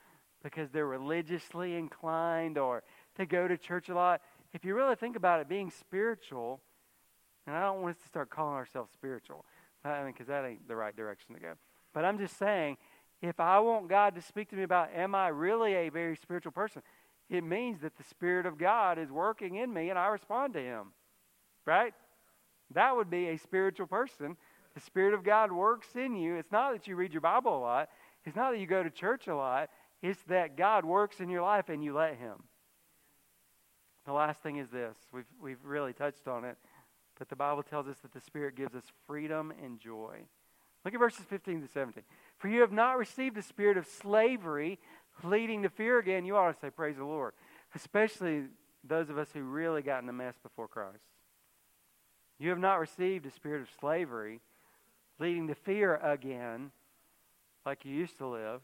because 0.43 0.71
they're 0.71 0.87
religiously 0.87 1.75
inclined 1.75 2.59
or 2.59 2.83
they 3.17 3.27
go 3.27 3.49
to 3.49 3.57
church 3.57 3.89
a 3.89 3.95
lot. 3.95 4.21
If 4.53 4.65
you 4.65 4.75
really 4.75 4.95
think 4.95 5.17
about 5.17 5.41
it, 5.41 5.49
being 5.49 5.71
spiritual, 5.71 6.61
and 7.47 7.57
I 7.57 7.63
don't 7.63 7.83
want 7.83 7.97
us 7.97 8.03
to 8.03 8.09
start 8.09 8.31
calling 8.31 8.55
ourselves 8.55 8.91
spiritual, 8.93 9.45
I 9.85 10.03
mean, 10.03 10.13
because 10.13 10.27
that 10.29 10.45
ain't 10.45 10.69
the 10.69 10.77
right 10.77 10.95
direction 10.95 11.35
to 11.35 11.41
go. 11.41 11.53
But 11.93 12.05
I'm 12.05 12.19
just 12.19 12.39
saying, 12.39 12.77
if 13.21 13.41
I 13.41 13.59
want 13.59 13.89
God 13.89 14.15
to 14.15 14.23
speak 14.23 14.49
to 14.51 14.57
me 14.57 14.63
about, 14.63 14.91
am 14.95 15.15
I 15.15 15.29
really 15.29 15.75
a 15.75 15.89
very 15.89 16.17
spiritual 16.17 16.53
person? 16.53 16.83
It 17.31 17.45
means 17.45 17.81
that 17.81 17.97
the 17.97 18.05
Spirit 18.05 18.47
of 18.47 18.59
God 18.59 18.99
is 18.99 19.11
working 19.11 19.57
in 19.57 19.73
me 19.73 19.91
and 19.91 19.99
I 19.99 20.09
respond 20.09 20.55
to 20.55 20.61
Him. 20.61 20.93
Right? 21.65 21.93
That 22.75 22.97
would 22.97 23.11
be 23.11 23.29
a 23.29 23.39
spiritual 23.39 23.87
person. 23.87 24.37
The 24.75 24.81
Spirit 24.81 25.15
of 25.15 25.25
God 25.25 25.53
works 25.53 25.89
in 25.95 26.15
you. 26.15 26.37
It's 26.37 26.53
not 26.53 26.73
that 26.73 26.87
you 26.87 26.97
read 26.97 27.13
your 27.13 27.21
Bible 27.21 27.57
a 27.57 27.61
lot, 27.61 27.89
it's 28.25 28.37
not 28.37 28.53
that 28.53 28.61
you 28.61 28.67
go 28.67 28.83
to 28.83 28.91
church 28.91 29.27
a 29.29 29.35
lot. 29.35 29.71
It's 30.01 30.23
that 30.29 30.57
God 30.57 30.85
works 30.85 31.19
in 31.19 31.29
your 31.29 31.43
life 31.43 31.69
and 31.69 31.83
you 31.83 31.93
let 31.93 32.17
Him. 32.17 32.45
The 34.07 34.13
last 34.13 34.41
thing 34.43 34.57
is 34.57 34.71
this 34.71 34.97
we've, 35.13 35.27
we've 35.43 35.65
really 35.65 35.93
touched 35.93 36.29
on 36.29 36.45
it, 36.45 36.57
but 37.19 37.29
the 37.29 37.37
Bible 37.37 37.63
tells 37.63 37.89
us 37.89 37.97
that 38.03 38.13
the 38.13 38.21
Spirit 38.21 38.55
gives 38.55 38.75
us 38.75 38.85
freedom 39.07 39.53
and 39.63 39.81
joy. 39.81 40.21
Look 40.85 40.95
at 40.95 41.01
verses 41.01 41.27
15 41.29 41.63
to 41.63 41.69
17. 41.69 42.05
For 42.39 42.49
you 42.49 42.61
have 42.61 42.73
not 42.73 42.97
received 42.97 43.35
the 43.35 43.43
spirit 43.43 43.77
of 43.77 43.87
slavery, 43.87 44.79
leading 45.25 45.63
to 45.63 45.69
fear 45.69 45.99
again. 45.99 46.25
You 46.25 46.37
ought 46.37 46.53
to 46.53 46.59
say, 46.61 46.71
Praise 46.71 46.97
the 46.97 47.05
Lord. 47.05 47.33
Especially 47.75 48.45
those 48.85 49.11
of 49.11 49.19
us 49.19 49.29
who 49.33 49.43
really 49.43 49.83
got 49.83 50.03
in 50.03 50.09
a 50.09 50.13
mess 50.13 50.35
before 50.43 50.69
Christ. 50.69 51.05
You 52.39 52.51
have 52.51 52.59
not 52.59 52.81
received 52.81 53.27
a 53.27 53.31
spirit 53.31 53.63
of 53.63 53.69
slavery, 53.81 54.41
leading 55.19 55.49
to 55.49 55.55
fear 55.55 55.97
again, 55.97 56.71
like 57.67 57.85
you 57.85 57.95
used 57.95 58.19
to 58.19 58.27
live 58.27 58.61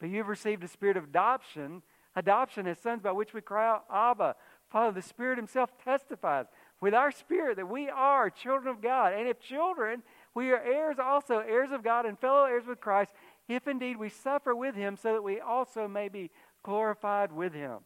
but 0.00 0.08
you've 0.08 0.28
received 0.28 0.64
a 0.64 0.68
spirit 0.68 0.96
of 0.96 1.04
adoption, 1.04 1.82
adoption 2.16 2.66
as 2.66 2.78
sons 2.78 3.02
by 3.02 3.12
which 3.12 3.34
we 3.34 3.42
cry 3.42 3.68
out, 3.68 3.84
Abba. 3.92 4.34
Father, 4.70 4.92
the 4.92 5.06
Spirit 5.06 5.36
Himself 5.36 5.70
testifies 5.84 6.46
with 6.80 6.94
our 6.94 7.10
spirit 7.10 7.56
that 7.56 7.68
we 7.68 7.88
are 7.88 8.30
children 8.30 8.74
of 8.74 8.80
God. 8.80 9.12
And 9.12 9.28
if 9.28 9.38
children, 9.40 10.02
we 10.34 10.50
are 10.50 10.62
heirs 10.62 10.96
also, 10.98 11.40
heirs 11.40 11.70
of 11.72 11.84
God 11.84 12.06
and 12.06 12.18
fellow 12.18 12.44
heirs 12.44 12.66
with 12.66 12.80
Christ, 12.80 13.12
if 13.50 13.66
indeed 13.66 13.96
we 13.96 14.08
suffer 14.08 14.54
with 14.54 14.74
Him, 14.74 14.96
so 14.96 15.12
that 15.12 15.22
we 15.22 15.40
also 15.40 15.88
may 15.88 16.08
be 16.08 16.30
glorified 16.62 17.32
with 17.32 17.52
Him. 17.52 17.78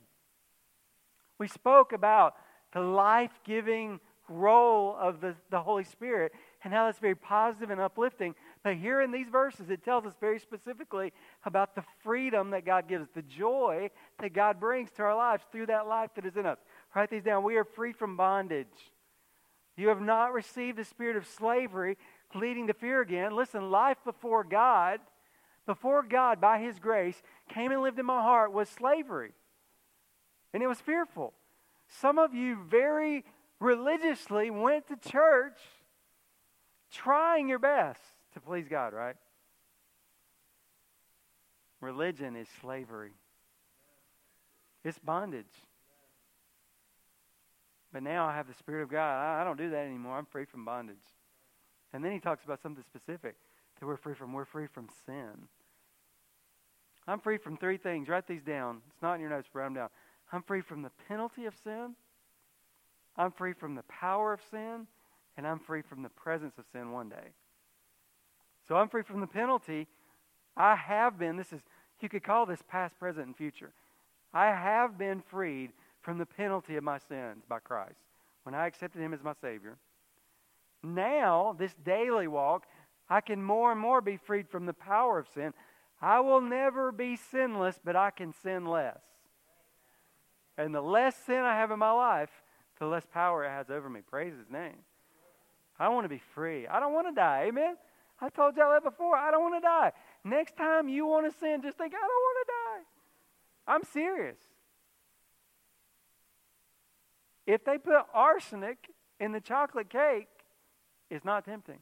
We 1.39 1.49
spoke 1.49 1.93
about 1.93 2.35
the 2.73 2.81
life 2.81 3.33
giving 3.45 4.01
role 4.29 4.97
of 4.99 5.21
the, 5.21 5.35
the 5.51 5.61
Holy 5.61 5.85
Spirit 5.85 6.33
and 6.63 6.73
how 6.73 6.87
that's 6.87 6.99
very 6.99 7.15
positive 7.15 7.71
and 7.71 7.81
uplifting. 7.81 8.35
But 8.63 8.77
here 8.77 9.01
in 9.03 9.13
these 9.13 9.29
verses, 9.29 9.69
it 9.69 9.85
tells 9.85 10.07
us 10.07 10.15
very 10.19 10.39
specifically 10.39 11.13
about 11.45 11.75
the 11.75 11.85
freedom 12.03 12.51
that 12.51 12.65
God 12.65 12.89
gives, 12.89 13.09
the 13.15 13.23
joy 13.23 13.91
that 14.21 14.33
God 14.33 14.59
brings 14.59 14.91
to 14.93 15.03
our 15.03 15.15
lives 15.15 15.45
through 15.53 15.67
that 15.67 15.87
life 15.87 16.11
that 16.17 16.25
is 16.25 16.37
in 16.37 16.47
us. 16.47 16.59
Write 16.95 17.11
these 17.11 17.23
down. 17.23 17.45
We 17.45 17.57
are 17.57 17.65
free 17.65 17.93
from 17.93 18.17
bondage. 18.17 18.67
You 19.77 19.89
have 19.89 20.01
not 20.01 20.33
received 20.33 20.79
the 20.79 20.85
spirit 20.85 21.17
of 21.17 21.27
slavery 21.27 21.99
leading 22.35 22.69
to 22.69 22.75
fear 22.75 23.01
again. 23.01 23.37
Listen, 23.37 23.71
life 23.71 23.99
before 24.05 24.45
God 24.45 25.01
before 25.67 26.03
God, 26.03 26.41
by 26.41 26.59
His 26.59 26.79
grace, 26.79 27.23
came 27.49 27.73
and 27.73 27.83
lived 27.83 27.99
in 27.99 28.07
my 28.07 28.23
heart 28.23 28.53
was 28.53 28.69
slavery. 28.69 29.33
And 30.53 30.63
it 30.63 30.67
was 30.67 30.81
fearful. 30.81 31.33
Some 31.89 32.19
of 32.19 32.35
you 32.35 32.59
very 32.69 33.25
religiously 33.61 34.51
went 34.51 34.89
to 34.89 34.97
church 34.97 35.59
trying 36.93 37.49
your 37.49 37.59
best 37.59 38.01
to 38.35 38.41
please 38.41 38.69
God, 38.69 38.93
right? 38.93 39.17
Religion 41.81 42.37
is 42.37 42.49
slavery, 42.61 43.13
it's 44.85 44.99
bondage. 44.99 45.47
But 47.93 48.03
now 48.03 48.27
I 48.27 48.35
have 48.35 48.49
the 48.49 48.55
Spirit 48.55 48.83
of 48.83 48.91
God. 48.91 49.41
I 49.41 49.45
don't 49.45 49.57
do 49.57 49.71
that 49.71 49.87
anymore. 49.87 50.19
I'm 50.19 50.27
free 50.27 50.47
from 50.47 50.65
bondage. 50.65 50.97
And 51.93 52.05
then 52.05 52.11
he 52.11 52.19
talks 52.19 52.45
about 52.45 52.61
something 52.61 52.83
specific 52.83 53.37
that 53.79 53.87
we're 53.87 53.97
free 53.97 54.15
from. 54.15 54.33
We're 54.33 54.45
free 54.45 54.67
from 54.67 54.89
sin. 55.07 55.47
I'm 57.07 57.21
free 57.21 57.39
from 57.39 57.57
three 57.57 57.77
things. 57.77 58.09
Write 58.09 58.27
these 58.27 58.43
down. 58.43 58.81
It's 58.93 59.03
not 59.03 59.15
in 59.15 59.21
your 59.21 59.31
notes, 59.31 59.49
but 59.53 59.61
write 59.61 59.67
them 59.67 59.75
down. 59.75 59.89
I'm 60.33 60.43
free 60.43 60.63
from 60.63 60.83
the 60.83 60.91
penalty 61.09 61.47
of 61.47 61.55
sin. 61.63 61.95
I'm 63.17 63.31
free 63.31 63.53
from 63.53 63.75
the 63.75 63.83
power 63.85 64.33
of 64.33 64.41
sin. 64.51 64.87
And 65.37 65.47
I'm 65.47 65.59
free 65.59 65.83
from 65.83 66.03
the 66.03 66.09
presence 66.11 66.55
of 66.59 66.65
sin 66.73 66.93
one 66.93 67.09
day. 67.09 67.33
So 68.67 68.77
I'm 68.77 68.89
free 68.89 69.03
from 69.03 69.21
the 69.21 69.27
penalty. 69.27 69.87
I 70.57 70.77
have 70.77 71.19
been, 71.19 71.37
this 71.37 71.53
is, 71.53 71.61
you 72.01 72.09
could 72.09 72.23
call 72.23 72.47
this 72.47 72.63
past, 72.69 72.99
present, 72.99 73.27
and 73.27 73.37
future. 73.37 73.73
I 74.33 74.47
have 74.47 74.99
been 74.99 75.23
freed 75.31 75.73
from 76.03 76.19
the 76.19 76.27
penalty 76.27 76.77
of 76.77 76.85
my 76.85 76.99
sins 76.99 77.45
by 77.49 77.59
Christ 77.59 77.99
when 78.45 78.55
I 78.55 78.67
accepted 78.67 79.01
Him 79.01 79.15
as 79.15 79.23
my 79.23 79.33
Savior. 79.41 79.77
Now, 80.83 81.57
this 81.59 81.75
daily 81.85 82.29
walk, 82.29 82.65
I 83.09 83.21
can 83.21 83.43
more 83.43 83.73
and 83.73 83.81
more 83.81 84.01
be 84.01 84.19
freed 84.19 84.49
from 84.49 84.67
the 84.67 84.73
power 84.73 85.19
of 85.19 85.27
sin. 85.35 85.53
I 86.05 86.21
will 86.21 86.43
never 86.43 86.93
be 86.93 87.17
sinless, 87.17 87.81
but 87.83 87.97
I 87.97 88.11
can 88.11 88.35
sin 88.43 88.67
less. 88.67 89.01
And 90.59 90.75
the 90.75 90.83
less 90.83 91.17
sin 91.17 91.39
I 91.39 91.55
have 91.55 91.71
in 91.71 91.79
my 91.79 91.93
life, 91.93 92.29
the 92.79 92.85
less 92.85 93.07
power 93.11 93.43
it 93.47 93.49
has 93.49 93.71
over 93.71 93.89
me. 93.89 94.01
Praise 94.03 94.35
His 94.37 94.51
name. 94.51 94.77
I 95.79 95.89
want 95.89 96.05
to 96.05 96.11
be 96.11 96.21
free. 96.35 96.67
I 96.67 96.79
don't 96.79 96.93
want 96.93 97.09
to 97.09 97.15
die. 97.15 97.47
Amen? 97.49 97.77
I 98.21 98.29
told 98.29 98.55
y'all 98.55 98.71
that 98.73 98.85
before. 98.85 99.17
I 99.17 99.31
don't 99.31 99.41
want 99.41 99.55
to 99.55 99.67
die. 99.67 99.93
Next 100.25 100.59
time 100.59 100.91
you 100.91 101.07
want 101.07 101.33
to 101.33 101.39
sin, 101.39 101.63
just 101.63 101.79
think, 101.79 101.95
I 101.95 101.97
don't 101.97 102.09
want 102.09 102.47
to 102.47 102.53
die. 102.53 103.73
I'm 103.73 103.85
serious. 103.85 104.39
If 107.47 107.65
they 107.65 107.79
put 107.79 107.95
arsenic 108.13 108.91
in 109.19 109.33
the 109.33 109.41
chocolate 109.41 109.89
cake, 109.89 110.29
it's 111.09 111.25
not 111.25 111.47
tempting. 111.47 111.79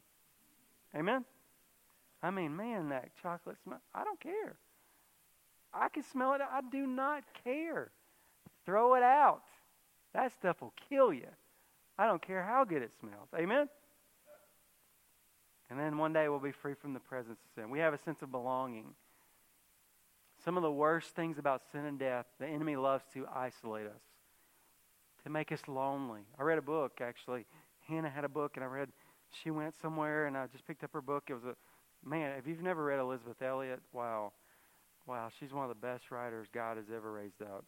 Amen? 0.94 1.24
I 2.22 2.30
mean, 2.30 2.56
man, 2.56 2.90
that 2.90 3.10
chocolate 3.22 3.56
smell, 3.64 3.80
I 3.94 4.04
don't 4.04 4.20
care. 4.20 4.56
I 5.74 5.88
can 5.88 6.02
smell 6.02 6.34
it. 6.34 6.40
I 6.40 6.60
do 6.70 6.86
not 6.86 7.24
care. 7.44 7.90
Throw 8.64 8.94
it 8.94 9.02
out. 9.02 9.42
That 10.14 10.32
stuff 10.32 10.60
will 10.60 10.74
kill 10.88 11.12
you. 11.12 11.28
I 11.98 12.06
don't 12.06 12.24
care 12.24 12.42
how 12.42 12.64
good 12.64 12.82
it 12.82 12.92
smells. 13.00 13.28
Amen? 13.36 13.68
And 15.70 15.80
then 15.80 15.96
one 15.96 16.12
day 16.12 16.28
we'll 16.28 16.38
be 16.38 16.52
free 16.52 16.74
from 16.74 16.92
the 16.92 17.00
presence 17.00 17.38
of 17.40 17.54
sin. 17.54 17.70
We 17.70 17.78
have 17.78 17.94
a 17.94 17.98
sense 17.98 18.20
of 18.22 18.30
belonging. 18.30 18.94
Some 20.44 20.56
of 20.56 20.62
the 20.62 20.70
worst 20.70 21.14
things 21.16 21.38
about 21.38 21.62
sin 21.72 21.86
and 21.86 21.98
death, 21.98 22.26
the 22.38 22.46
enemy 22.46 22.76
loves 22.76 23.04
to 23.14 23.26
isolate 23.34 23.86
us 23.86 24.02
to 25.24 25.30
make 25.30 25.52
us 25.52 25.60
lonely. 25.68 26.22
I 26.38 26.42
read 26.42 26.58
a 26.58 26.62
book, 26.62 27.00
actually. 27.00 27.46
Hannah 27.88 28.10
had 28.10 28.24
a 28.24 28.28
book, 28.28 28.52
and 28.56 28.64
I 28.64 28.66
read, 28.68 28.88
she 29.42 29.50
went 29.50 29.74
somewhere, 29.80 30.26
and 30.26 30.36
I 30.36 30.46
just 30.46 30.66
picked 30.66 30.84
up 30.84 30.92
her 30.92 31.00
book. 31.00 31.24
It 31.28 31.34
was 31.34 31.44
a, 31.44 31.54
man, 32.04 32.36
if 32.38 32.46
you've 32.46 32.62
never 32.62 32.84
read 32.84 32.98
Elisabeth 32.98 33.40
Elliot, 33.42 33.80
wow. 33.92 34.32
Wow, 35.06 35.28
she's 35.38 35.52
one 35.52 35.64
of 35.64 35.68
the 35.68 35.86
best 35.86 36.10
writers 36.10 36.46
God 36.52 36.76
has 36.76 36.86
ever 36.94 37.10
raised 37.10 37.42
up. 37.42 37.64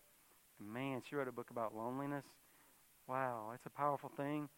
man, 0.61 1.03
she 1.09 1.16
wrote 1.16 1.28
a 1.28 1.32
book 1.32 1.51
about 1.51 1.76
loneliness. 1.76 2.24
Wow, 3.09 3.51
it's 3.55 3.66
a 3.66 3.70
powerful 3.70 4.11
thing. 4.16 4.49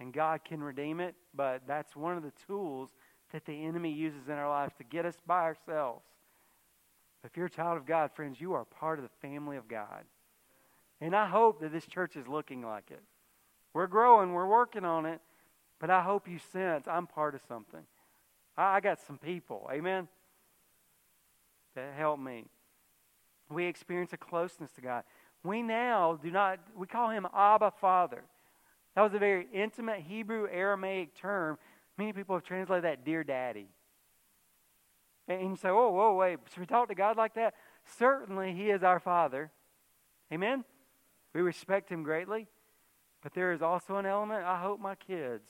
And 0.00 0.12
God 0.12 0.44
can 0.44 0.62
redeem 0.62 1.00
it, 1.00 1.14
but 1.34 1.62
that's 1.66 1.94
one 1.94 2.16
of 2.16 2.22
the 2.22 2.32
tools 2.46 2.90
that 3.32 3.44
the 3.44 3.64
enemy 3.64 3.92
uses 3.92 4.28
in 4.28 4.34
our 4.34 4.48
lives 4.48 4.74
to 4.78 4.84
get 4.84 5.04
us 5.04 5.16
by 5.26 5.42
ourselves. 5.42 6.04
If 7.24 7.36
you're 7.36 7.46
a 7.46 7.50
child 7.50 7.76
of 7.76 7.86
God, 7.86 8.10
friends, 8.14 8.40
you 8.40 8.52
are 8.54 8.64
part 8.64 8.98
of 8.98 9.04
the 9.04 9.28
family 9.28 9.56
of 9.56 9.68
God. 9.68 10.04
And 11.00 11.14
I 11.14 11.26
hope 11.26 11.60
that 11.60 11.72
this 11.72 11.86
church 11.86 12.16
is 12.16 12.28
looking 12.28 12.62
like 12.62 12.90
it. 12.90 13.02
We're 13.74 13.86
growing, 13.86 14.32
we're 14.32 14.46
working 14.46 14.84
on 14.84 15.06
it, 15.06 15.20
but 15.80 15.90
I 15.90 16.02
hope 16.02 16.28
you 16.28 16.38
sense 16.52 16.86
I'm 16.86 17.06
part 17.06 17.34
of 17.34 17.40
something. 17.48 17.82
I, 18.56 18.80
got 18.80 19.00
some 19.00 19.18
people, 19.18 19.68
amen, 19.72 20.08
that 21.74 21.94
help 21.96 22.20
me. 22.20 22.44
We 23.48 23.66
experience 23.66 24.12
a 24.12 24.16
closeness 24.16 24.70
to 24.72 24.80
God. 24.80 25.04
We 25.42 25.62
now 25.62 26.18
do 26.22 26.30
not, 26.30 26.60
we 26.76 26.86
call 26.86 27.10
him 27.10 27.26
Abba 27.34 27.72
Father. 27.80 28.22
That 28.94 29.02
was 29.02 29.14
a 29.14 29.18
very 29.18 29.46
intimate 29.52 30.00
Hebrew 30.00 30.46
Aramaic 30.50 31.14
term. 31.14 31.58
Many 31.98 32.12
people 32.12 32.36
have 32.36 32.44
translated 32.44 32.84
that 32.84 33.04
dear 33.04 33.24
daddy. 33.24 33.68
And 35.28 35.50
you 35.50 35.56
say, 35.56 35.68
oh, 35.68 35.90
whoa, 35.90 36.14
wait, 36.14 36.38
should 36.52 36.60
we 36.60 36.66
talk 36.66 36.88
to 36.88 36.94
God 36.94 37.16
like 37.16 37.34
that? 37.34 37.54
Certainly, 37.98 38.52
He 38.54 38.70
is 38.70 38.82
our 38.82 39.00
Father. 39.00 39.50
Amen? 40.32 40.64
We 41.34 41.40
respect 41.40 41.88
him 41.90 42.02
greatly, 42.02 42.48
but 43.22 43.34
there 43.34 43.52
is 43.52 43.62
also 43.62 43.96
an 43.96 44.06
element. 44.06 44.44
I 44.44 44.60
hope 44.60 44.80
my 44.80 44.94
kids, 44.94 45.44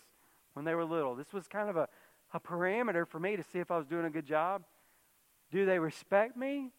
when 0.54 0.64
they 0.64 0.74
were 0.74 0.84
little, 0.84 1.14
this 1.14 1.32
was 1.32 1.48
kind 1.48 1.68
of 1.68 1.76
a, 1.76 1.88
a 2.34 2.40
parameter 2.40 3.06
for 3.06 3.18
me 3.20 3.36
to 3.36 3.42
see 3.42 3.58
if 3.58 3.70
I 3.70 3.76
was 3.76 3.86
doing 3.86 4.06
a 4.06 4.10
good 4.10 4.26
job. 4.26 4.62
Do 5.50 5.66
they 5.66 5.78
respect 5.78 6.36
me? 6.36 6.70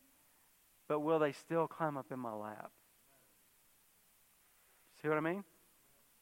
But 0.88 1.00
will 1.00 1.20
they 1.20 1.32
still 1.32 1.68
climb 1.68 1.98
up 1.98 2.12
in 2.12 2.20
my 2.20 2.34
lap? 2.34 2.72
See 5.02 5.08
what 5.08 5.18
I 5.18 5.22
mean? 5.22 5.44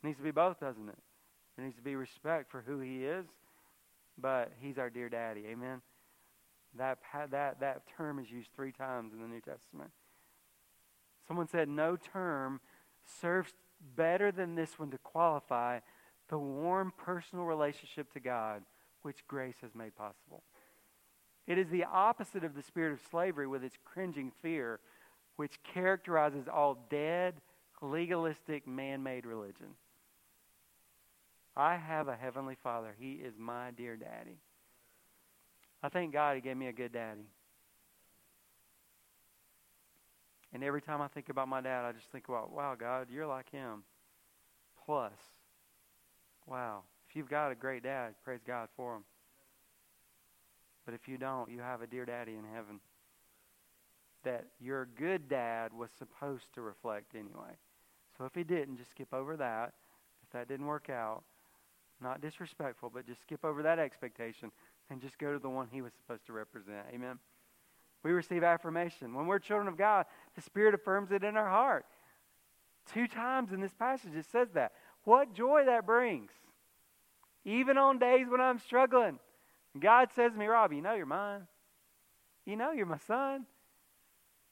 It 0.03 0.07
needs 0.07 0.17
to 0.17 0.23
be 0.23 0.31
both, 0.31 0.59
doesn't 0.59 0.87
it? 0.87 0.97
There 1.55 1.65
needs 1.65 1.77
to 1.77 1.83
be 1.83 1.95
respect 1.95 2.49
for 2.49 2.61
who 2.61 2.79
he 2.79 3.05
is, 3.05 3.25
but 4.17 4.51
he's 4.59 4.77
our 4.77 4.89
dear 4.89 5.09
daddy. 5.09 5.45
Amen. 5.47 5.81
That 6.77 6.99
that 7.31 7.59
that 7.59 7.83
term 7.97 8.19
is 8.19 8.31
used 8.31 8.49
three 8.55 8.71
times 8.71 9.13
in 9.13 9.21
the 9.21 9.27
New 9.27 9.41
Testament. 9.41 9.91
Someone 11.27 11.47
said 11.47 11.69
no 11.69 11.97
term 11.97 12.61
serves 13.21 13.53
better 13.95 14.31
than 14.31 14.55
this 14.55 14.79
one 14.79 14.91
to 14.91 14.97
qualify 14.97 15.79
the 16.29 16.37
warm 16.37 16.93
personal 16.97 17.45
relationship 17.45 18.11
to 18.13 18.19
God 18.19 18.63
which 19.03 19.27
grace 19.27 19.55
has 19.61 19.73
made 19.75 19.95
possible. 19.95 20.43
It 21.47 21.57
is 21.57 21.69
the 21.69 21.85
opposite 21.85 22.43
of 22.43 22.55
the 22.55 22.61
spirit 22.61 22.93
of 22.93 22.99
slavery 23.09 23.47
with 23.47 23.63
its 23.63 23.75
cringing 23.83 24.31
fear, 24.41 24.79
which 25.35 25.61
characterizes 25.73 26.47
all 26.47 26.85
dead, 26.89 27.35
legalistic, 27.81 28.67
man 28.67 29.01
made 29.01 29.25
religion. 29.25 29.75
I 31.55 31.77
have 31.77 32.07
a 32.07 32.15
heavenly 32.15 32.55
father. 32.63 32.95
He 32.97 33.13
is 33.13 33.33
my 33.37 33.71
dear 33.71 33.97
daddy. 33.97 34.37
I 35.83 35.89
thank 35.89 36.13
God 36.13 36.35
he 36.35 36.41
gave 36.41 36.57
me 36.57 36.67
a 36.67 36.73
good 36.73 36.93
daddy. 36.93 37.27
And 40.53 40.63
every 40.63 40.81
time 40.81 41.01
I 41.01 41.07
think 41.07 41.29
about 41.29 41.47
my 41.47 41.61
dad, 41.61 41.85
I 41.85 41.91
just 41.93 42.11
think 42.11 42.27
about, 42.27 42.51
wow, 42.51 42.75
God, 42.77 43.07
you're 43.11 43.27
like 43.27 43.49
him. 43.51 43.83
Plus, 44.85 45.13
wow, 46.45 46.83
if 47.11 47.17
you've 47.17 47.29
got 47.29 47.51
a 47.51 47.55
great 47.55 47.83
dad, 47.83 48.13
praise 48.23 48.39
God 48.47 48.69
for 48.77 48.95
him. 48.95 49.03
But 50.85 50.93
if 50.93 51.09
you 51.09 51.17
don't, 51.17 51.51
you 51.51 51.59
have 51.59 51.81
a 51.81 51.87
dear 51.87 52.05
daddy 52.05 52.31
in 52.31 52.45
heaven 52.53 52.79
that 54.23 54.45
your 54.61 54.87
good 54.97 55.27
dad 55.27 55.73
was 55.73 55.89
supposed 55.97 56.45
to 56.53 56.61
reflect 56.61 57.13
anyway. 57.13 57.57
So 58.17 58.23
if 58.23 58.33
he 58.33 58.45
didn't, 58.45 58.77
just 58.77 58.91
skip 58.91 59.13
over 59.13 59.35
that. 59.35 59.73
If 60.23 60.29
that 60.31 60.47
didn't 60.47 60.67
work 60.67 60.89
out, 60.89 61.23
not 62.01 62.21
disrespectful, 62.21 62.89
but 62.93 63.05
just 63.05 63.21
skip 63.21 63.43
over 63.43 63.61
that 63.61 63.77
expectation 63.77 64.49
and 64.89 65.01
just 65.01 65.17
go 65.17 65.33
to 65.33 65.39
the 65.39 65.49
one 65.49 65.67
he 65.69 65.81
was 65.81 65.91
supposed 65.97 66.25
to 66.27 66.33
represent. 66.33 66.85
Amen. 66.93 67.19
We 68.03 68.11
receive 68.11 68.43
affirmation. 68.43 69.13
When 69.13 69.27
we're 69.27 69.39
children 69.39 69.67
of 69.67 69.77
God, 69.77 70.05
the 70.35 70.41
Spirit 70.41 70.75
affirms 70.75 71.11
it 71.11 71.25
in 71.25 71.35
our 71.35 71.49
heart. 71.49 71.85
Two 72.93 73.07
times 73.07 73.51
in 73.51 73.59
this 73.59 73.73
passage 73.73 74.15
it 74.15 74.27
says 74.31 74.47
that. 74.53 74.71
What 75.03 75.33
joy 75.33 75.65
that 75.65 75.85
brings. 75.85 76.31
Even 77.45 77.77
on 77.77 77.99
days 77.99 78.27
when 78.29 78.41
I'm 78.41 78.59
struggling. 78.59 79.19
God 79.79 80.09
says 80.15 80.33
to 80.33 80.37
me, 80.37 80.45
Rob, 80.45 80.73
you 80.73 80.81
know 80.81 80.93
you're 80.93 81.05
mine. 81.05 81.47
You 82.45 82.55
know 82.55 82.71
you're 82.71 82.85
my 82.85 82.99
son. 83.07 83.45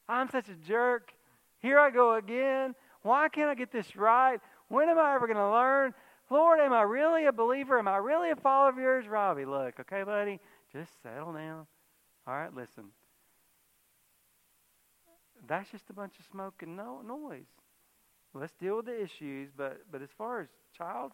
I'm 0.08 0.28
such 0.30 0.48
a 0.48 0.54
jerk. 0.66 1.12
Here 1.60 1.78
I 1.78 1.90
go 1.90 2.14
again. 2.14 2.74
Why 3.02 3.28
can't 3.28 3.48
I 3.48 3.54
get 3.54 3.70
this 3.72 3.96
right? 3.96 4.40
When 4.68 4.88
am 4.88 4.98
I 4.98 5.14
ever 5.14 5.26
going 5.26 5.36
to 5.36 5.50
learn? 5.50 5.94
Lord, 6.30 6.60
am 6.60 6.72
I 6.72 6.82
really 6.82 7.26
a 7.26 7.32
believer? 7.32 7.78
Am 7.78 7.88
I 7.88 7.96
really 7.96 8.30
a 8.30 8.36
follower 8.36 8.70
of 8.70 8.78
yours? 8.78 9.06
Robbie, 9.06 9.44
look, 9.44 9.80
okay, 9.80 10.04
buddy, 10.04 10.38
just 10.72 10.90
settle 11.02 11.32
down. 11.32 11.66
All 12.26 12.34
right, 12.34 12.54
listen 12.54 12.84
that's 15.50 15.70
just 15.70 15.90
a 15.90 15.92
bunch 15.92 16.14
of 16.18 16.24
smoke 16.30 16.62
and 16.62 16.76
no 16.76 17.02
noise. 17.02 17.46
Let's 18.32 18.52
deal 18.52 18.76
with 18.76 18.86
the 18.86 19.02
issues, 19.02 19.50
but 19.56 19.80
but 19.90 20.00
as 20.00 20.08
far 20.16 20.40
as 20.40 20.48
child, 20.76 21.12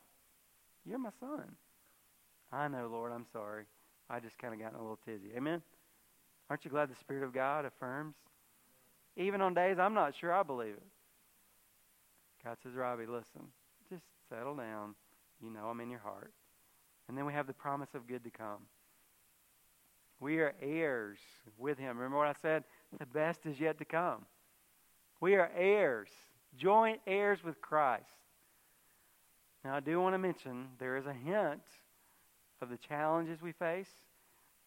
you're 0.84 0.98
my 0.98 1.10
son. 1.18 1.56
I 2.52 2.68
know, 2.68 2.88
Lord, 2.90 3.12
I'm 3.12 3.26
sorry. 3.32 3.64
I 4.08 4.20
just 4.20 4.38
kind 4.38 4.54
of 4.54 4.60
got 4.60 4.74
a 4.74 4.80
little 4.80 4.98
tizzy. 5.04 5.30
Amen. 5.36 5.62
Aren't 6.48 6.64
you 6.64 6.70
glad 6.70 6.90
the 6.90 6.96
Spirit 6.96 7.24
of 7.24 7.34
God 7.34 7.64
affirms? 7.64 8.14
Even 9.16 9.40
on 9.40 9.54
days 9.54 9.78
I'm 9.78 9.94
not 9.94 10.14
sure 10.14 10.32
I 10.32 10.42
believe 10.42 10.74
it. 10.74 10.82
God 12.44 12.56
says, 12.62 12.74
Robbie, 12.74 13.06
listen, 13.06 13.42
just 13.90 14.04
settle 14.28 14.54
down. 14.54 14.94
You 15.42 15.50
know 15.50 15.66
I'm 15.66 15.80
in 15.80 15.90
your 15.90 16.00
heart. 16.00 16.32
And 17.08 17.18
then 17.18 17.26
we 17.26 17.32
have 17.32 17.46
the 17.46 17.52
promise 17.52 17.88
of 17.94 18.06
good 18.06 18.24
to 18.24 18.30
come. 18.30 18.62
We 20.20 20.38
are 20.38 20.54
heirs 20.62 21.18
with 21.58 21.78
him. 21.78 21.96
Remember 21.96 22.18
what 22.18 22.28
I 22.28 22.34
said? 22.40 22.64
The 22.98 23.06
best 23.06 23.44
is 23.44 23.60
yet 23.60 23.78
to 23.78 23.84
come. 23.84 24.24
We 25.20 25.34
are 25.34 25.50
heirs, 25.56 26.08
joint 26.56 27.00
heirs 27.06 27.40
with 27.44 27.60
Christ. 27.60 28.04
Now, 29.64 29.74
I 29.74 29.80
do 29.80 30.00
want 30.00 30.14
to 30.14 30.18
mention 30.18 30.68
there 30.78 30.96
is 30.96 31.06
a 31.06 31.12
hint 31.12 31.60
of 32.60 32.70
the 32.70 32.76
challenges 32.76 33.42
we 33.42 33.52
face, 33.52 33.90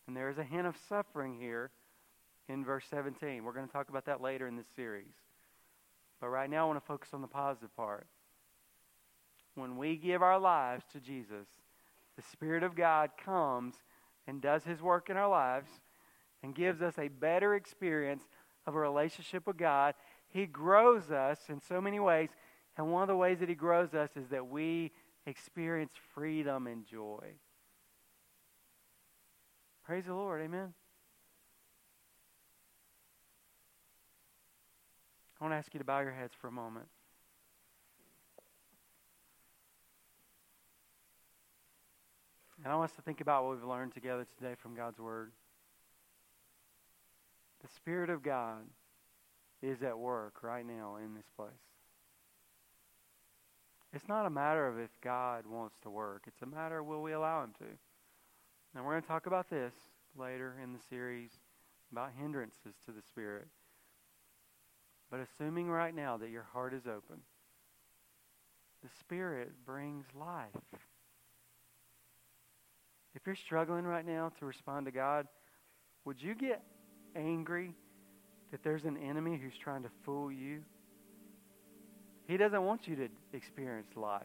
and 0.07 0.15
there 0.15 0.29
is 0.29 0.37
a 0.37 0.43
hint 0.43 0.67
of 0.67 0.75
suffering 0.87 1.37
here 1.39 1.71
in 2.47 2.65
verse 2.65 2.85
17. 2.89 3.43
We're 3.43 3.53
going 3.53 3.67
to 3.67 3.71
talk 3.71 3.89
about 3.89 4.05
that 4.05 4.21
later 4.21 4.47
in 4.47 4.55
this 4.55 4.67
series. 4.75 5.13
But 6.19 6.29
right 6.29 6.49
now, 6.49 6.65
I 6.65 6.67
want 6.67 6.79
to 6.79 6.85
focus 6.85 7.09
on 7.13 7.21
the 7.21 7.27
positive 7.27 7.75
part. 7.75 8.07
When 9.55 9.77
we 9.77 9.95
give 9.95 10.21
our 10.21 10.39
lives 10.39 10.83
to 10.93 10.99
Jesus, 10.99 11.47
the 12.15 12.23
Spirit 12.31 12.63
of 12.63 12.75
God 12.75 13.11
comes 13.23 13.75
and 14.27 14.41
does 14.41 14.63
His 14.63 14.81
work 14.81 15.09
in 15.09 15.17
our 15.17 15.29
lives 15.29 15.69
and 16.43 16.55
gives 16.55 16.81
us 16.81 16.97
a 16.97 17.07
better 17.07 17.55
experience 17.55 18.23
of 18.65 18.75
a 18.75 18.79
relationship 18.79 19.47
with 19.47 19.57
God. 19.57 19.93
He 20.27 20.45
grows 20.45 21.11
us 21.11 21.39
in 21.49 21.61
so 21.61 21.81
many 21.81 21.99
ways. 21.99 22.29
And 22.77 22.91
one 22.91 23.01
of 23.01 23.07
the 23.07 23.15
ways 23.15 23.39
that 23.39 23.49
He 23.49 23.55
grows 23.55 23.93
us 23.93 24.09
is 24.15 24.29
that 24.29 24.47
we 24.47 24.91
experience 25.25 25.93
freedom 26.13 26.67
and 26.67 26.85
joy. 26.85 27.33
Praise 29.89 30.05
the 30.05 30.13
Lord. 30.13 30.39
Amen. 30.39 30.71
I 35.41 35.43
want 35.43 35.51
to 35.53 35.57
ask 35.57 35.73
you 35.73 35.79
to 35.79 35.83
bow 35.83 36.01
your 36.01 36.11
heads 36.11 36.35
for 36.39 36.47
a 36.47 36.51
moment. 36.51 36.85
And 42.63 42.71
I 42.71 42.75
want 42.75 42.91
us 42.91 42.95
to 42.97 43.01
think 43.01 43.19
about 43.19 43.45
what 43.45 43.55
we've 43.55 43.67
learned 43.67 43.95
together 43.95 44.27
today 44.37 44.53
from 44.61 44.75
God's 44.75 44.99
Word. 44.99 45.31
The 47.63 47.67
Spirit 47.69 48.11
of 48.11 48.21
God 48.21 48.67
is 49.63 49.81
at 49.81 49.97
work 49.97 50.43
right 50.43 50.67
now 50.67 50.97
in 51.03 51.15
this 51.15 51.31
place. 51.35 51.49
It's 53.91 54.07
not 54.07 54.27
a 54.27 54.29
matter 54.29 54.67
of 54.67 54.77
if 54.77 54.91
God 55.01 55.47
wants 55.47 55.79
to 55.81 55.89
work, 55.89 56.25
it's 56.27 56.43
a 56.43 56.45
matter 56.45 56.77
of 56.77 56.85
will 56.85 57.01
we 57.01 57.13
allow 57.13 57.43
Him 57.43 57.53
to. 57.57 57.88
And 58.75 58.85
we're 58.85 58.91
going 58.91 59.01
to 59.01 59.07
talk 59.07 59.25
about 59.25 59.49
this 59.49 59.73
later 60.17 60.55
in 60.63 60.73
the 60.73 60.79
series 60.89 61.31
about 61.91 62.11
hindrances 62.19 62.75
to 62.85 62.91
the 62.91 63.01
Spirit. 63.01 63.47
But 65.09 65.21
assuming 65.21 65.69
right 65.69 65.95
now 65.95 66.17
that 66.17 66.29
your 66.29 66.45
heart 66.53 66.73
is 66.73 66.85
open, 66.85 67.21
the 68.83 68.89
Spirit 68.99 69.51
brings 69.65 70.05
life. 70.17 70.47
If 73.15 73.25
you're 73.25 73.35
struggling 73.35 73.85
right 73.85 74.05
now 74.05 74.31
to 74.39 74.45
respond 74.45 74.85
to 74.85 74.91
God, 74.91 75.27
would 76.05 76.21
you 76.21 76.35
get 76.35 76.61
angry 77.15 77.73
that 78.51 78.63
there's 78.63 78.85
an 78.85 78.97
enemy 78.97 79.39
who's 79.41 79.57
trying 79.57 79.83
to 79.83 79.89
fool 80.03 80.31
you? 80.31 80.61
He 82.27 82.37
doesn't 82.37 82.63
want 82.63 82.87
you 82.87 82.95
to 82.95 83.09
experience 83.33 83.89
life. 83.95 84.21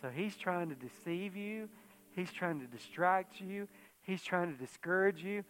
So 0.00 0.08
he's 0.08 0.34
trying 0.36 0.70
to 0.70 0.74
deceive 0.74 1.36
you. 1.36 1.68
He's 2.14 2.32
trying 2.32 2.60
to 2.60 2.66
distract 2.66 3.40
you. 3.40 3.68
He's 4.02 4.22
trying 4.22 4.52
to 4.52 4.58
discourage 4.58 5.22
you. 5.22 5.44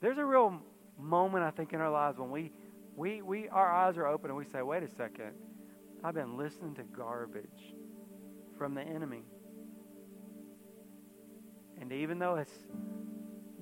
There's 0.00 0.18
a 0.18 0.24
real 0.24 0.60
moment, 0.98 1.44
I 1.44 1.50
think, 1.50 1.72
in 1.72 1.80
our 1.80 1.90
lives 1.90 2.18
when 2.18 2.30
we, 2.30 2.52
we, 2.96 3.22
we 3.22 3.48
our 3.48 3.70
eyes 3.70 3.96
are 3.96 4.06
open 4.06 4.30
and 4.30 4.36
we 4.36 4.44
say, 4.44 4.62
wait 4.62 4.82
a 4.82 4.88
second, 4.88 5.32
I've 6.02 6.14
been 6.14 6.36
listening 6.36 6.74
to 6.76 6.82
garbage 6.82 7.74
from 8.56 8.74
the 8.74 8.82
enemy. 8.82 9.22
And 11.80 11.92
even 11.92 12.18
though 12.18 12.36
it's 12.36 12.66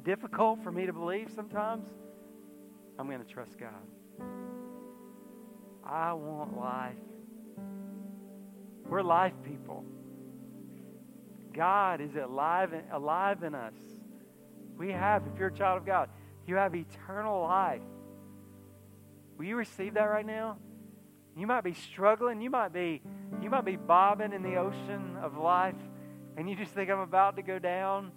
difficult 0.02 0.62
for 0.62 0.72
me 0.72 0.86
to 0.86 0.92
believe 0.92 1.30
sometimes, 1.34 1.86
I'm 2.98 3.06
going 3.06 3.22
to 3.22 3.30
trust 3.30 3.58
God. 3.58 3.72
I 5.84 6.14
want 6.14 6.56
life. 6.56 6.94
We're 8.88 9.02
life 9.02 9.34
people. 9.44 9.84
God 11.56 12.00
is 12.00 12.14
alive, 12.14 12.74
alive 12.92 13.42
in 13.42 13.54
us. 13.54 13.74
We 14.76 14.92
have, 14.92 15.22
if 15.32 15.38
you're 15.38 15.48
a 15.48 15.52
child 15.52 15.78
of 15.78 15.86
God, 15.86 16.10
you 16.46 16.56
have 16.56 16.74
eternal 16.74 17.42
life. 17.42 17.80
Will 19.38 19.46
you 19.46 19.56
receive 19.56 19.94
that 19.94 20.04
right 20.04 20.26
now? 20.26 20.58
You 21.36 21.46
might 21.46 21.64
be 21.64 21.74
struggling. 21.74 22.40
You 22.40 22.50
might 22.50 22.72
be, 22.72 23.02
you 23.42 23.50
might 23.50 23.64
be 23.64 23.76
bobbing 23.76 24.32
in 24.32 24.42
the 24.42 24.56
ocean 24.56 25.16
of 25.22 25.36
life 25.36 25.74
and 26.36 26.48
you 26.48 26.54
just 26.54 26.72
think 26.72 26.90
I'm 26.90 27.00
about 27.00 27.36
to 27.36 27.42
go 27.42 27.58
down. 27.58 28.12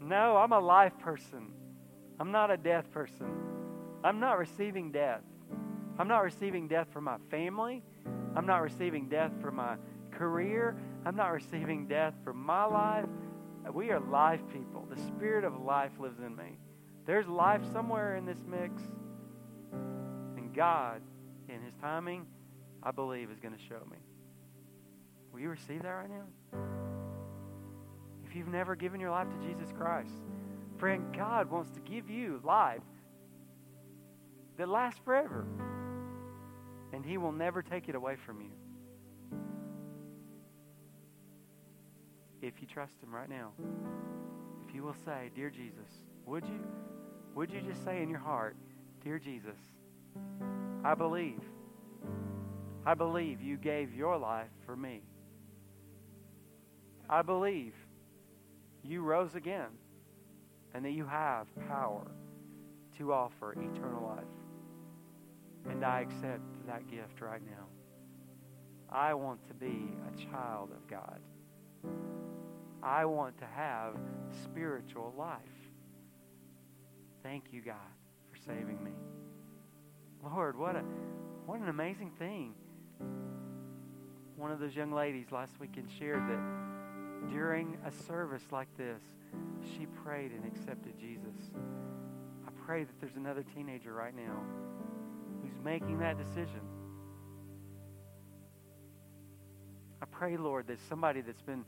No, 0.00 0.36
I'm 0.36 0.52
a 0.52 0.60
life 0.60 0.98
person. 0.98 1.48
I'm 2.18 2.32
not 2.32 2.50
a 2.50 2.56
death 2.56 2.90
person. 2.90 3.28
I'm 4.02 4.20
not 4.20 4.38
receiving 4.38 4.90
death. 4.90 5.22
I'm 5.98 6.08
not 6.08 6.22
receiving 6.22 6.68
death 6.68 6.88
for 6.92 7.00
my 7.00 7.16
family. 7.30 7.82
I'm 8.34 8.46
not 8.46 8.62
receiving 8.62 9.08
death 9.08 9.32
for 9.40 9.50
my 9.50 9.76
career. 10.10 10.76
I'm 11.04 11.16
not 11.16 11.32
receiving 11.32 11.86
death 11.86 12.14
for 12.24 12.32
my 12.32 12.64
life. 12.64 13.08
We 13.72 13.90
are 13.90 14.00
life 14.00 14.40
people. 14.52 14.86
The 14.88 15.00
spirit 15.02 15.44
of 15.44 15.60
life 15.60 15.92
lives 15.98 16.18
in 16.20 16.34
me. 16.34 16.58
There's 17.06 17.26
life 17.26 17.62
somewhere 17.72 18.16
in 18.16 18.24
this 18.24 18.38
mix. 18.46 18.82
And 20.36 20.54
God, 20.54 21.02
in 21.48 21.62
His 21.62 21.74
timing, 21.80 22.26
I 22.82 22.90
believe, 22.90 23.30
is 23.30 23.38
going 23.38 23.54
to 23.54 23.62
show 23.68 23.80
me. 23.90 23.98
Will 25.32 25.40
you 25.40 25.50
receive 25.50 25.82
that 25.82 25.90
right 25.90 26.10
now? 26.10 26.78
if 28.28 28.36
you've 28.36 28.48
never 28.48 28.76
given 28.76 29.00
your 29.00 29.10
life 29.10 29.28
to 29.30 29.48
Jesus 29.48 29.72
Christ. 29.76 30.12
Friend, 30.76 31.02
God 31.16 31.50
wants 31.50 31.70
to 31.70 31.80
give 31.80 32.10
you 32.10 32.40
life 32.44 32.82
that 34.58 34.68
lasts 34.68 35.00
forever. 35.04 35.46
And 36.92 37.04
He 37.04 37.16
will 37.16 37.32
never 37.32 37.62
take 37.62 37.88
it 37.88 37.94
away 37.94 38.16
from 38.26 38.40
you. 38.40 38.50
If 42.40 42.54
you 42.60 42.66
trust 42.66 42.94
Him 43.02 43.14
right 43.14 43.28
now, 43.28 43.52
if 44.66 44.74
you 44.74 44.82
will 44.82 44.96
say, 45.04 45.30
Dear 45.34 45.50
Jesus, 45.50 45.88
would 46.26 46.46
you? 46.46 46.60
Would 47.34 47.50
you 47.50 47.60
just 47.60 47.84
say 47.84 48.02
in 48.02 48.08
your 48.08 48.18
heart, 48.18 48.56
Dear 49.04 49.18
Jesus, 49.18 49.58
I 50.84 50.94
believe. 50.94 51.40
I 52.86 52.94
believe 52.94 53.42
you 53.42 53.56
gave 53.56 53.94
your 53.94 54.16
life 54.16 54.48
for 54.64 54.76
me. 54.76 55.02
I 57.08 57.22
believe 57.22 57.74
you 58.82 59.02
rose 59.02 59.34
again 59.34 59.68
and 60.74 60.84
that 60.84 60.92
you 60.92 61.06
have 61.06 61.46
power 61.68 62.06
to 62.98 63.12
offer 63.12 63.52
eternal 63.52 64.02
life. 64.16 64.24
And 65.70 65.84
I 65.84 66.00
accept 66.00 66.42
that 66.66 66.88
gift 66.88 67.20
right 67.20 67.42
now. 67.44 67.66
I 68.90 69.14
want 69.14 69.46
to 69.48 69.54
be 69.54 69.88
a 70.06 70.30
child 70.30 70.70
of 70.72 70.88
God. 70.88 71.20
I 72.82 73.04
want 73.04 73.38
to 73.38 73.46
have 73.46 73.94
spiritual 74.44 75.12
life. 75.16 75.38
Thank 77.22 77.52
you, 77.52 77.60
God, 77.60 77.76
for 78.30 78.38
saving 78.38 78.82
me. 78.82 78.92
Lord, 80.22 80.56
what 80.58 80.76
a 80.76 80.82
what 81.46 81.60
an 81.60 81.68
amazing 81.68 82.10
thing. 82.18 82.54
One 84.36 84.52
of 84.52 84.60
those 84.60 84.76
young 84.76 84.92
ladies 84.92 85.32
last 85.32 85.58
weekend 85.58 85.88
shared 85.98 86.22
that 86.28 87.30
during 87.30 87.76
a 87.84 87.90
service 87.90 88.44
like 88.52 88.68
this, 88.76 89.02
she 89.62 89.86
prayed 90.04 90.30
and 90.32 90.44
accepted 90.44 90.98
Jesus. 90.98 91.50
I 92.46 92.50
pray 92.64 92.84
that 92.84 93.00
there's 93.00 93.16
another 93.16 93.42
teenager 93.54 93.92
right 93.92 94.14
now 94.14 94.42
who's 95.42 95.58
making 95.64 95.98
that 95.98 96.18
decision. 96.18 96.60
I 100.00 100.06
pray, 100.06 100.36
Lord, 100.36 100.66
that 100.68 100.78
somebody 100.88 101.20
that's 101.20 101.42
been 101.42 101.64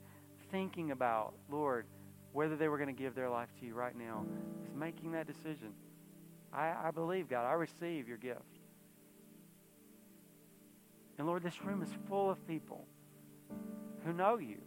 thinking 0.50 0.90
about, 0.90 1.34
Lord, 1.50 1.86
whether 2.32 2.56
they 2.56 2.68
were 2.68 2.78
going 2.78 2.94
to 2.94 3.02
give 3.02 3.14
their 3.14 3.28
life 3.28 3.48
to 3.60 3.66
you 3.66 3.74
right 3.74 3.96
now 3.96 4.24
is 4.64 4.74
making 4.74 5.12
that 5.12 5.26
decision. 5.26 5.72
I, 6.52 6.74
I 6.84 6.90
believe, 6.90 7.28
God, 7.28 7.44
I 7.44 7.52
receive 7.52 8.08
your 8.08 8.18
gift. 8.18 8.40
And 11.18 11.26
Lord, 11.26 11.42
this 11.42 11.62
room 11.62 11.82
is 11.82 11.90
full 12.08 12.30
of 12.30 12.46
people 12.46 12.86
who 14.04 14.12
know 14.12 14.38
you. 14.38 14.58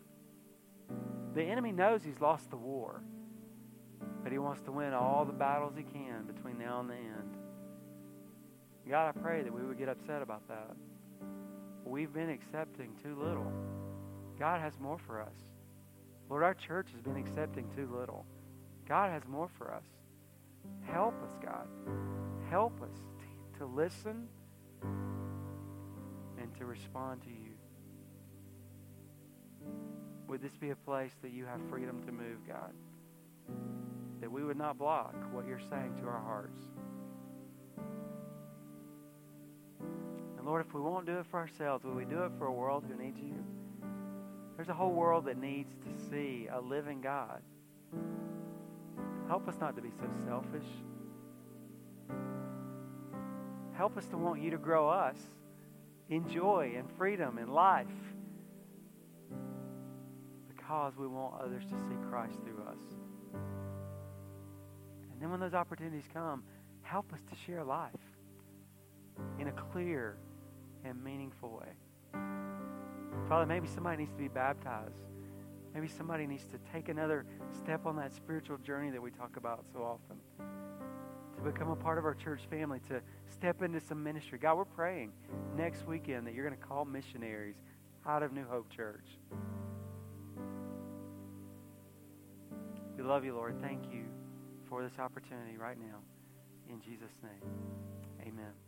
The 1.33 1.43
enemy 1.43 1.71
knows 1.71 2.03
he's 2.03 2.19
lost 2.21 2.49
the 2.51 2.57
war, 2.57 3.01
but 4.21 4.31
he 4.31 4.37
wants 4.37 4.61
to 4.63 4.71
win 4.71 4.93
all 4.93 5.25
the 5.25 5.33
battles 5.33 5.73
he 5.75 5.83
can 5.83 6.25
between 6.27 6.59
now 6.59 6.79
and 6.79 6.89
the 6.89 6.95
end. 6.95 7.37
God, 8.87 9.15
I 9.15 9.19
pray 9.19 9.41
that 9.41 9.51
we 9.51 9.63
would 9.63 9.77
get 9.77 9.89
upset 9.89 10.21
about 10.21 10.47
that. 10.49 10.75
We've 11.85 12.13
been 12.13 12.29
accepting 12.29 12.91
too 13.03 13.15
little. 13.21 13.51
God 14.39 14.61
has 14.61 14.73
more 14.79 14.97
for 14.97 15.21
us. 15.21 15.33
Lord, 16.29 16.43
our 16.43 16.53
church 16.53 16.87
has 16.93 17.01
been 17.01 17.17
accepting 17.17 17.69
too 17.75 17.89
little. 17.93 18.25
God 18.87 19.11
has 19.11 19.23
more 19.27 19.49
for 19.57 19.71
us. 19.71 19.83
Help 20.91 21.13
us, 21.23 21.31
God. 21.41 21.67
Help 22.49 22.81
us 22.81 22.95
to, 23.19 23.59
to 23.59 23.65
listen 23.65 24.27
and 24.81 26.55
to 26.57 26.65
respond 26.65 27.21
to 27.23 27.29
you. 27.29 27.53
Would 30.27 30.41
this 30.41 30.55
be 30.57 30.71
a 30.71 30.75
place 30.75 31.11
that 31.21 31.31
you 31.31 31.45
have 31.45 31.59
freedom 31.69 32.01
to 32.05 32.11
move, 32.11 32.39
God? 32.47 32.73
That 34.21 34.31
we 34.31 34.43
would 34.43 34.57
not 34.57 34.77
block 34.77 35.15
what 35.31 35.45
you're 35.45 35.59
saying 35.69 35.97
to 36.01 36.07
our 36.07 36.21
hearts. 36.21 36.59
And 40.43 40.49
Lord, 40.49 40.65
if 40.67 40.73
we 40.73 40.81
won't 40.81 41.05
do 41.05 41.19
it 41.19 41.25
for 41.31 41.39
ourselves, 41.39 41.85
will 41.85 41.93
we 41.93 42.03
do 42.03 42.23
it 42.23 42.33
for 42.37 42.47
a 42.47 42.51
world 42.51 42.83
who 42.85 43.01
needs 43.01 43.17
you? 43.17 43.41
There's 44.57 44.67
a 44.67 44.73
whole 44.73 44.91
world 44.91 45.23
that 45.27 45.37
needs 45.37 45.73
to 45.85 46.09
see 46.09 46.49
a 46.51 46.59
living 46.59 46.99
God. 46.99 47.41
Help 49.29 49.47
us 49.47 49.55
not 49.61 49.77
to 49.77 49.81
be 49.81 49.89
so 49.89 50.05
selfish. 50.25 50.67
Help 53.77 53.95
us 53.95 54.05
to 54.07 54.17
want 54.17 54.41
you 54.41 54.51
to 54.51 54.57
grow 54.57 54.89
us 54.89 55.15
in 56.09 56.29
joy 56.29 56.73
and 56.77 56.91
freedom 56.97 57.37
and 57.37 57.49
life 57.49 57.87
because 60.49 60.97
we 60.97 61.07
want 61.07 61.41
others 61.41 61.63
to 61.63 61.77
see 61.87 61.95
Christ 62.09 62.35
through 62.43 62.65
us. 62.65 62.81
And 65.13 65.21
then 65.21 65.31
when 65.31 65.39
those 65.39 65.53
opportunities 65.53 66.09
come, 66.13 66.43
help 66.81 67.13
us 67.13 67.21
to 67.29 67.35
share 67.45 67.63
life 67.63 67.93
in 69.39 69.47
a 69.47 69.51
clear 69.53 70.17
and 70.85 71.03
meaningful 71.03 71.61
way. 71.61 72.19
Father, 73.27 73.45
maybe 73.45 73.67
somebody 73.67 73.97
needs 73.97 74.11
to 74.11 74.17
be 74.17 74.27
baptized. 74.27 74.95
Maybe 75.73 75.87
somebody 75.87 76.27
needs 76.27 76.45
to 76.45 76.59
take 76.71 76.89
another 76.89 77.25
step 77.57 77.85
on 77.85 77.95
that 77.95 78.13
spiritual 78.13 78.57
journey 78.57 78.91
that 78.91 79.01
we 79.01 79.11
talk 79.11 79.37
about 79.37 79.65
so 79.73 79.79
often. 79.79 80.17
To 81.35 81.41
become 81.41 81.71
a 81.71 81.75
part 81.75 81.97
of 81.97 82.05
our 82.05 82.13
church 82.13 82.41
family, 82.49 82.79
to 82.89 83.01
step 83.31 83.63
into 83.63 83.79
some 83.79 84.03
ministry. 84.03 84.37
God, 84.37 84.57
we're 84.57 84.65
praying 84.65 85.11
next 85.57 85.87
weekend 85.87 86.27
that 86.27 86.35
you're 86.35 86.47
going 86.47 86.59
to 86.59 86.65
call 86.65 86.85
missionaries 86.85 87.55
out 88.05 88.21
of 88.21 88.33
New 88.33 88.45
Hope 88.45 88.69
Church. 88.69 89.07
We 92.95 93.03
love 93.03 93.25
you, 93.25 93.33
Lord. 93.33 93.59
Thank 93.61 93.91
you 93.91 94.05
for 94.69 94.83
this 94.83 94.99
opportunity 94.99 95.57
right 95.57 95.77
now. 95.79 95.97
In 96.69 96.79
Jesus' 96.81 97.17
name, 97.23 97.41
amen. 98.21 98.62